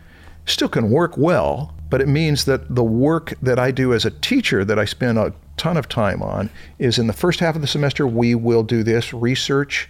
still 0.45 0.69
can 0.69 0.89
work 0.89 1.17
well, 1.17 1.73
but 1.89 2.01
it 2.01 2.07
means 2.07 2.45
that 2.45 2.73
the 2.73 2.83
work 2.83 3.33
that 3.41 3.59
I 3.59 3.71
do 3.71 3.93
as 3.93 4.05
a 4.05 4.11
teacher 4.11 4.63
that 4.63 4.79
I 4.79 4.85
spend 4.85 5.17
a 5.17 5.33
ton 5.57 5.75
of 5.75 5.89
time 5.89 6.21
on 6.21 6.49
is 6.77 6.97
in 6.99 7.07
the 7.07 7.13
first 7.13 7.39
half 7.39 7.55
of 7.55 7.61
the 7.61 7.67
semester, 7.67 8.07
we 8.07 8.35
will 8.35 8.63
do 8.63 8.83
this 8.83 9.13
research. 9.13 9.89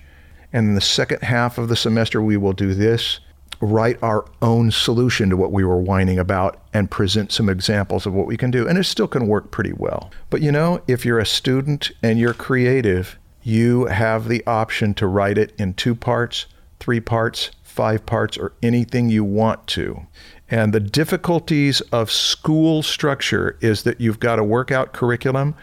And 0.52 0.70
in 0.70 0.76
the 0.76 0.82
second 0.82 1.22
half 1.24 1.58
of 1.58 1.70
the 1.70 1.76
semester, 1.76 2.22
we 2.22 2.38
will 2.38 2.54
do 2.54 2.74
this, 2.74 3.20
write 3.62 4.02
our 4.02 4.26
own 4.42 4.72
solution 4.72 5.30
to 5.30 5.38
what 5.38 5.52
we 5.52 5.64
were 5.64 5.82
whining 5.82 6.18
about, 6.18 6.62
and 6.74 6.90
present 6.90 7.32
some 7.32 7.50
examples 7.50 8.06
of 8.06 8.14
what 8.14 8.28
we 8.28 8.38
can 8.38 8.52
do. 8.52 8.68
And 8.68 8.78
it 8.78 8.86
still 8.86 9.08
can 9.08 9.28
work 9.28 9.52
pretty 9.52 9.74
well. 9.74 10.12
But 10.30 10.42
you 10.42 10.52
know, 10.52 10.82
if 10.88 11.06
you're 11.06 11.20
a 11.20 11.26
student 11.26 11.92
and 12.02 12.20
you're 12.20 12.34
creative, 12.34 13.18
you 13.44 13.86
have 13.86 14.28
the 14.28 14.46
option 14.46 14.94
to 14.96 15.08
write 15.08 15.38
it 15.38 15.54
in 15.58 15.74
two 15.74 15.96
parts, 15.96 16.46
three 16.80 17.00
parts, 17.00 17.52
five 17.64 18.06
parts, 18.06 18.38
or 18.38 18.54
anything 18.62 19.10
you 19.10 19.24
want 19.24 19.68
to. 19.68 20.06
And 20.52 20.74
the 20.74 20.80
difficulties 20.80 21.82
of 21.92 22.12
school 22.12 22.82
structure 22.82 23.58
is 23.62 23.84
that 23.84 24.02
you've 24.02 24.20
got 24.20 24.38
to 24.38 24.44
work 24.44 24.72
out 24.72 24.94
curriculum 24.94 25.56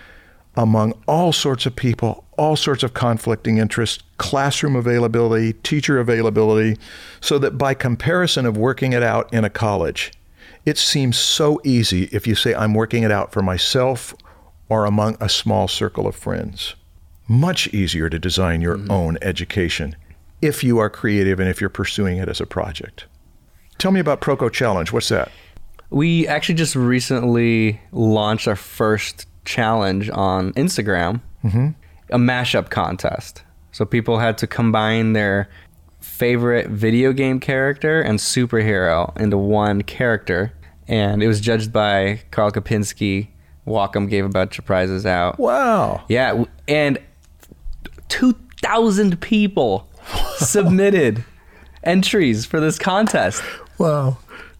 among 0.56 0.94
all 1.06 1.32
sorts 1.32 1.66
of 1.66 1.76
people, 1.76 2.24
all 2.38 2.56
sorts 2.56 2.82
of 2.82 2.94
conflicting 2.94 3.58
interests, 3.58 4.02
classroom 4.18 4.74
availability, 4.74 5.52
teacher 5.52 5.98
availability, 5.98 6.78
so 7.20 7.38
that 7.38 7.58
by 7.58 7.74
comparison 7.74 8.46
of 8.46 8.56
working 8.56 8.92
it 8.92 9.02
out 9.02 9.32
in 9.32 9.44
a 9.44 9.50
college, 9.50 10.12
it 10.64 10.78
seems 10.78 11.18
so 11.18 11.60
easy 11.64 12.04
if 12.04 12.26
you 12.26 12.34
say, 12.34 12.54
I'm 12.54 12.74
working 12.74 13.02
it 13.02 13.10
out 13.10 13.32
for 13.32 13.42
myself 13.42 14.14
or 14.68 14.84
among 14.84 15.16
a 15.20 15.28
small 15.28 15.68
circle 15.68 16.06
of 16.06 16.16
friends. 16.16 16.74
Much 17.28 17.68
easier 17.68 18.08
to 18.08 18.18
design 18.18 18.60
your 18.60 18.76
mm-hmm. 18.76 18.90
own 18.90 19.18
education 19.22 19.96
if 20.42 20.62
you 20.62 20.78
are 20.78 20.90
creative 20.90 21.40
and 21.40 21.48
if 21.48 21.60
you're 21.60 21.70
pursuing 21.70 22.18
it 22.18 22.28
as 22.28 22.40
a 22.40 22.46
project. 22.46 23.06
Tell 23.78 23.90
me 23.90 24.00
about 24.00 24.20
Proko 24.20 24.50
Challenge. 24.50 24.92
What's 24.92 25.08
that? 25.08 25.30
We 25.90 26.26
actually 26.26 26.56
just 26.56 26.74
recently 26.74 27.80
launched 27.92 28.48
our 28.48 28.56
first 28.56 29.26
challenge 29.46 30.10
on 30.10 30.52
Instagram, 30.52 31.20
a 32.10 32.18
mashup 32.18 32.68
contest. 32.70 33.42
So 33.72 33.84
people 33.84 34.18
had 34.18 34.36
to 34.38 34.46
combine 34.46 35.12
their 35.14 35.48
favorite 36.00 36.68
video 36.68 37.12
game 37.12 37.40
character 37.40 38.00
and 38.00 38.18
superhero 38.18 39.16
into 39.18 39.36
one 39.38 39.82
character, 39.82 40.52
and 40.88 41.22
it 41.22 41.28
was 41.28 41.40
judged 41.40 41.72
by 41.72 42.20
Karl 42.30 42.50
Kopinski. 42.50 43.28
Wacom 43.66 44.08
gave 44.08 44.24
a 44.24 44.28
bunch 44.28 44.58
of 44.60 44.64
prizes 44.64 45.04
out. 45.04 45.38
Wow. 45.40 46.04
Yeah, 46.08 46.44
and 46.68 46.98
2,000 48.08 49.20
people 49.20 49.88
submitted 50.38 51.24
entries 51.82 52.46
for 52.46 52.60
this 52.60 52.78
contest. 52.78 53.42
Wow. 53.78 54.18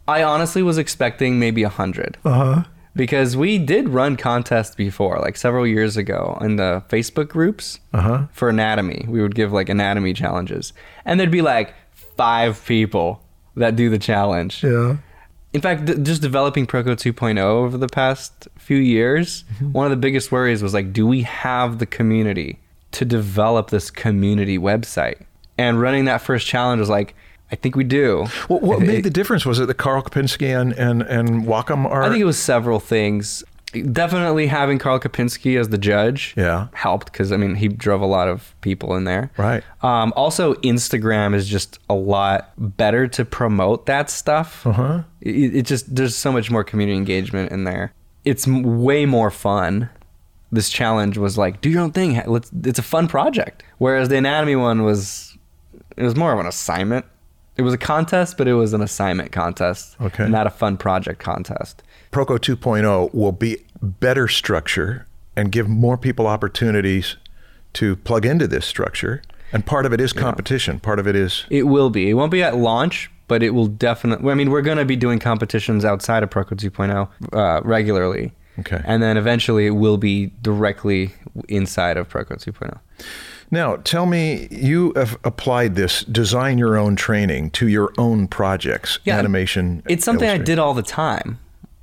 I 0.09 0.23
honestly 0.23 0.63
was 0.63 0.79
expecting 0.79 1.39
maybe 1.39 1.63
a 1.63 1.69
hundred. 1.69 2.17
Uh 2.25 2.29
Uh-huh. 2.31 2.55
huh. 2.55 2.63
Because 2.97 3.37
we 3.37 3.59
did 3.59 3.89
run 3.91 4.17
contests 4.17 4.75
before, 4.75 5.19
like 5.19 5.37
several 5.37 5.67
years 5.67 5.97
ago, 5.97 6.39
in 6.41 6.57
the 6.57 6.83
Facebook 6.89 7.29
groups 7.29 7.79
Uh-huh. 7.93 8.27
for 8.33 8.49
anatomy. 8.49 9.05
We 9.09 9.21
would 9.23 9.35
give 9.35 9.53
like 9.53 9.69
anatomy 9.69 10.15
challenges, 10.15 10.73
and 11.05 11.21
there'd 11.21 11.31
be 11.31 11.43
like 11.43 11.75
five 12.17 12.65
people 12.67 13.23
that 13.55 13.77
do 13.77 13.91
the 13.91 13.99
challenge. 13.99 14.65
Yeah. 14.65 14.97
In 15.53 15.61
fact, 15.61 15.87
th- 15.87 16.03
just 16.03 16.21
developing 16.23 16.67
Proko 16.67 16.95
2.0 16.97 17.39
over 17.39 17.79
the 17.79 17.89
past 17.89 18.49
few 18.59 18.77
years, 18.79 19.45
Mm-hmm. 19.55 19.73
one 19.73 19.87
of 19.87 19.91
the 19.91 19.97
biggest 19.97 20.33
worries 20.33 20.63
was 20.63 20.75
like, 20.75 20.93
do 20.93 21.07
we 21.07 21.23
have 21.23 21.79
the 21.79 21.87
community 21.87 22.59
to 22.93 23.05
develop 23.05 23.71
this 23.71 23.91
community 23.91 24.59
website? 24.59 25.23
And 25.59 25.81
running 25.81 26.05
that 26.07 26.21
first 26.21 26.47
challenge 26.47 26.81
was 26.81 26.91
like, 26.91 27.15
I 27.51 27.57
think 27.57 27.77
we 27.77 27.85
do. 27.85 28.27
What, 28.49 28.63
what 28.63 28.81
made 28.81 29.05
the 29.05 29.11
difference? 29.11 29.47
Was 29.47 29.61
it 29.61 29.67
that 29.67 29.75
Karl 29.75 30.03
Kopinski 30.03 30.59
and, 30.61 30.73
and, 30.73 31.03
and 31.03 31.45
Wacom 31.45 31.85
are? 31.87 32.03
I 32.03 32.09
think 32.09 32.21
it 32.21 32.25
was 32.25 32.39
several 32.39 32.81
things. 32.81 33.45
Definitely 33.93 34.47
having 34.47 34.79
Karl 34.79 34.99
Kopinski 34.99 35.59
as 35.61 35.69
the 35.69 35.77
judge 35.79 36.33
Yeah. 36.37 36.69
helped 36.73 37.13
because 37.13 37.31
I 37.31 37.37
mean 37.37 37.57
he 37.57 37.69
drove 37.69 38.01
a 38.01 38.07
lot 38.07 38.27
of 38.29 38.55
people 38.63 38.95
in 38.97 39.05
there. 39.05 39.31
Right. 39.37 39.63
Um, 39.83 40.13
also, 40.17 40.55
Instagram 40.55 41.35
is 41.35 41.47
just 41.47 41.79
a 41.91 41.95
lot 41.95 42.53
better 42.57 43.07
to 43.09 43.25
promote 43.25 43.87
that 43.87 44.09
stuff. 44.09 44.67
Uh-huh. 44.67 45.03
It, 45.21 45.57
it 45.57 45.67
just 45.67 45.95
there's 45.95 46.17
so 46.17 46.33
much 46.33 46.51
more 46.51 46.65
community 46.65 46.97
engagement 46.97 47.53
in 47.53 47.65
there. 47.65 47.93
It's 48.25 48.49
m- 48.49 48.83
way 48.83 49.05
more 49.05 49.31
fun. 49.31 49.91
This 50.53 50.71
challenge 50.71 51.19
was 51.19 51.37
like 51.37 51.61
do 51.61 51.69
your 51.69 51.83
own 51.83 51.93
thing. 51.93 52.23
Let's. 52.27 52.51
It's 52.65 52.79
a 52.79 52.83
fun 52.83 53.09
project. 53.09 53.63
Whereas 53.79 54.09
the 54.09 54.17
anatomy 54.17 54.57
one 54.57 54.85
was, 54.85 55.37
it 55.97 56.03
was 56.05 56.17
more 56.17 56.33
of 56.33 56.39
an 56.39 56.47
assignment. 56.47 57.05
It 57.57 57.63
was 57.63 57.73
a 57.73 57.79
contest, 57.79 58.37
but 58.37 58.47
it 58.47 58.55
was 58.55 58.73
an 58.73 58.83
assignment 58.83 59.33
contest. 59.33 59.97
Okay. 60.01 60.29
Not 60.29 60.47
a 60.47 60.51
fun 60.51 60.77
project 60.77 61.21
contest. 61.21 61.83
Proko 62.13 62.39
2.0 62.39 63.15
will 63.15 63.33
be 63.33 63.65
better 63.83 64.29
structure 64.29 65.07
and 65.35 65.53
give 65.53 65.69
more 65.69 65.97
people 65.97 66.27
opportunities 66.27 67.17
to 67.75 67.97
plug 67.97 68.25
into 68.25 68.47
this 68.47 68.67
structure. 68.67 69.23
And 69.53 69.65
part 69.65 69.87
of 69.87 69.93
it 69.93 70.01
is 70.01 70.13
competition. 70.13 70.81
Part 70.81 70.99
of 70.99 71.07
it 71.07 71.15
is 71.15 71.47
It 71.51 71.65
will 71.65 71.91
be. 71.91 72.11
It 72.11 72.15
won't 72.15 72.33
be 72.33 72.43
at 72.43 72.57
launch, 72.57 73.11
but 73.29 73.43
it 73.43 73.51
will 73.51 73.69
definitely. 73.69 74.31
I 74.31 74.35
mean, 74.35 74.51
we're 74.51 74.63
going 74.63 74.79
to 74.79 74.85
be 74.85 74.97
doing 74.97 75.19
competitions 75.19 75.85
outside 75.85 76.23
of 76.23 76.31
Proko 76.31 76.57
2.0 76.57 77.09
uh, 77.33 77.61
regularly. 77.63 78.33
Okay. 78.59 78.81
And 78.85 79.03
then 79.03 79.17
eventually 79.17 79.67
it 79.67 79.71
will 79.71 79.99
be 79.99 80.33
directly 80.43 81.15
inside 81.49 81.97
of 81.97 82.09
Proko 82.09 82.33
2.0. 82.33 82.79
Now, 83.51 83.77
tell 83.77 84.07
me, 84.07 84.49
you 84.51 84.93
have 84.97 85.19
applied 85.25 85.75
this 85.75 86.05
design 86.05 86.59
your 86.59 86.77
own 86.77 86.97
training 86.97 87.51
to 87.51 87.69
your 87.69 87.93
own 87.99 88.29
projects, 88.29 88.99
Yeah, 89.05 89.19
animation. 89.19 89.83
It's 89.89 90.05
something 90.05 90.29
I 90.29 90.39
did 90.39 90.59
all 90.59 90.75
the 90.75 90.83
time. 90.83 91.39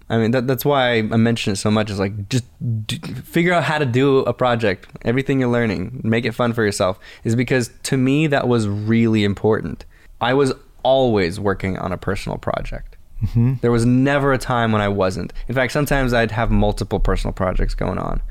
I 0.10 0.18
mean, 0.18 0.32
that, 0.32 0.48
that's 0.48 0.66
why 0.66 0.98
I 0.98 1.02
mention 1.02 1.54
it 1.54 1.56
so 1.56 1.72
much. 1.72 1.90
Is 1.90 2.00
like 2.00 2.30
just 2.30 2.46
d- 2.86 2.98
figure 3.24 3.54
out 3.54 3.64
how 3.64 3.78
to 3.78 3.86
do 3.86 4.20
a 4.20 4.34
project. 4.34 4.88
Everything 5.04 5.40
you're 5.40 5.50
learning, 5.50 6.02
make 6.04 6.26
it 6.26 6.34
fun 6.34 6.54
for 6.54 6.64
yourself. 6.64 7.00
Is 7.24 7.36
because 7.36 7.72
to 7.84 7.98
me 7.98 8.28
that 8.28 8.48
was 8.48 8.68
really 8.68 9.24
important. 9.24 9.86
I 10.22 10.34
was 10.34 10.54
always 10.84 11.40
working 11.40 11.78
on 11.78 11.92
a 11.92 11.98
personal 11.98 12.38
project. 12.38 12.98
Mm-hmm. 13.24 13.54
There 13.62 13.72
was 13.72 13.86
never 13.86 14.34
a 14.34 14.38
time 14.38 14.74
when 14.74 14.82
I 14.82 14.90
wasn't. 14.90 15.32
In 15.48 15.56
fact, 15.56 15.72
sometimes 15.72 16.14
I'd 16.14 16.32
have 16.32 16.52
multiple 16.52 17.00
personal 17.00 17.34
projects 17.34 17.74
going 17.74 17.98
on 17.98 18.22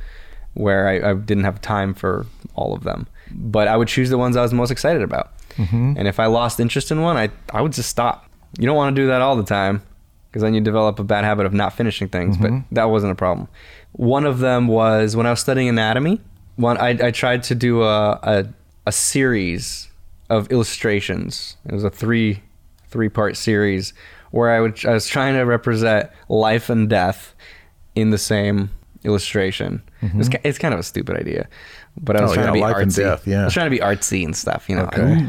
where 0.55 0.87
I, 0.87 1.11
I 1.11 1.14
didn't 1.14 1.45
have 1.45 1.61
time 1.61 1.95
for 1.95 2.26
all 2.55 2.74
of 2.74 2.85
them. 2.85 3.07
But 3.35 3.68
I 3.68 3.76
would 3.76 3.89
choose 3.89 4.11
the 4.11 4.18
ones 4.18 4.37
I 4.37 4.43
was 4.43 4.53
most 4.53 4.70
excited 4.70 5.03
about. 5.03 5.33
Mm-hmm. 5.57 5.95
And 5.97 6.09
if 6.09 6.18
I 6.20 6.26
lost 6.26 6.61
interest 6.61 6.91
in 6.91 7.01
one, 7.01 7.16
I, 7.16 7.30
I 7.53 7.61
would 7.61 7.72
just 7.72 7.89
stop. 7.89 8.30
You 8.59 8.66
don't 8.66 8.76
want 8.76 8.95
to 8.95 9.03
do 9.03 9.07
that 9.09 9.20
all 9.20 9.37
the 9.37 9.45
time 9.45 9.83
because 10.28 10.43
then 10.43 10.55
you 10.55 10.61
develop 10.61 10.99
a 10.99 11.05
bad 11.05 11.24
habit 11.24 11.47
of 11.47 11.53
not 11.53 11.74
finishing 11.74 12.09
things. 12.09 12.37
But 12.37 12.51
mm-hmm. 12.51 12.74
that 12.74 12.85
wasn't 12.85 13.12
a 13.12 13.14
problem. 13.14 13.49
One 13.93 14.24
of 14.24 14.39
them 14.39 14.68
was 14.68 15.14
when 15.16 15.26
I 15.26 15.30
was 15.30 15.41
studying 15.41 15.68
anatomy. 15.68 16.20
One 16.57 16.78
I, 16.78 16.91
I 16.91 17.11
tried 17.11 17.43
to 17.45 17.55
do 17.55 17.83
a, 17.83 18.12
a 18.22 18.47
a 18.87 18.93
series 18.93 19.89
of 20.28 20.51
illustrations. 20.51 21.57
It 21.66 21.72
was 21.72 21.85
a 21.85 21.91
three 21.91 22.43
three 22.89 23.09
part 23.09 23.37
series 23.37 23.93
where 24.30 24.51
I 24.51 24.61
would 24.61 24.85
I 24.85 24.93
was 24.93 25.07
trying 25.07 25.35
to 25.35 25.43
represent 25.43 26.11
life 26.28 26.70
and 26.70 26.89
death 26.89 27.35
in 27.95 28.11
the 28.11 28.18
same 28.18 28.70
illustration. 29.05 29.83
It's, 30.01 30.13
mm-hmm. 30.13 30.21
ki- 30.31 30.39
it's 30.45 30.59
kind 30.59 30.75
of 30.75 30.81
a 30.81 30.83
stupid 30.83 31.17
idea, 31.17 31.49
but 32.01 32.17
I 32.17 32.23
was 32.23 32.31
Oh, 32.33 32.35
trying 32.35 32.55
yeah, 32.55 32.67
to 32.67 32.75
be 32.75 32.85
artsy. 32.85 32.97
death, 32.97 33.27
yeah. 33.27 33.43
I 33.43 33.45
was 33.45 33.55
trying 33.55 33.67
to 33.67 33.71
be 33.71 33.79
artsy 33.83 34.25
and 34.25 34.37
stuff, 34.37 34.69
you 34.69 34.77
know. 34.77 34.85
Okay. 34.85 35.27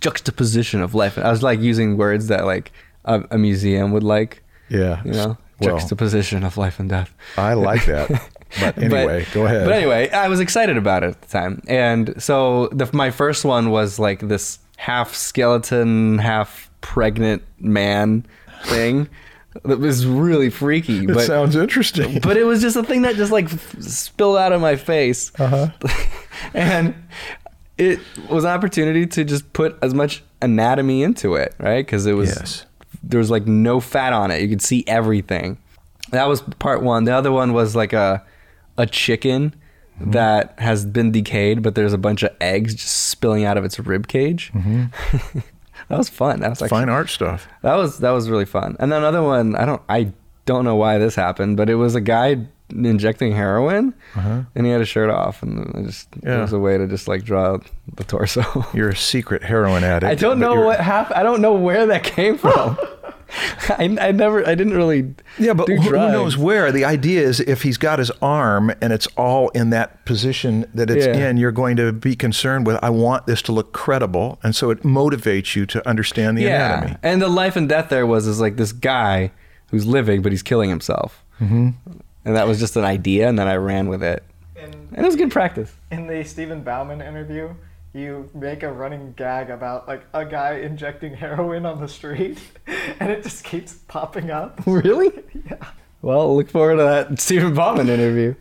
Juxtaposition 0.00 0.80
of 0.82 0.94
life. 0.94 1.18
I 1.18 1.30
was 1.30 1.42
like 1.42 1.60
using 1.60 1.96
words 1.96 2.28
that 2.28 2.44
like 2.44 2.72
a, 3.04 3.24
a 3.30 3.38
museum 3.38 3.92
would 3.92 4.02
like. 4.02 4.42
Yeah. 4.68 5.02
You 5.04 5.12
know, 5.12 5.38
Well, 5.60 5.78
juxtaposition 5.78 6.42
of 6.44 6.56
life 6.56 6.78
and 6.80 6.88
death. 6.88 7.14
I 7.36 7.54
like 7.54 7.86
that. 7.86 8.10
But 8.60 8.78
anyway, 8.78 9.26
go 9.34 9.46
ahead. 9.46 9.64
But 9.64 9.72
anyway, 9.72 10.08
I 10.10 10.28
was 10.28 10.38
excited 10.38 10.76
about 10.76 11.02
it 11.02 11.08
at 11.08 11.22
the 11.22 11.26
time, 11.26 11.60
and 11.66 12.14
so 12.22 12.68
the, 12.68 12.88
my 12.92 13.10
first 13.10 13.44
one 13.44 13.70
was 13.70 13.98
like 13.98 14.20
this 14.20 14.60
half 14.76 15.12
skeleton, 15.12 16.18
half 16.18 16.70
pregnant 16.80 17.42
man 17.58 18.24
thing. 18.66 19.08
That 19.62 19.78
was 19.78 20.04
really 20.06 20.50
freaky, 20.50 21.04
it 21.04 21.20
sounds 21.26 21.54
interesting. 21.56 22.18
but 22.22 22.36
it 22.36 22.44
was 22.44 22.60
just 22.60 22.76
a 22.76 22.82
thing 22.82 23.02
that 23.02 23.14
just 23.16 23.30
like 23.32 23.44
f- 23.52 23.76
spilled 23.80 24.36
out 24.36 24.52
of 24.52 24.60
my 24.60 24.74
face, 24.76 25.30
uh-huh. 25.38 25.68
and 26.54 26.94
it 27.78 28.00
was 28.28 28.44
an 28.44 28.50
opportunity 28.50 29.06
to 29.06 29.24
just 29.24 29.52
put 29.52 29.78
as 29.80 29.94
much 29.94 30.22
anatomy 30.42 31.02
into 31.02 31.34
it, 31.36 31.54
right? 31.58 31.86
Because 31.86 32.04
it 32.06 32.14
was 32.14 32.30
Yes. 32.30 32.66
there 33.02 33.18
was 33.18 33.30
like 33.30 33.46
no 33.46 33.78
fat 33.80 34.12
on 34.12 34.30
it; 34.32 34.42
you 34.42 34.48
could 34.48 34.62
see 34.62 34.82
everything. 34.88 35.58
That 36.10 36.28
was 36.28 36.42
part 36.58 36.82
one. 36.82 37.04
The 37.04 37.12
other 37.14 37.30
one 37.32 37.52
was 37.52 37.76
like 37.76 37.92
a 37.92 38.24
a 38.76 38.86
chicken 38.86 39.54
Mm-hmm. 40.00 40.10
that 40.10 40.58
has 40.58 40.84
been 40.84 41.12
decayed, 41.12 41.62
but 41.62 41.76
there's 41.76 41.92
a 41.92 41.98
bunch 41.98 42.24
of 42.24 42.30
eggs 42.40 42.74
just 42.74 42.92
spilling 43.10 43.44
out 43.44 43.56
of 43.56 43.64
its 43.64 43.78
rib 43.78 44.08
cage. 44.08 44.50
that 45.88 45.98
was 45.98 46.08
fun. 46.08 46.40
That 46.40 46.50
was 46.50 46.60
like. 46.60 46.70
Fine 46.70 46.88
art 46.88 47.08
stuff. 47.10 47.46
that 47.62 47.74
was 47.74 47.98
that 47.98 48.10
was 48.10 48.28
really 48.30 48.44
fun. 48.46 48.76
And 48.80 48.90
then 48.92 48.98
another 49.00 49.22
one, 49.22 49.54
I 49.56 49.64
don't 49.64 49.82
I 49.88 50.12
don't 50.46 50.64
know 50.64 50.76
why 50.76 50.98
this 50.98 51.14
happened, 51.14 51.56
but 51.56 51.68
it 51.70 51.76
was 51.76 51.94
a 51.94 52.00
guy 52.00 52.38
injecting 52.70 53.32
heroin, 53.32 53.94
and 54.14 54.66
he 54.66 54.72
had 54.72 54.80
a 54.80 54.84
shirt 54.86 55.10
off, 55.10 55.42
and 55.42 55.74
it 55.76 55.86
just 55.86 56.08
it 56.22 56.28
Uh-huh. 56.28 56.40
Was 56.42 56.52
a 56.52 56.58
way 56.58 56.78
to 56.78 56.86
just 56.86 57.06
like 57.08 57.22
draw 57.24 57.58
the 57.94 58.04
torso. 58.04 58.42
You're 58.74 58.90
a 58.90 58.96
secret 58.96 59.42
heroin 59.42 59.84
addict. 59.92 60.10
I 60.10 60.14
don't 60.14 60.38
know 60.38 60.60
what 60.62 60.80
happened. 60.80 61.16
I 61.18 61.22
don't 61.22 61.40
know 61.40 61.54
where 61.54 61.86
that 61.86 62.04
came 62.04 62.36
from. 62.38 62.78
I, 63.68 63.96
I 64.00 64.12
never, 64.12 64.46
I 64.46 64.54
didn't 64.54 64.74
really. 64.74 65.14
Yeah, 65.38 65.52
but 65.54 65.66
do 65.66 65.76
who, 65.76 65.82
who 65.90 65.92
knows 65.92 66.36
where? 66.36 66.70
The 66.72 66.84
idea 66.84 67.22
is 67.22 67.40
if 67.40 67.62
he's 67.62 67.78
got 67.78 67.98
his 67.98 68.10
arm 68.22 68.72
and 68.80 68.92
it's 68.92 69.06
all 69.16 69.48
in 69.50 69.70
that 69.70 70.04
position 70.04 70.66
that 70.74 70.90
it's 70.90 71.06
Yeah. 71.06 71.28
in, 71.30 71.36
you're 71.36 71.52
going 71.52 71.76
to 71.76 71.92
be 71.92 72.14
concerned 72.16 72.66
with, 72.66 72.78
I 72.82 72.90
want 72.90 73.26
this 73.26 73.42
to 73.42 73.52
look 73.52 73.72
credible. 73.72 74.38
And 74.42 74.54
so 74.54 74.70
it 74.70 74.82
motivates 74.82 75.56
you 75.56 75.66
to 75.66 75.88
understand 75.88 76.36
the 76.38 76.46
anatomy. 76.46 76.96
And 77.02 77.20
the 77.22 77.28
life 77.28 77.56
and 77.56 77.68
death 77.68 77.88
there 77.88 78.06
was 78.06 78.26
is 78.26 78.40
like 78.40 78.56
this 78.56 78.72
guy 78.72 79.30
who's 79.70 79.86
living, 79.86 80.22
but 80.22 80.30
he's 80.32 80.42
killing 80.42 80.70
himself. 80.70 81.24
Mm-hmm. 81.40 81.70
And 82.26 82.36
that 82.36 82.46
was 82.46 82.58
just 82.58 82.76
an 82.76 82.84
idea, 82.84 83.28
and 83.28 83.38
then 83.38 83.48
I 83.48 83.56
ran 83.56 83.88
with 83.88 84.02
it. 84.02 84.22
In, 84.56 84.64
And 84.92 84.98
it 84.98 85.04
was 85.04 85.16
good 85.16 85.30
practice. 85.30 85.72
in 85.90 86.06
the 86.06 86.24
Stephen 86.24 86.62
Bauman 86.62 87.00
interview, 87.02 87.54
you 87.94 88.28
make 88.34 88.62
a 88.64 88.72
running 88.72 89.14
gag 89.16 89.50
about 89.50 89.86
like 89.86 90.02
a 90.12 90.26
guy 90.26 90.56
injecting 90.56 91.14
heroin 91.14 91.64
on 91.64 91.80
the 91.80 91.88
street, 91.88 92.38
and 93.00 93.10
it 93.10 93.22
just 93.22 93.44
keeps 93.44 93.74
popping 93.88 94.30
up. 94.30 94.60
Really? 94.66 95.12
Yeah. 95.48 95.64
Well, 96.02 96.36
look 96.36 96.50
forward 96.50 96.76
to 96.76 96.82
that 96.82 97.20
Stephen 97.20 97.54
Bauman 97.54 97.88
interview. 97.88 98.34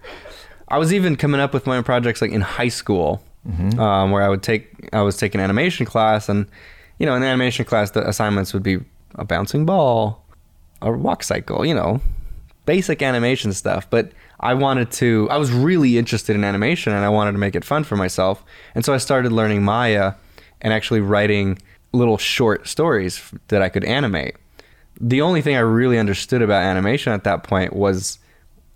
I 0.67 0.79
was 0.79 0.91
even 0.91 1.15
coming 1.15 1.39
up 1.39 1.53
with 1.53 1.67
my 1.67 1.77
own 1.77 1.83
projects 1.83 2.21
like 2.21 2.31
in 2.31 2.41
high 2.41 2.67
school, 2.69 3.23
um, 3.77 4.11
where 4.11 4.23
I 4.23 4.29
would 4.29 4.41
take 4.43 4.89
I 4.91 5.01
was 5.01 5.15
taking 5.15 5.39
animation 5.39 5.85
class, 5.85 6.27
and 6.27 6.47
you 6.97 7.05
know, 7.05 7.15
in 7.15 7.21
the 7.21 7.27
animation 7.27 7.63
class, 7.65 7.91
the 7.91 8.07
assignments 8.07 8.53
would 8.53 8.63
be 8.63 8.79
a 9.15 9.23
bouncing 9.23 9.65
ball, 9.65 10.25
a 10.81 10.91
walk 10.91 11.23
cycle, 11.23 11.63
you 11.63 11.75
know, 11.75 12.01
basic 12.65 13.01
animation 13.01 13.53
stuff. 13.53 13.87
But 13.89 14.11
I 14.39 14.53
wanted 14.53 14.91
to, 14.93 15.27
I 15.31 15.37
was 15.37 15.51
really 15.51 15.97
interested 15.97 16.35
in 16.35 16.43
animation, 16.43 16.93
and 16.93 17.05
I 17.05 17.09
wanted 17.09 17.33
to 17.33 17.37
make 17.37 17.55
it 17.55 17.63
fun 17.63 17.83
for 17.83 17.95
myself, 17.95 18.43
and 18.75 18.83
so 18.83 18.93
I 18.93 18.97
started 18.97 19.31
learning 19.31 19.63
Maya 19.63 20.13
and 20.61 20.73
actually 20.73 21.01
writing 21.01 21.59
little 21.93 22.17
short 22.17 22.67
stories 22.67 23.21
that 23.49 23.61
I 23.61 23.69
could 23.69 23.83
animate. 23.83 24.35
The 24.99 25.21
only 25.21 25.41
thing 25.41 25.55
I 25.55 25.59
really 25.59 25.97
understood 25.99 26.41
about 26.41 26.63
animation 26.63 27.13
at 27.13 27.23
that 27.23 27.43
point 27.43 27.73
was 27.73 28.19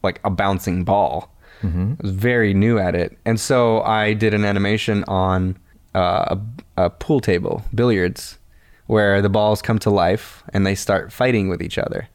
like 0.03 0.20
a 0.24 0.30
bouncing 0.30 0.84
ball. 0.84 1.34
I 1.64 2.03
was 2.03 2.12
very 2.12 2.53
new 2.53 2.78
at 2.78 2.93
it, 2.95 3.18
and 3.26 3.39
so 3.39 3.82
I 3.82 4.14
did 4.14 4.34
an 4.34 4.45
animation 4.45 5.03
on 5.08 5.58
uh, 5.95 6.36
a, 6.78 6.86
a 6.86 6.89
pool 6.91 7.20
table, 7.20 7.64
billiards, 7.74 8.38
where 8.86 9.22
the 9.22 9.30
balls 9.30 9.62
come 9.62 9.80
to 9.80 9.89
life 9.89 10.43
and 10.53 10.66
they 10.66 10.76
start 10.76 11.12
fighting 11.12 11.49
with 11.49 11.62
each 11.62 11.78
other, 11.80 12.08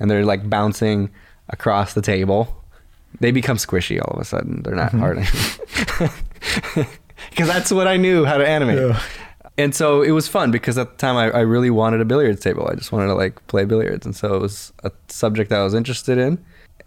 and 0.00 0.10
they're 0.10 0.24
like 0.24 0.50
bouncing 0.50 1.10
across 1.48 1.94
the 1.94 2.02
table. 2.02 2.54
They 3.20 3.30
become 3.30 3.56
squishy 3.56 4.00
all 4.00 4.14
of 4.14 4.20
a 4.20 4.24
sudden. 4.24 4.62
They're 4.62 4.74
not 4.74 4.92
hard 4.92 5.18
anymore. 6.00 6.86
Because 7.30 7.48
that's 7.48 7.72
what 7.72 7.86
I 7.88 7.96
knew 7.96 8.24
how 8.24 8.38
to 8.38 8.46
animate. 8.46 8.96
And 9.58 9.74
so 9.74 10.02
it 10.02 10.12
was 10.12 10.28
fun 10.28 10.52
because 10.52 10.78
at 10.78 10.92
the 10.92 10.96
time 10.98 11.16
I, 11.16 11.30
I 11.30 11.40
really 11.40 11.68
wanted 11.68 12.00
a 12.00 12.04
billiards 12.04 12.40
table. 12.40 12.68
I 12.70 12.76
just 12.76 12.92
wanted 12.92 13.08
to 13.08 13.14
like 13.14 13.44
play 13.48 13.64
billiards. 13.64 14.06
And 14.06 14.14
so 14.14 14.34
it 14.34 14.40
was 14.40 14.72
a 14.84 14.92
subject 15.08 15.50
that 15.50 15.58
I 15.58 15.64
was 15.64 15.74
interested 15.74 16.16
in. 16.16 16.38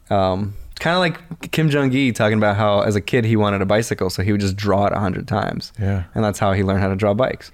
Um, 0.10 0.56
kind 0.80 0.96
of 0.96 1.00
like 1.00 1.52
Kim 1.52 1.70
Jung 1.70 1.92
Gi 1.92 2.14
talking 2.14 2.38
about 2.38 2.56
how 2.56 2.80
as 2.82 2.96
a 2.96 3.02
kid 3.02 3.26
he 3.26 3.36
wanted 3.36 3.62
a 3.62 3.66
bicycle, 3.66 4.10
so 4.10 4.24
he 4.24 4.32
would 4.32 4.42
just 4.42 4.56
draw 4.56 4.88
it 4.88 4.94
a 4.94 5.00
hundred 5.00 5.28
times. 5.28 5.74
Yeah. 5.80 6.06
And 6.16 6.24
that's 6.24 6.40
how 6.40 6.54
he 6.54 6.64
learned 6.64 6.82
how 6.82 6.88
to 6.88 6.96
draw 6.96 7.14
bikes. 7.14 7.52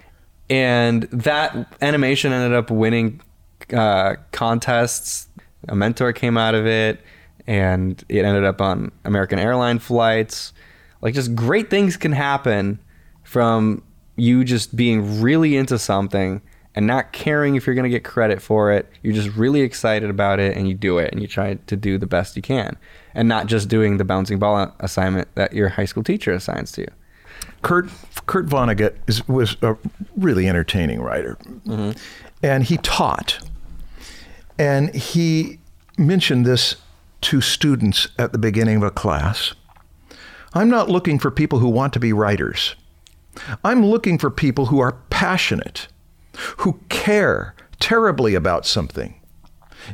And 0.50 1.04
that 1.04 1.76
animation 1.82 2.32
ended 2.32 2.54
up 2.54 2.70
winning 2.72 3.20
uh, 3.74 4.16
contests. 4.32 5.28
A 5.68 5.76
mentor 5.76 6.14
came 6.14 6.38
out 6.38 6.54
of 6.56 6.66
it, 6.68 7.02
and 7.48 8.04
it 8.10 8.26
ended 8.26 8.44
up 8.44 8.62
on 8.62 8.92
American 9.06 9.40
airline 9.40 9.80
flights. 9.80 10.54
Like, 11.02 11.14
just 11.14 11.34
great 11.36 11.70
things 11.70 11.98
can 11.98 12.12
happen 12.12 12.80
from 13.24 13.84
you 14.16 14.44
just 14.44 14.76
being 14.76 15.22
really 15.22 15.56
into 15.56 15.80
something 15.80 16.42
and 16.76 16.86
not 16.86 17.12
caring 17.12 17.56
if 17.56 17.66
you're 17.66 17.76
going 17.76 17.84
to 17.84 17.90
get 17.90 18.04
credit 18.04 18.42
for 18.42 18.72
it. 18.72 18.88
You're 19.02 19.14
just 19.14 19.36
really 19.36 19.62
excited 19.62 20.10
about 20.10 20.40
it 20.40 20.56
and 20.56 20.68
you 20.68 20.76
do 20.76 20.98
it 20.98 21.12
and 21.12 21.22
you 21.22 21.28
try 21.28 21.56
to 21.56 21.76
do 21.76 21.98
the 21.98 22.06
best 22.06 22.36
you 22.36 22.42
can 22.42 22.78
and 23.16 23.28
not 23.28 23.48
just 23.48 23.68
doing 23.68 23.98
the 23.98 24.06
bouncing 24.06 24.38
ball 24.38 24.76
assignment 24.80 25.34
that 25.36 25.54
your 25.54 25.70
high 25.70 25.86
school 25.86 26.04
teacher 26.04 26.32
assigns 26.32 26.72
to 26.74 26.82
you. 26.82 26.88
Kurt 27.64 27.90
Kurt 28.28 28.46
Vonnegut 28.46 28.96
is, 29.08 29.28
was 29.28 29.58
a 29.62 29.76
really 30.16 30.48
entertaining 30.48 31.02
writer, 31.02 31.38
mm-hmm. 31.46 31.92
and 32.44 32.64
he 32.64 32.78
taught, 32.78 33.40
and 34.60 34.94
he 34.94 35.60
mentioned 35.98 36.46
this 36.46 36.76
to 37.22 37.42
students 37.42 38.08
at 38.18 38.32
the 38.32 38.38
beginning 38.38 38.78
of 38.78 38.84
a 38.84 38.92
class. 38.92 39.54
I'm 40.54 40.70
not 40.70 40.90
looking 40.90 41.20
for 41.20 41.32
people 41.32 41.60
who 41.60 41.70
want 41.70 41.94
to 41.94 42.00
be 42.00 42.14
writers. 42.14 42.76
I'm 43.64 43.86
looking 43.86 44.18
for 44.18 44.32
people 44.32 44.68
who 44.68 44.80
are 44.80 44.98
passionate, 45.10 45.88
who 46.58 46.80
care 46.90 47.54
terribly 47.80 48.36
about 48.36 48.66
something. 48.66 49.20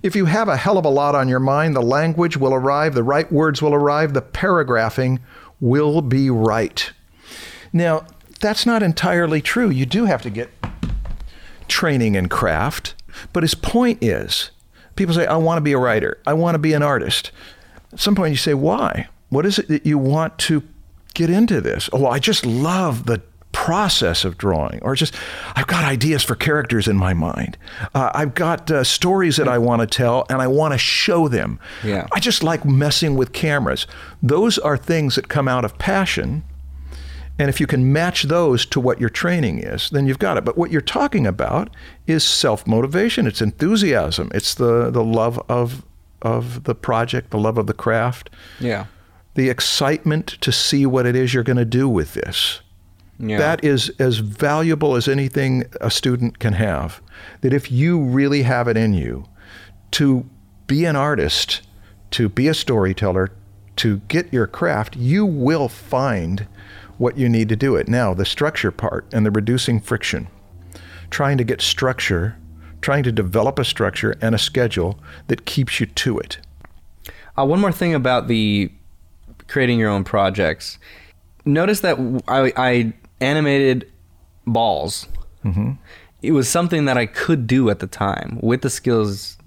If 0.01 0.15
you 0.15 0.25
have 0.25 0.47
a 0.47 0.57
hell 0.57 0.77
of 0.77 0.85
a 0.85 0.89
lot 0.89 1.15
on 1.15 1.27
your 1.27 1.39
mind, 1.39 1.75
the 1.75 1.81
language 1.81 2.37
will 2.37 2.53
arrive, 2.53 2.93
the 2.93 3.03
right 3.03 3.31
words 3.31 3.61
will 3.61 3.73
arrive, 3.73 4.13
the 4.13 4.21
paragraphing 4.21 5.19
will 5.59 6.01
be 6.01 6.29
right. 6.29 6.91
Now, 7.71 8.05
that's 8.39 8.65
not 8.65 8.83
entirely 8.83 9.41
true. 9.41 9.69
You 9.69 9.85
do 9.85 10.05
have 10.05 10.21
to 10.23 10.29
get 10.29 10.49
training 11.67 12.15
in 12.15 12.29
craft, 12.29 12.95
but 13.31 13.43
his 13.43 13.55
point 13.55 14.03
is 14.03 14.51
people 14.95 15.13
say, 15.13 15.25
I 15.25 15.37
want 15.37 15.57
to 15.57 15.61
be 15.61 15.73
a 15.73 15.77
writer, 15.77 16.19
I 16.25 16.33
want 16.33 16.55
to 16.55 16.59
be 16.59 16.73
an 16.73 16.83
artist. 16.83 17.31
At 17.91 17.99
some 17.99 18.15
point, 18.15 18.31
you 18.31 18.37
say, 18.37 18.53
Why? 18.53 19.07
What 19.29 19.45
is 19.45 19.57
it 19.57 19.67
that 19.69 19.85
you 19.85 19.97
want 19.97 20.37
to 20.39 20.63
get 21.13 21.29
into 21.29 21.59
this? 21.61 21.89
Oh, 21.91 22.05
I 22.05 22.19
just 22.19 22.45
love 22.45 23.05
the 23.05 23.21
process 23.51 24.25
of 24.25 24.37
drawing, 24.37 24.79
or 24.81 24.95
just 24.95 25.15
I've 25.55 25.67
got 25.67 25.83
ideas 25.85 26.23
for 26.23 26.35
characters 26.35 26.87
in 26.87 26.97
my 26.97 27.13
mind. 27.13 27.57
Uh, 27.95 28.11
I've 28.13 28.33
got 28.33 28.69
uh, 28.69 28.83
stories 28.83 29.37
that 29.37 29.47
I 29.47 29.57
want 29.57 29.81
to 29.81 29.87
tell, 29.87 30.25
and 30.29 30.41
I 30.41 30.47
want 30.47 30.73
to 30.73 30.77
show 30.77 31.27
them. 31.27 31.59
Yeah. 31.83 32.07
I 32.11 32.19
just 32.19 32.43
like 32.43 32.65
messing 32.65 33.15
with 33.15 33.31
cameras. 33.31 33.87
Those 34.21 34.57
are 34.57 34.75
things 34.75 35.15
that 35.15 35.29
come 35.29 35.47
out 35.47 35.63
of 35.63 35.77
passion. 35.77 36.43
And 37.39 37.49
if 37.49 37.59
you 37.59 37.65
can 37.65 37.91
match 37.91 38.23
those 38.23 38.65
to 38.67 38.79
what 38.79 38.99
your 38.99 39.09
training 39.09 39.59
is, 39.59 39.89
then 39.89 40.05
you've 40.05 40.19
got 40.19 40.37
it. 40.37 40.45
But 40.45 40.57
what 40.57 40.69
you're 40.71 40.81
talking 40.81 41.25
about 41.25 41.69
is 42.05 42.23
self 42.23 42.67
motivation. 42.67 43.25
It's 43.25 43.41
enthusiasm. 43.41 44.29
It's 44.33 44.53
the, 44.53 44.91
the 44.91 45.03
love 45.03 45.41
of 45.49 45.83
of 46.21 46.63
the 46.63 46.75
project, 46.75 47.31
the 47.31 47.37
love 47.37 47.57
of 47.57 47.67
the 47.67 47.73
craft, 47.73 48.29
Yeah. 48.61 48.85
the 49.33 49.49
excitement 49.49 50.27
to 50.39 50.53
see 50.53 50.85
what 50.85 51.05
it 51.05 51.17
is 51.17 51.33
you're 51.33 51.43
going 51.43 51.57
to 51.57 51.65
do 51.65 51.89
with 51.89 52.13
this. 52.13 52.61
Yeah. 53.19 53.37
That 53.39 53.61
is 53.63 53.91
as 53.99 54.19
valuable 54.19 54.95
as 54.95 55.09
anything 55.09 55.65
a 55.81 55.91
student 55.91 56.39
can 56.39 56.53
have. 56.53 57.01
That 57.41 57.51
if 57.53 57.69
you 57.71 58.01
really 58.01 58.43
have 58.43 58.69
it 58.69 58.77
in 58.77 58.93
you 58.93 59.25
to 59.91 60.25
be 60.67 60.85
an 60.85 60.95
artist, 60.95 61.61
to 62.11 62.29
be 62.29 62.47
a 62.47 62.53
storyteller, 62.53 63.31
to 63.77 63.97
get 64.07 64.31
your 64.31 64.47
craft, 64.47 64.95
you 64.95 65.25
will 65.25 65.67
find 65.67 66.47
what 66.97 67.17
you 67.17 67.27
need 67.29 67.49
to 67.49 67.55
do 67.55 67.75
it. 67.75 67.87
Now, 67.87 68.13
the 68.13 68.25
structure 68.25 68.71
part 68.71 69.05
and 69.13 69.25
the 69.25 69.31
reducing 69.31 69.79
friction, 69.79 70.27
trying 71.09 71.37
to 71.37 71.43
get 71.43 71.61
structure, 71.61 72.37
trying 72.81 73.03
to 73.03 73.11
develop 73.11 73.59
a 73.59 73.65
structure 73.65 74.15
and 74.21 74.35
a 74.35 74.37
schedule 74.39 74.99
that 75.27 75.45
keeps 75.45 75.79
you 75.79 75.85
to 75.85 76.19
it. 76.19 76.37
Uh, 77.37 77.45
one 77.45 77.59
more 77.59 77.71
thing 77.71 77.93
about 77.93 78.27
the 78.27 78.71
creating 79.47 79.79
your 79.79 79.89
own 79.89 80.03
projects. 80.03 80.77
Notice 81.45 81.81
that 81.81 81.97
I 82.27 82.93
animated 83.19 83.91
balls. 84.45 85.07
It 86.21 86.31
was 86.31 86.47
something 86.47 86.85
that 86.85 86.97
I 86.97 87.05
could 87.05 87.47
do 87.47 87.69
at 87.69 87.79
the 87.79 87.87
time 87.87 88.39
with 88.41 88.61
the 88.61 88.69
skills. 88.69 89.37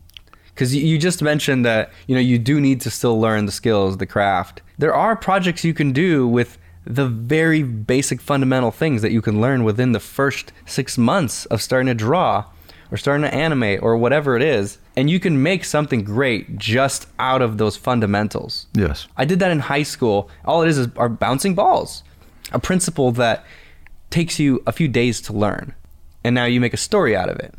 Because 0.49 0.75
you, 0.75 0.87
you 0.87 0.99
just 0.99 1.23
mentioned 1.23 1.65
that 1.65 1.91
you 2.07 2.15
know 2.15 2.21
you 2.21 2.39
do 2.39 2.61
need 2.61 2.81
to 2.83 2.91
still 2.91 3.19
learn 3.21 3.47
the 3.47 3.53
skills, 3.53 3.97
the 3.97 4.07
craft. 4.07 4.63
There 4.79 4.95
are 4.95 5.17
projects 5.17 5.65
you 5.65 5.75
can 5.75 5.93
do 5.93 6.27
with 6.29 6.59
the 6.87 7.09
very 7.09 7.63
basic 7.63 8.21
fundamental 8.21 8.71
things 8.71 9.03
that 9.03 9.13
you 9.13 9.21
can 9.21 9.41
learn 9.41 9.65
within 9.65 9.93
the 9.93 10.01
first 10.01 10.53
six 10.65 10.97
months 10.97 11.45
of 11.47 11.61
starting 11.61 11.89
to 11.89 11.95
draw 11.95 12.45
or 12.91 12.97
starting 12.97 13.23
to 13.23 13.35
animate 13.35 13.83
or 13.83 13.97
whatever 13.97 14.37
it 14.37 14.43
is. 14.43 14.79
And 14.97 15.11
you 15.11 15.19
can 15.19 15.43
make 15.43 15.65
something 15.65 16.05
great 16.05 16.57
just 16.57 17.09
out 17.19 17.43
of 17.43 17.59
those 17.59 17.77
fundamentals. 17.77 18.67
Yes. 18.73 19.09
I 19.17 19.25
did 19.25 19.41
that 19.41 19.51
in 19.51 19.59
high 19.59 19.83
school. 19.83 20.31
All 20.45 20.63
it 20.63 20.69
is 20.69 20.79
is 20.79 20.89
are 20.97 21.09
bouncing 21.09 21.55
balls, 21.55 22.05
a 22.53 22.59
principle 22.59 23.11
that 23.13 23.45
takes 24.11 24.39
you 24.39 24.63
a 24.67 24.73
few 24.73 24.87
days 24.87 25.21
to 25.23 25.33
learn, 25.33 25.75
and 26.23 26.35
now 26.35 26.45
you 26.45 26.61
make 26.61 26.73
a 26.73 26.79
story 26.79 27.17
out 27.17 27.29
of 27.29 27.39
it. 27.41 27.53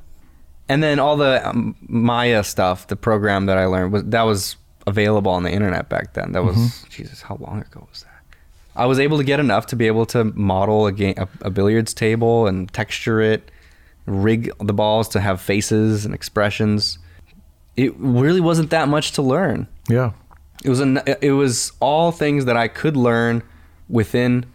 And 0.70 0.82
then 0.82 1.00
all 1.00 1.18
the 1.18 1.48
um, 1.48 1.76
Maya 1.82 2.44
stuff, 2.44 2.88
the 2.88 2.96
program 2.96 3.46
that 3.46 3.58
I 3.58 3.66
learned 3.66 3.92
was 3.92 4.04
that 4.06 4.24
was 4.24 4.56
available 4.86 5.32
on 5.32 5.44
the 5.44 5.52
internet 5.52 5.90
back 5.90 6.14
then. 6.14 6.32
That 6.32 6.44
was 6.44 6.86
Jesus, 6.90 7.22
how 7.22 7.36
long 7.36 7.62
ago 7.62 7.86
was 7.90 8.04
that? 8.04 8.07
I 8.78 8.86
was 8.86 9.00
able 9.00 9.18
to 9.18 9.24
get 9.24 9.40
enough 9.40 9.66
to 9.68 9.76
be 9.76 9.88
able 9.88 10.06
to 10.08 10.26
model 10.26 10.86
a 10.86 10.92
game, 10.92 11.16
a, 11.18 11.28
a 11.42 11.50
billiards 11.50 11.94
table, 11.94 12.48
and 12.48 12.72
texture 12.72 13.20
it, 13.20 13.52
rig 14.06 14.52
the 14.60 14.74
balls 14.74 15.10
to 15.10 15.20
have 15.20 15.42
faces 15.42 16.06
and 16.06 16.14
expressions. 16.14 17.00
It 17.76 17.94
really 17.98 18.42
wasn't 18.42 18.70
that 18.70 18.88
much 18.88 19.12
to 19.14 19.22
learn. 19.22 19.68
Yeah. 19.90 20.12
It 20.64 20.70
was 20.70 20.80
an, 20.80 21.02
it 21.22 21.32
was 21.32 21.72
all 21.80 22.12
things 22.12 22.46
that 22.46 22.58
I 22.58 22.68
could 22.68 22.96
learn 22.96 23.44
within 23.90 24.46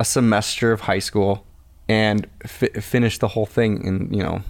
a 0.00 0.04
semester 0.04 0.72
of 0.72 0.82
high 0.82 0.98
school 0.98 1.44
and 1.88 2.26
fi- 2.46 2.68
finish 2.68 3.18
the 3.18 3.28
whole 3.28 3.46
thing 3.46 3.84
in 3.84 4.12
you 4.12 4.22
know 4.22 4.42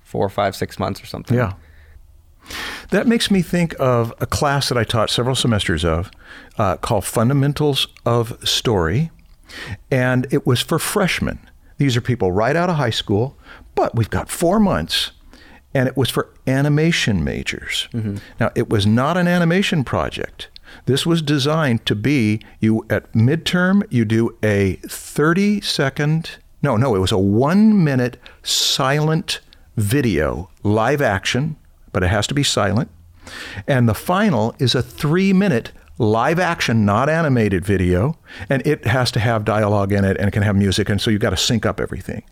four, 0.00 0.28
five, 0.28 0.56
six 0.56 0.78
months 0.78 1.02
or 1.02 1.06
something. 1.06 1.36
Yeah. 1.36 1.52
That 2.90 3.06
makes 3.06 3.30
me 3.30 3.42
think 3.42 3.74
of 3.78 4.12
a 4.20 4.26
class 4.26 4.68
that 4.68 4.78
I 4.78 4.84
taught 4.84 5.10
several 5.10 5.34
semesters 5.34 5.84
of 5.84 6.10
uh, 6.58 6.76
called 6.76 7.04
Fundamentals 7.04 7.88
of 8.04 8.36
Story. 8.46 9.10
And 9.90 10.26
it 10.32 10.46
was 10.46 10.60
for 10.60 10.78
freshmen. 10.78 11.38
These 11.78 11.96
are 11.96 12.00
people 12.00 12.30
right 12.32 12.56
out 12.56 12.68
of 12.70 12.76
high 12.76 12.90
school, 12.90 13.36
but 13.74 13.94
we've 13.94 14.10
got 14.10 14.30
four 14.30 14.60
months. 14.60 15.12
And 15.72 15.88
it 15.88 15.96
was 15.96 16.10
for 16.10 16.28
animation 16.46 17.22
majors. 17.22 17.88
Now, 18.40 18.50
it 18.56 18.68
was 18.68 18.86
not 18.86 19.16
an 19.16 19.28
animation 19.28 19.84
project. 19.84 20.48
This 20.86 21.06
was 21.06 21.22
designed 21.22 21.86
to 21.86 21.94
be 21.94 22.40
you 22.60 22.84
at 22.90 23.12
midterm, 23.12 23.82
you 23.90 24.04
do 24.04 24.36
a 24.42 24.74
30 24.88 25.60
second, 25.60 26.38
no, 26.62 26.76
no, 26.76 26.94
it 26.94 26.98
was 26.98 27.12
a 27.12 27.18
one 27.18 27.82
minute 27.82 28.18
silent 28.42 29.40
video, 29.76 30.50
live 30.62 31.00
action, 31.00 31.56
but 31.92 32.02
it 32.02 32.08
has 32.08 32.26
to 32.28 32.34
be 32.34 32.42
silent. 32.42 32.90
And 33.66 33.88
the 33.88 33.94
final 33.94 34.54
is 34.58 34.74
a 34.74 34.82
three 34.82 35.32
minute 35.32 35.72
live 35.98 36.38
action, 36.38 36.86
not 36.86 37.10
animated 37.10 37.64
video, 37.64 38.16
and 38.48 38.66
it 38.66 38.86
has 38.86 39.10
to 39.12 39.20
have 39.20 39.44
dialogue 39.44 39.92
in 39.92 40.04
it 40.04 40.16
and 40.16 40.28
it 40.28 40.30
can 40.30 40.42
have 40.42 40.56
music, 40.56 40.88
and 40.88 41.00
so 41.00 41.10
you've 41.10 41.20
got 41.20 41.30
to 41.30 41.36
sync 41.36 41.66
up 41.66 41.78
everything. 41.78 42.22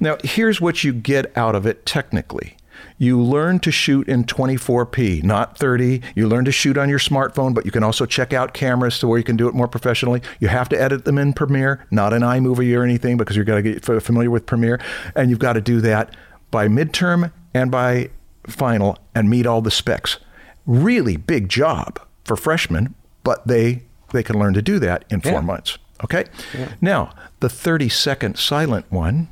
Now, 0.00 0.16
here's 0.24 0.60
what 0.60 0.82
you 0.82 0.92
get 0.92 1.36
out 1.36 1.54
of 1.54 1.66
it 1.66 1.84
technically. 1.84 2.56
You 2.96 3.20
learn 3.22 3.60
to 3.60 3.70
shoot 3.70 4.08
in 4.08 4.24
24p, 4.24 5.22
not 5.22 5.58
30. 5.58 6.00
You 6.14 6.28
learn 6.28 6.44
to 6.46 6.52
shoot 6.52 6.78
on 6.78 6.88
your 6.88 6.98
smartphone, 6.98 7.54
but 7.54 7.64
you 7.64 7.70
can 7.70 7.82
also 7.82 8.06
check 8.06 8.32
out 8.32 8.54
cameras 8.54 8.98
to 8.98 9.06
where 9.06 9.18
you 9.18 9.24
can 9.24 9.36
do 9.36 9.48
it 9.48 9.54
more 9.54 9.68
professionally. 9.68 10.22
You 10.38 10.48
have 10.48 10.68
to 10.70 10.80
edit 10.80 11.04
them 11.04 11.18
in 11.18 11.32
Premiere, 11.32 11.86
not 11.90 12.12
in 12.12 12.22
iMovie 12.22 12.76
or 12.76 12.82
anything, 12.82 13.16
because 13.16 13.36
you've 13.36 13.46
got 13.46 13.56
to 13.56 13.62
get 13.62 13.84
familiar 13.84 14.30
with 14.30 14.46
Premiere. 14.46 14.80
And 15.14 15.30
you've 15.30 15.38
got 15.38 15.54
to 15.54 15.60
do 15.60 15.80
that 15.80 16.14
by 16.50 16.68
midterm 16.68 17.32
and 17.54 17.70
by 17.70 18.10
final 18.46 18.98
and 19.14 19.28
meet 19.30 19.46
all 19.46 19.60
the 19.62 19.70
specs. 19.70 20.18
Really 20.66 21.16
big 21.16 21.48
job 21.48 22.00
for 22.24 22.36
freshmen, 22.36 22.94
but 23.24 23.46
they 23.46 23.82
they 24.12 24.22
can 24.22 24.38
learn 24.38 24.54
to 24.54 24.62
do 24.62 24.78
that 24.80 25.04
in 25.10 25.20
four 25.20 25.32
Yeah. 25.32 25.40
months. 25.40 25.78
Okay. 26.02 26.24
Now 26.80 27.12
the 27.40 27.48
30 27.48 27.88
second 27.88 28.36
silent 28.38 28.86
one 28.90 29.28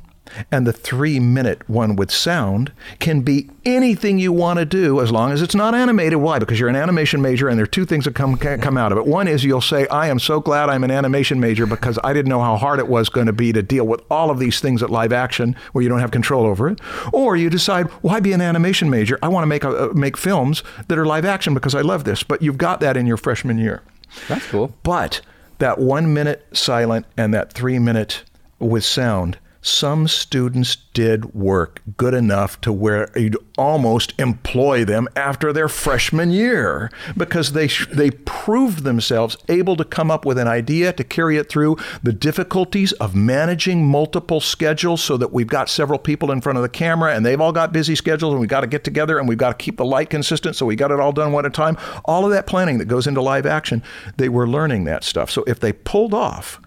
and 0.51 0.65
the 0.65 0.73
three 0.73 1.19
minute 1.19 1.67
one 1.69 1.95
with 1.95 2.11
sound 2.11 2.71
can 2.99 3.21
be 3.21 3.49
anything 3.65 4.19
you 4.19 4.31
want 4.31 4.59
to 4.59 4.65
do 4.65 4.99
as 5.01 5.11
long 5.11 5.31
as 5.31 5.41
it's 5.41 5.55
not 5.55 5.75
animated. 5.75 6.19
Why? 6.19 6.39
Because 6.39 6.59
you're 6.59 6.69
an 6.69 6.75
animation 6.75 7.21
major, 7.21 7.47
and 7.47 7.57
there 7.57 7.63
are 7.63 7.67
two 7.67 7.85
things 7.85 8.05
that 8.05 8.15
come 8.15 8.37
come 8.37 8.77
out 8.77 8.91
of 8.91 8.97
it. 8.97 9.05
One 9.05 9.27
is 9.27 9.43
you'll 9.43 9.61
say, 9.61 9.87
"I 9.87 10.07
am 10.07 10.19
so 10.19 10.39
glad 10.39 10.69
I'm 10.69 10.83
an 10.83 10.91
animation 10.91 11.39
major 11.39 11.65
because 11.65 11.99
I 12.03 12.13
didn't 12.13 12.29
know 12.29 12.41
how 12.41 12.57
hard 12.57 12.79
it 12.79 12.87
was 12.87 13.09
going 13.09 13.27
to 13.27 13.33
be 13.33 13.51
to 13.53 13.61
deal 13.61 13.85
with 13.85 14.01
all 14.09 14.29
of 14.29 14.39
these 14.39 14.59
things 14.59 14.81
at 14.83 14.89
live 14.89 15.13
action 15.13 15.55
where 15.71 15.81
you 15.81 15.89
don't 15.89 15.99
have 15.99 16.11
control 16.11 16.45
over 16.45 16.69
it." 16.69 16.79
Or 17.13 17.35
you 17.35 17.49
decide, 17.49 17.87
"Why 18.01 18.19
be 18.19 18.33
an 18.33 18.41
animation 18.41 18.89
major? 18.89 19.19
I 19.21 19.27
want 19.27 19.43
to 19.43 19.47
make 19.47 19.63
a, 19.63 19.89
uh, 19.89 19.93
make 19.93 20.17
films 20.17 20.63
that 20.87 20.97
are 20.97 21.05
live 21.05 21.25
action 21.25 21.53
because 21.53 21.75
I 21.75 21.81
love 21.81 22.03
this." 22.03 22.23
But 22.23 22.41
you've 22.41 22.57
got 22.57 22.79
that 22.81 22.97
in 22.97 23.05
your 23.05 23.17
freshman 23.17 23.57
year. 23.57 23.81
That's 24.27 24.45
cool. 24.47 24.73
But 24.83 25.21
that 25.59 25.77
one 25.77 26.13
minute 26.13 26.45
silent 26.53 27.05
and 27.17 27.33
that 27.33 27.53
three 27.53 27.79
minute 27.79 28.23
with 28.59 28.83
sound, 28.83 29.37
some 29.61 30.07
students 30.07 30.77
did 30.93 31.33
work 31.33 31.81
good 31.97 32.13
enough 32.13 32.59
to 32.61 32.71
where 32.71 33.09
you'd 33.15 33.37
almost 33.57 34.13
employ 34.17 34.85
them 34.85 35.07
after 35.17 35.51
their 35.51 35.67
freshman 35.67 36.31
year 36.31 36.89
because 37.17 37.51
they 37.51 37.67
they 37.91 38.09
proved 38.09 38.83
themselves 38.83 39.35
able 39.49 39.75
to 39.75 39.83
come 39.83 40.09
up 40.09 40.25
with 40.25 40.37
an 40.37 40.47
idea 40.47 40.93
to 40.93 41.03
carry 41.03 41.37
it 41.37 41.49
through 41.49 41.75
the 42.01 42.13
difficulties 42.13 42.93
of 42.93 43.15
managing 43.15 43.85
multiple 43.85 44.39
schedules 44.39 45.01
so 45.01 45.17
that 45.17 45.33
we've 45.33 45.47
got 45.47 45.67
several 45.67 45.99
people 45.99 46.31
in 46.31 46.39
front 46.39 46.57
of 46.57 46.61
the 46.61 46.69
camera 46.69 47.13
and 47.13 47.25
they've 47.25 47.41
all 47.41 47.51
got 47.51 47.73
busy 47.73 47.95
schedules 47.95 48.31
and 48.31 48.39
we've 48.39 48.49
got 48.49 48.61
to 48.61 48.67
get 48.67 48.85
together 48.85 49.19
and 49.19 49.27
we've 49.27 49.37
got 49.37 49.59
to 49.59 49.63
keep 49.63 49.75
the 49.75 49.85
light 49.85 50.09
consistent 50.09 50.55
so 50.55 50.65
we 50.65 50.75
got 50.75 50.91
it 50.91 50.99
all 50.99 51.11
done 51.11 51.33
one 51.33 51.45
at 51.45 51.51
a 51.51 51.53
time. 51.53 51.77
All 52.05 52.23
of 52.23 52.31
that 52.31 52.47
planning 52.47 52.77
that 52.77 52.85
goes 52.85 53.07
into 53.07 53.21
live 53.21 53.45
action 53.45 53.83
they 54.17 54.29
were 54.29 54.47
learning 54.47 54.85
that 54.85 55.03
stuff. 55.03 55.29
So 55.29 55.43
if 55.47 55.59
they 55.59 55.73
pulled 55.73 56.13
off 56.13 56.61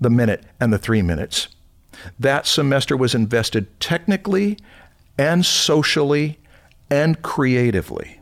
the 0.00 0.10
minute 0.10 0.44
and 0.60 0.72
the 0.72 0.78
3 0.78 1.02
minutes 1.02 1.48
that 2.18 2.46
semester 2.46 2.96
was 2.96 3.14
invested 3.14 3.80
technically 3.80 4.58
and 5.16 5.44
socially 5.44 6.38
and 6.90 7.22
creatively. 7.22 8.20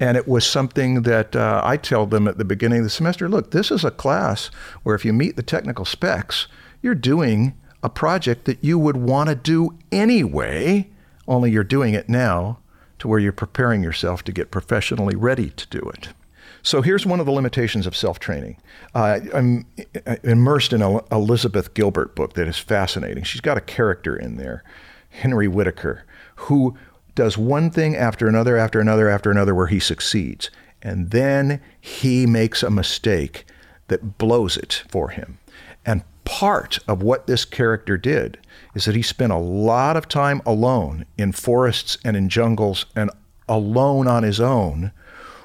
And 0.00 0.16
it 0.16 0.26
was 0.26 0.44
something 0.44 1.02
that 1.02 1.36
uh, 1.36 1.60
I 1.64 1.76
tell 1.76 2.06
them 2.06 2.26
at 2.26 2.38
the 2.38 2.44
beginning 2.44 2.78
of 2.78 2.84
the 2.84 2.90
semester 2.90 3.28
look, 3.28 3.50
this 3.50 3.70
is 3.70 3.84
a 3.84 3.90
class 3.90 4.50
where 4.82 4.94
if 4.94 5.04
you 5.04 5.12
meet 5.12 5.36
the 5.36 5.42
technical 5.42 5.84
specs, 5.84 6.48
you're 6.82 6.94
doing 6.94 7.54
a 7.82 7.88
project 7.88 8.44
that 8.44 8.62
you 8.62 8.78
would 8.78 8.96
want 8.96 9.28
to 9.28 9.34
do 9.34 9.76
anyway, 9.90 10.88
only 11.26 11.50
you're 11.50 11.64
doing 11.64 11.94
it 11.94 12.08
now 12.08 12.58
to 12.98 13.08
where 13.08 13.18
you're 13.18 13.32
preparing 13.32 13.82
yourself 13.82 14.22
to 14.24 14.32
get 14.32 14.50
professionally 14.50 15.16
ready 15.16 15.50
to 15.50 15.66
do 15.68 15.90
it. 15.94 16.10
So 16.62 16.80
here's 16.80 17.04
one 17.04 17.18
of 17.18 17.26
the 17.26 17.32
limitations 17.32 17.86
of 17.86 17.96
self 17.96 18.18
training. 18.20 18.56
Uh, 18.94 19.20
I'm 19.34 19.66
immersed 20.22 20.72
in 20.72 20.80
a 20.80 21.02
Elizabeth 21.12 21.74
Gilbert 21.74 22.14
book 22.14 22.34
that 22.34 22.46
is 22.46 22.58
fascinating. 22.58 23.24
She's 23.24 23.40
got 23.40 23.56
a 23.56 23.62
character 23.62 24.16
in 24.16 24.36
there, 24.36 24.62
Henry 25.10 25.48
Whittaker, 25.48 26.04
who 26.36 26.76
does 27.14 27.36
one 27.36 27.70
thing 27.70 27.96
after 27.96 28.28
another, 28.28 28.56
after 28.56 28.80
another, 28.80 29.08
after 29.08 29.30
another, 29.30 29.54
where 29.54 29.66
he 29.66 29.80
succeeds. 29.80 30.50
And 30.80 31.10
then 31.10 31.60
he 31.80 32.26
makes 32.26 32.62
a 32.62 32.70
mistake 32.70 33.44
that 33.88 34.18
blows 34.18 34.56
it 34.56 34.84
for 34.88 35.10
him. 35.10 35.38
And 35.84 36.02
part 36.24 36.78
of 36.86 37.02
what 37.02 37.26
this 37.26 37.44
character 37.44 37.96
did 37.96 38.38
is 38.74 38.84
that 38.84 38.94
he 38.94 39.02
spent 39.02 39.32
a 39.32 39.36
lot 39.36 39.96
of 39.96 40.08
time 40.08 40.40
alone 40.46 41.06
in 41.18 41.32
forests 41.32 41.98
and 42.04 42.16
in 42.16 42.28
jungles 42.28 42.86
and 42.94 43.10
alone 43.48 44.06
on 44.06 44.22
his 44.22 44.40
own 44.40 44.92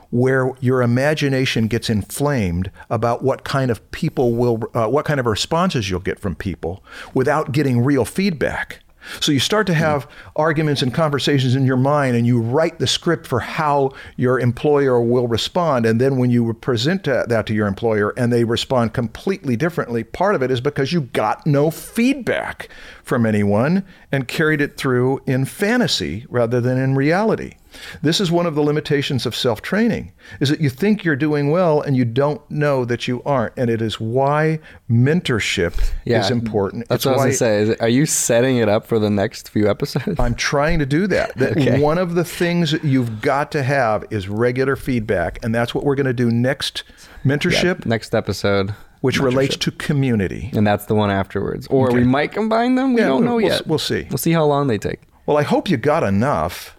where 0.10 0.51
your 0.60 0.82
imagination 0.82 1.68
gets 1.68 1.89
inflamed 1.89 2.72
about 2.89 3.24
what 3.24 3.43
kind 3.43 3.72
of 3.72 3.91
people 3.91 4.34
will, 4.34 4.64
uh, 4.74 4.88
what 4.88 5.05
kind 5.05 5.20
of 5.20 5.26
responses 5.26 5.89
you'll 5.89 5.99
get 5.99 6.20
from 6.20 6.36
people 6.36 6.84
without 7.14 7.51
getting 7.51 7.84
real 7.84 8.05
feedback. 8.05 8.80
So 9.20 9.32
you 9.32 9.39
start 9.39 9.68
to 9.68 9.74
have 9.74 10.10
arguments 10.36 10.82
and 10.82 10.93
conversations 10.93 11.55
in 11.55 11.66
your 11.66 11.78
mind, 11.78 12.16
and 12.16 12.28
you 12.28 12.41
write 12.41 12.80
the 12.80 12.88
script 12.88 13.26
for 13.26 13.39
how 13.39 13.91
your 14.16 14.39
employer 14.39 15.01
will 15.01 15.28
respond. 15.28 15.86
And 15.86 16.01
then 16.01 16.18
when 16.18 16.30
you 16.30 16.53
present 16.53 17.05
that 17.05 17.45
to 17.47 17.53
your 17.53 17.68
employer 17.68 18.14
and 18.18 18.32
they 18.32 18.43
respond 18.43 18.93
completely 18.93 19.55
differently, 19.55 20.03
part 20.03 20.36
of 20.36 20.43
it 20.43 20.51
is 20.51 20.62
because 20.62 20.93
you 20.93 21.01
got 21.01 21.45
no 21.45 21.72
feedback 21.72 22.70
from 23.03 23.26
anyone 23.26 23.86
and 24.12 24.28
carried 24.28 24.62
it 24.62 24.78
through 24.78 25.22
in 25.26 25.45
fantasy 25.45 26.26
rather 26.30 26.60
than 26.60 26.78
in 26.78 26.95
reality. 26.95 27.53
This 28.02 28.20
is 28.20 28.32
one 28.32 28.46
of 28.46 28.56
the 28.56 28.62
limitations 28.62 29.26
of 29.26 29.36
self-training 29.36 30.12
is 30.40 30.50
that 30.50 30.60
you 30.62 30.70
think 30.70 31.04
you're 31.04 31.16
doing 31.16 31.50
well 31.52 31.82
and 31.82 31.96
you 31.96 32.06
don't 32.06 32.42
know 32.50 32.86
that 32.86 33.08
you 33.08 33.22
aren't 33.26 33.54
and 33.58 33.70
it 33.70 33.82
is 33.82 34.00
why 34.00 34.60
mentorship 34.90 35.74
is 36.06 36.30
important. 36.30 36.88
That's 36.90 37.06
It's 37.06 37.06
what 37.06 37.20
I 37.22 37.28
was 37.28 37.40
gonna 37.40 37.66
say. 37.68 37.76
Are 37.80 37.90
you 37.90 38.06
setting 38.06 38.58
it 38.58 38.70
up 38.70 38.86
for 38.86 39.00
the 39.00 39.10
next 39.10 39.50
few 39.50 39.70
episodes? 39.70 40.20
I'm 40.20 40.36
trying 40.36 40.80
to 40.80 40.86
do 40.86 41.08
that. 41.08 41.36
That 41.38 41.52
Okay. 41.58 41.80
one 41.80 41.98
of 41.98 42.16
the 42.16 42.24
things 42.24 42.72
that 42.72 42.84
you've 42.84 43.22
got 43.22 43.52
to 43.54 43.64
have 43.64 44.06
is 44.10 44.28
regular 44.30 44.76
feedback 44.76 45.40
and 45.44 45.54
that's 45.56 45.74
what 45.74 45.84
we're 45.84 45.96
going 45.96 46.06
to 46.06 46.14
do 46.14 46.30
next 46.32 46.84
mentorship 47.26 47.86
next 47.86 48.14
episode, 48.16 48.74
which 49.02 49.20
relates 49.20 49.56
to 49.58 49.72
community. 49.72 50.50
and 50.54 50.66
that's 50.66 50.86
the 50.86 50.96
one 50.96 51.10
afterwards. 51.10 51.68
Or 51.68 51.92
we 51.92 52.04
might 52.04 52.32
combine 52.32 52.76
them. 52.76 52.94
We 52.94 53.02
Yeah, 53.02 53.08
don't 53.08 53.26
know 53.26 53.36
we'll- 53.36 53.46
yet. 53.46 53.68
we'll 53.68 53.80
see. 53.80 54.08
We'll 54.10 54.18
see 54.18 54.32
how 54.32 54.46
long 54.46 54.68
they 54.68 54.78
take. 54.78 55.02
Well, 55.26 55.38
I 55.38 55.44
hope 55.44 55.70
you 55.70 55.78
got 55.78 56.04
enough 56.04 56.77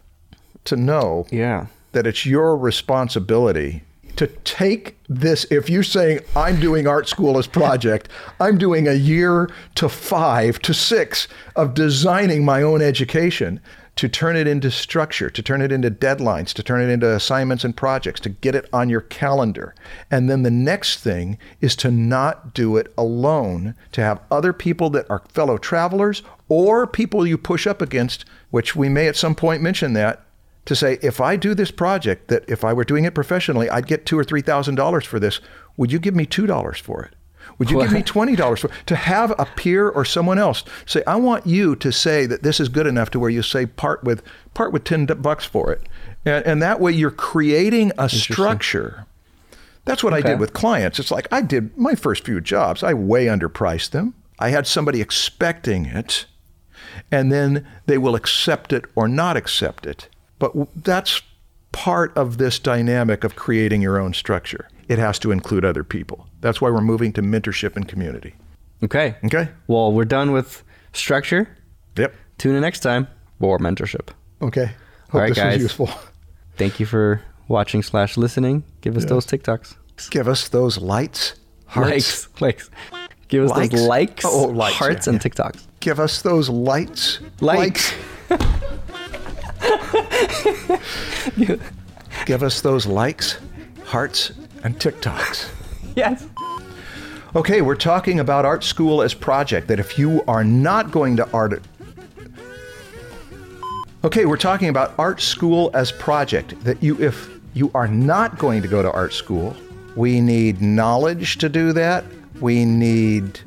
to 0.64 0.76
know 0.76 1.26
Yeah. 1.30 1.66
that 1.92 2.06
it's 2.06 2.26
your 2.26 2.56
responsibility 2.56 3.82
to 4.16 4.26
take 4.44 4.98
this. 5.08 5.46
If 5.48 5.70
you're 5.70 5.84
saying, 5.84 6.20
I'm 6.34 6.58
doing 6.58 6.88
art 6.88 7.08
school 7.08 7.38
as 7.38 7.46
project, 7.46 8.08
I'm 8.40 8.58
doing 8.58 8.88
a 8.88 8.94
year 8.94 9.48
to 9.76 9.88
five 9.88 10.58
to 10.62 10.74
six 10.74 11.28
of 11.54 11.72
designing 11.74 12.44
my 12.44 12.60
own 12.62 12.82
education 12.82 13.60
to 13.94 14.08
turn 14.08 14.36
it 14.36 14.46
into 14.46 14.70
structure, 14.70 15.30
to 15.30 15.42
turn 15.42 15.60
it 15.62 15.72
into 15.72 15.90
deadlines, 15.90 16.52
to 16.54 16.62
turn 16.64 16.80
it 16.80 16.92
into 16.92 17.12
assignments 17.14 17.64
and 17.64 17.76
projects, 17.76 18.20
to 18.20 18.28
get 18.28 18.54
it 18.54 18.68
on 18.72 18.88
your 18.88 19.00
calendar. 19.02 19.74
And 20.10 20.28
then 20.28 20.42
the 20.42 20.50
next 20.50 20.98
thing 20.98 21.38
is 21.60 21.74
to 21.76 21.90
not 21.90 22.54
do 22.54 22.76
it 22.76 22.92
alone, 22.98 23.74
to 23.92 24.00
have 24.00 24.20
other 24.30 24.52
people 24.52 24.90
that 24.90 25.08
are 25.10 25.22
fellow 25.32 25.58
travelers 25.58 26.22
or 26.48 26.86
people 26.86 27.26
you 27.26 27.38
push 27.38 27.66
up 27.66 27.80
against, 27.82 28.24
which 28.50 28.74
we 28.76 28.88
may 28.88 29.06
at 29.08 29.16
some 29.16 29.34
point 29.34 29.62
mention 29.62 29.92
that 29.94 30.24
to 30.68 30.76
say 30.76 30.98
if 31.00 31.18
I 31.18 31.36
do 31.36 31.54
this 31.54 31.70
project 31.70 32.28
that 32.28 32.44
if 32.46 32.62
I 32.62 32.74
were 32.74 32.84
doing 32.84 33.06
it 33.06 33.14
professionally, 33.14 33.70
I'd 33.70 33.86
get 33.86 34.04
two 34.04 34.18
or 34.18 34.22
three 34.22 34.42
thousand 34.42 34.74
dollars 34.74 35.06
for 35.06 35.18
this. 35.18 35.40
Would 35.78 35.90
you 35.90 35.98
give 35.98 36.14
me 36.14 36.26
two 36.26 36.46
dollars 36.46 36.78
for 36.78 37.02
it? 37.04 37.14
Would 37.56 37.70
you 37.70 37.80
give 37.80 37.90
me 37.90 38.02
twenty 38.02 38.36
dollars 38.36 38.60
for 38.60 38.70
to 38.84 38.94
have 38.94 39.30
a 39.38 39.46
peer 39.46 39.88
or 39.88 40.04
someone 40.04 40.38
else 40.38 40.64
say, 40.84 41.02
I 41.06 41.16
want 41.16 41.46
you 41.46 41.74
to 41.76 41.90
say 41.90 42.26
that 42.26 42.42
this 42.42 42.60
is 42.60 42.68
good 42.68 42.86
enough 42.86 43.08
to 43.12 43.18
where 43.18 43.30
you 43.30 43.40
say 43.40 43.64
part 43.64 44.04
with 44.04 44.22
part 44.52 44.70
with 44.74 44.84
ten 44.84 45.06
bucks 45.06 45.46
for 45.46 45.72
it, 45.72 45.80
and, 46.26 46.44
and 46.44 46.62
that 46.62 46.80
way 46.80 46.92
you're 46.92 47.10
creating 47.10 47.90
a 47.96 48.10
structure. 48.10 49.06
That's 49.86 50.04
what 50.04 50.12
I 50.12 50.20
did 50.20 50.38
with 50.38 50.52
clients. 50.52 50.98
It's 50.98 51.10
like 51.10 51.28
I 51.32 51.40
did 51.40 51.74
my 51.78 51.94
first 51.94 52.26
few 52.26 52.42
jobs. 52.42 52.82
I 52.82 52.92
way 52.92 53.24
underpriced 53.24 53.92
them. 53.92 54.12
I 54.38 54.50
had 54.50 54.66
somebody 54.66 55.00
expecting 55.00 55.86
it, 55.86 56.26
and 57.10 57.32
then 57.32 57.66
they 57.86 57.96
will 57.96 58.14
accept 58.14 58.74
it 58.74 58.84
or 58.94 59.08
not 59.08 59.34
accept 59.34 59.86
it. 59.86 60.10
But 60.38 60.52
that's 60.84 61.22
part 61.72 62.16
of 62.16 62.38
this 62.38 62.58
dynamic 62.58 63.24
of 63.24 63.36
creating 63.36 63.82
your 63.82 63.98
own 63.98 64.14
structure. 64.14 64.68
It 64.88 64.98
has 64.98 65.18
to 65.20 65.30
include 65.30 65.64
other 65.64 65.84
people. 65.84 66.26
That's 66.40 66.60
why 66.60 66.70
we're 66.70 66.80
moving 66.80 67.12
to 67.14 67.22
mentorship 67.22 67.76
and 67.76 67.86
community. 67.86 68.34
Okay. 68.82 69.16
Okay? 69.24 69.48
Well, 69.66 69.92
we're 69.92 70.04
done 70.04 70.32
with 70.32 70.62
structure. 70.92 71.56
Yep. 71.96 72.14
Tune 72.38 72.54
in 72.54 72.60
next 72.62 72.80
time 72.80 73.08
for 73.40 73.58
mentorship. 73.58 74.08
Okay. 74.40 74.66
Hope 75.10 75.14
All 75.14 75.20
right, 75.20 75.28
this 75.28 75.38
guys. 75.38 75.54
was 75.54 75.62
useful. 75.62 75.90
Thank 76.56 76.78
you 76.80 76.86
for 76.86 77.20
watching 77.48 77.82
slash 77.82 78.16
listening. 78.16 78.62
Give 78.80 78.96
us 78.96 79.04
those 79.04 79.26
TikToks. 79.26 79.74
Give 80.10 80.28
us 80.28 80.48
those 80.48 80.78
lights, 80.78 81.34
hearts. 81.66 82.28
Likes. 82.40 82.40
Likes. 82.40 82.70
Give 83.28 83.44
us 83.44 83.50
Likes? 83.50 83.74
those 83.74 83.82
likes, 83.86 84.24
Oh, 84.24 84.44
likes, 84.46 84.74
hearts, 84.76 85.06
yeah, 85.06 85.12
and 85.12 85.24
yeah. 85.24 85.30
TikToks. 85.30 85.66
Give 85.80 86.00
us 86.00 86.22
those 86.22 86.48
lights. 86.48 87.18
Likes. 87.40 87.92
Give 92.26 92.42
us 92.42 92.60
those 92.60 92.86
likes, 92.86 93.38
hearts, 93.84 94.32
and 94.64 94.78
TikToks. 94.78 95.48
Yes. 95.96 96.26
Okay, 97.36 97.60
we're 97.60 97.76
talking 97.76 98.20
about 98.20 98.44
art 98.44 98.64
school 98.64 99.02
as 99.02 99.14
project. 99.14 99.68
That 99.68 99.78
if 99.78 99.98
you 99.98 100.22
are 100.26 100.44
not 100.44 100.90
going 100.90 101.16
to 101.16 101.30
art, 101.32 101.62
okay, 104.04 104.24
we're 104.24 104.36
talking 104.36 104.68
about 104.68 104.94
art 104.98 105.20
school 105.20 105.70
as 105.74 105.92
project. 105.92 106.58
That 106.64 106.82
you, 106.82 107.00
if 107.00 107.28
you 107.54 107.70
are 107.74 107.88
not 107.88 108.38
going 108.38 108.62
to 108.62 108.68
go 108.68 108.82
to 108.82 108.90
art 108.90 109.12
school, 109.12 109.54
we 109.94 110.20
need 110.20 110.60
knowledge 110.60 111.38
to 111.38 111.48
do 111.48 111.72
that. 111.74 112.04
We 112.40 112.64
need 112.64 113.40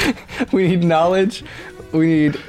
We 0.52 0.68
need 0.68 0.84
knowledge. 0.84 1.44
We 1.92 2.06
need 2.06 2.40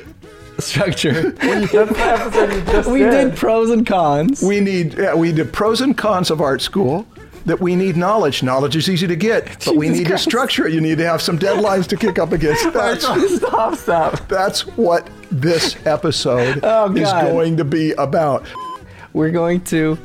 structure. 0.63 1.31
That's 1.31 1.71
the 1.71 1.95
episode 1.99 2.53
you 2.53 2.61
just 2.61 2.89
we 2.89 2.99
did 2.99 3.35
pros 3.35 3.69
and 3.69 3.85
cons. 3.85 4.41
we 4.41 4.59
need 4.59 4.97
yeah, 4.97 5.13
we 5.15 5.31
did 5.31 5.53
pros 5.53 5.81
and 5.81 5.97
cons 5.97 6.31
of 6.31 6.41
art 6.41 6.61
school. 6.61 7.05
That 7.45 7.59
we 7.59 7.75
need 7.75 7.97
knowledge. 7.97 8.41
Knowledge 8.41 8.77
is 8.77 8.89
easy 8.89 9.05
to 9.05 9.17
get, 9.17 9.65
but 9.65 9.75
we 9.75 9.89
need 9.89 10.07
Christ. 10.07 10.23
to 10.23 10.29
structure 10.29 10.65
it. 10.65 10.73
You 10.73 10.79
need 10.79 10.97
to 10.99 11.05
have 11.05 11.21
some 11.21 11.37
deadlines 11.37 11.87
to 11.87 11.97
kick 11.97 12.17
up 12.17 12.31
against. 12.31 12.63
That's 12.73 13.03
stop, 13.35 13.75
stop. 13.75 14.27
That's 14.29 14.65
what 14.77 15.09
this 15.29 15.75
episode 15.85 16.59
Oh, 16.63 16.89
is 16.95 17.11
going 17.11 17.57
to 17.57 17.65
be 17.65 17.91
about. 17.93 18.45
We're 19.11 19.31
going 19.31 19.59
to 19.65 19.97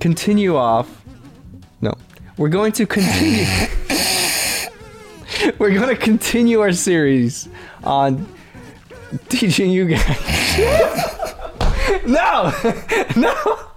continue 0.00 0.56
off. 0.56 1.02
No, 1.82 1.92
we're 2.38 2.48
going 2.48 2.72
to 2.72 2.86
continue. 2.86 3.44
we're 5.58 5.74
going 5.74 5.88
to 5.88 5.96
continue 5.96 6.60
our 6.60 6.72
series 6.72 7.48
on 7.84 8.26
teaching 9.28 9.70
you 9.70 9.86
guys. 9.86 10.06
no, 12.06 12.52
no. 13.16 13.71